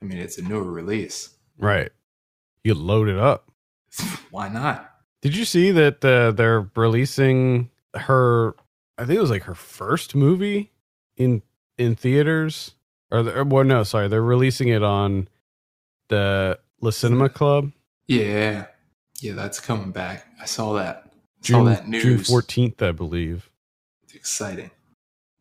I 0.00 0.04
mean, 0.04 0.18
it's 0.18 0.38
a 0.38 0.42
newer 0.42 0.70
release. 0.70 1.30
right. 1.58 1.90
You 2.62 2.74
load 2.74 3.08
it 3.08 3.18
up. 3.18 3.50
Why 4.30 4.48
not? 4.48 4.90
Did 5.20 5.36
you 5.36 5.44
see 5.44 5.70
that 5.72 6.02
uh, 6.04 6.30
they're 6.30 6.70
releasing 6.76 7.70
her? 7.94 8.54
I 8.96 9.04
think 9.04 9.18
it 9.18 9.20
was 9.20 9.30
like 9.30 9.42
her 9.42 9.54
first 9.54 10.14
movie 10.14 10.72
in 11.16 11.42
in 11.76 11.94
theaters. 11.96 12.74
Or, 13.10 13.22
the, 13.22 13.44
well, 13.44 13.64
no, 13.64 13.82
sorry, 13.84 14.08
they're 14.08 14.22
releasing 14.22 14.68
it 14.68 14.82
on 14.82 15.28
the 16.08 16.58
Le 16.80 16.92
Cinema 16.92 17.28
Club 17.28 17.72
Yeah, 18.06 18.66
yeah, 19.20 19.32
that's 19.32 19.60
coming 19.60 19.90
back. 19.90 20.26
I 20.40 20.44
saw 20.46 20.74
that. 20.74 21.04
I 21.06 21.46
saw 21.46 21.58
June 21.58 21.64
that 21.66 21.88
news. 21.88 22.02
June 22.02 22.18
fourteenth, 22.18 22.82
I 22.82 22.92
believe. 22.92 23.50
It's 24.04 24.14
exciting. 24.14 24.70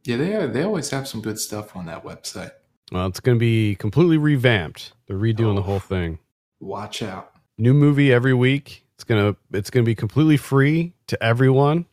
Yeah, 0.05 0.17
they 0.17 0.33
are, 0.35 0.47
they 0.47 0.63
always 0.63 0.89
have 0.89 1.07
some 1.07 1.21
good 1.21 1.39
stuff 1.39 1.75
on 1.75 1.85
that 1.85 2.03
website. 2.03 2.51
Well, 2.91 3.07
it's 3.07 3.19
going 3.21 3.37
to 3.37 3.39
be 3.39 3.75
completely 3.75 4.17
revamped. 4.17 4.91
They're 5.07 5.17
redoing 5.17 5.55
the 5.55 5.61
Oh. 5.61 5.63
whole 5.63 5.79
thing. 5.79 6.19
Watch 6.59 7.01
out. 7.01 7.31
New 7.57 7.73
movie 7.73 8.11
every 8.11 8.33
week. 8.33 8.85
It's 8.95 9.03
gonna 9.03 9.35
it's 9.51 9.69
gonna 9.69 9.83
be 9.85 9.95
completely 9.95 10.37
free 10.37 10.93
to 11.07 11.21
everyone. 11.23 11.85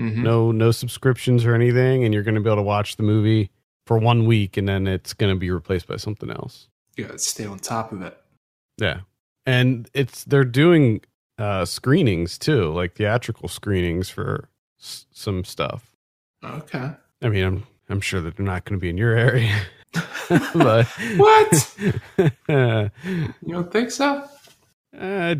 Mhm. 0.00 0.18
no 0.22 0.52
no 0.52 0.70
subscriptions 0.70 1.44
or 1.44 1.56
anything 1.56 2.04
and 2.04 2.14
you're 2.14 2.22
going 2.22 2.36
to 2.36 2.40
be 2.40 2.48
able 2.48 2.54
to 2.58 2.62
watch 2.62 2.94
the 2.96 3.02
movie 3.02 3.50
for 3.84 3.98
one 3.98 4.26
week 4.26 4.56
and 4.56 4.68
then 4.68 4.86
it's 4.86 5.12
going 5.12 5.34
to 5.34 5.36
be 5.38 5.50
replaced 5.50 5.88
by 5.88 5.96
something 5.96 6.30
else 6.30 6.68
You 6.96 7.04
gotta 7.06 7.18
stay 7.18 7.44
on 7.46 7.58
top 7.58 7.90
of 7.90 8.02
it. 8.02 8.16
yeah 8.80 9.00
and 9.48 9.88
it's 9.94 10.24
they're 10.24 10.44
doing 10.44 11.00
uh 11.38 11.64
screenings 11.64 12.36
too 12.38 12.70
like 12.72 12.94
theatrical 12.94 13.48
screenings 13.48 14.10
for 14.10 14.48
s- 14.80 15.06
some 15.12 15.44
stuff 15.44 15.94
Okay. 16.44 16.90
i 17.22 17.28
mean 17.28 17.44
i'm 17.44 17.66
i'm 17.88 18.00
sure 18.00 18.20
that 18.20 18.36
they're 18.36 18.46
not 18.46 18.64
going 18.64 18.78
to 18.78 18.82
be 18.82 18.90
in 18.90 18.98
your 18.98 19.16
area 19.16 19.60
but 20.54 20.86
What? 21.16 21.76
uh, 22.48 22.88
You 23.46 23.52
don't 23.54 23.72
think 23.72 23.90
so? 23.90 24.28
i 24.98 25.36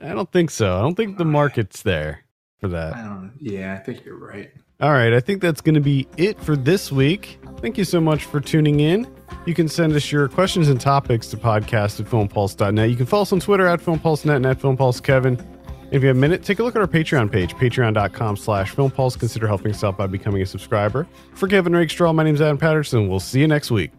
don't 0.00 0.30
think 0.32 0.50
so 0.50 0.76
i 0.78 0.80
don't 0.82 0.94
think 0.96 1.16
the 1.18 1.24
market's 1.24 1.82
there 1.82 2.24
for 2.60 2.68
that 2.68 2.94
I 2.94 3.02
don't. 3.04 3.32
Yeah, 3.40 3.74
I 3.74 3.78
think 3.78 4.04
you're 4.04 4.18
right. 4.18 4.50
All 4.80 4.92
right, 4.92 5.12
I 5.12 5.20
think 5.20 5.42
that's 5.42 5.60
going 5.60 5.74
to 5.74 5.80
be 5.80 6.08
it 6.16 6.40
for 6.40 6.56
this 6.56 6.90
week. 6.90 7.38
Thank 7.58 7.76
you 7.76 7.84
so 7.84 8.00
much 8.00 8.24
for 8.24 8.40
tuning 8.40 8.80
in. 8.80 9.06
You 9.46 9.54
can 9.54 9.68
send 9.68 9.92
us 9.94 10.10
your 10.10 10.28
questions 10.28 10.68
and 10.68 10.80
topics 10.80 11.28
to 11.28 11.36
podcast 11.36 12.00
at 12.00 12.06
filmpulse.net. 12.06 12.88
You 12.88 12.96
can 12.96 13.06
follow 13.06 13.22
us 13.22 13.32
on 13.32 13.40
Twitter 13.40 13.66
at 13.66 13.80
filmpulse.net 13.80 14.36
and 14.36 14.46
at 14.46 14.58
filmpulsekevin. 14.58 15.46
If 15.90 16.02
you 16.02 16.08
have 16.08 16.16
a 16.16 16.20
minute, 16.20 16.44
take 16.44 16.60
a 16.60 16.62
look 16.62 16.76
at 16.76 16.80
our 16.80 16.88
Patreon 16.88 17.30
page, 17.30 17.54
patreon.com 17.54 18.36
slash 18.36 18.74
filmpulse. 18.74 19.18
Consider 19.18 19.46
helping 19.46 19.72
us 19.72 19.82
out 19.82 19.98
by 19.98 20.06
becoming 20.06 20.40
a 20.40 20.46
subscriber. 20.46 21.06
For 21.34 21.48
Kevin 21.48 21.74
Rakestraw, 21.74 22.12
my 22.12 22.22
name 22.22 22.34
is 22.34 22.40
Adam 22.40 22.58
Patterson. 22.58 23.08
We'll 23.08 23.20
see 23.20 23.40
you 23.40 23.48
next 23.48 23.70
week. 23.70 23.90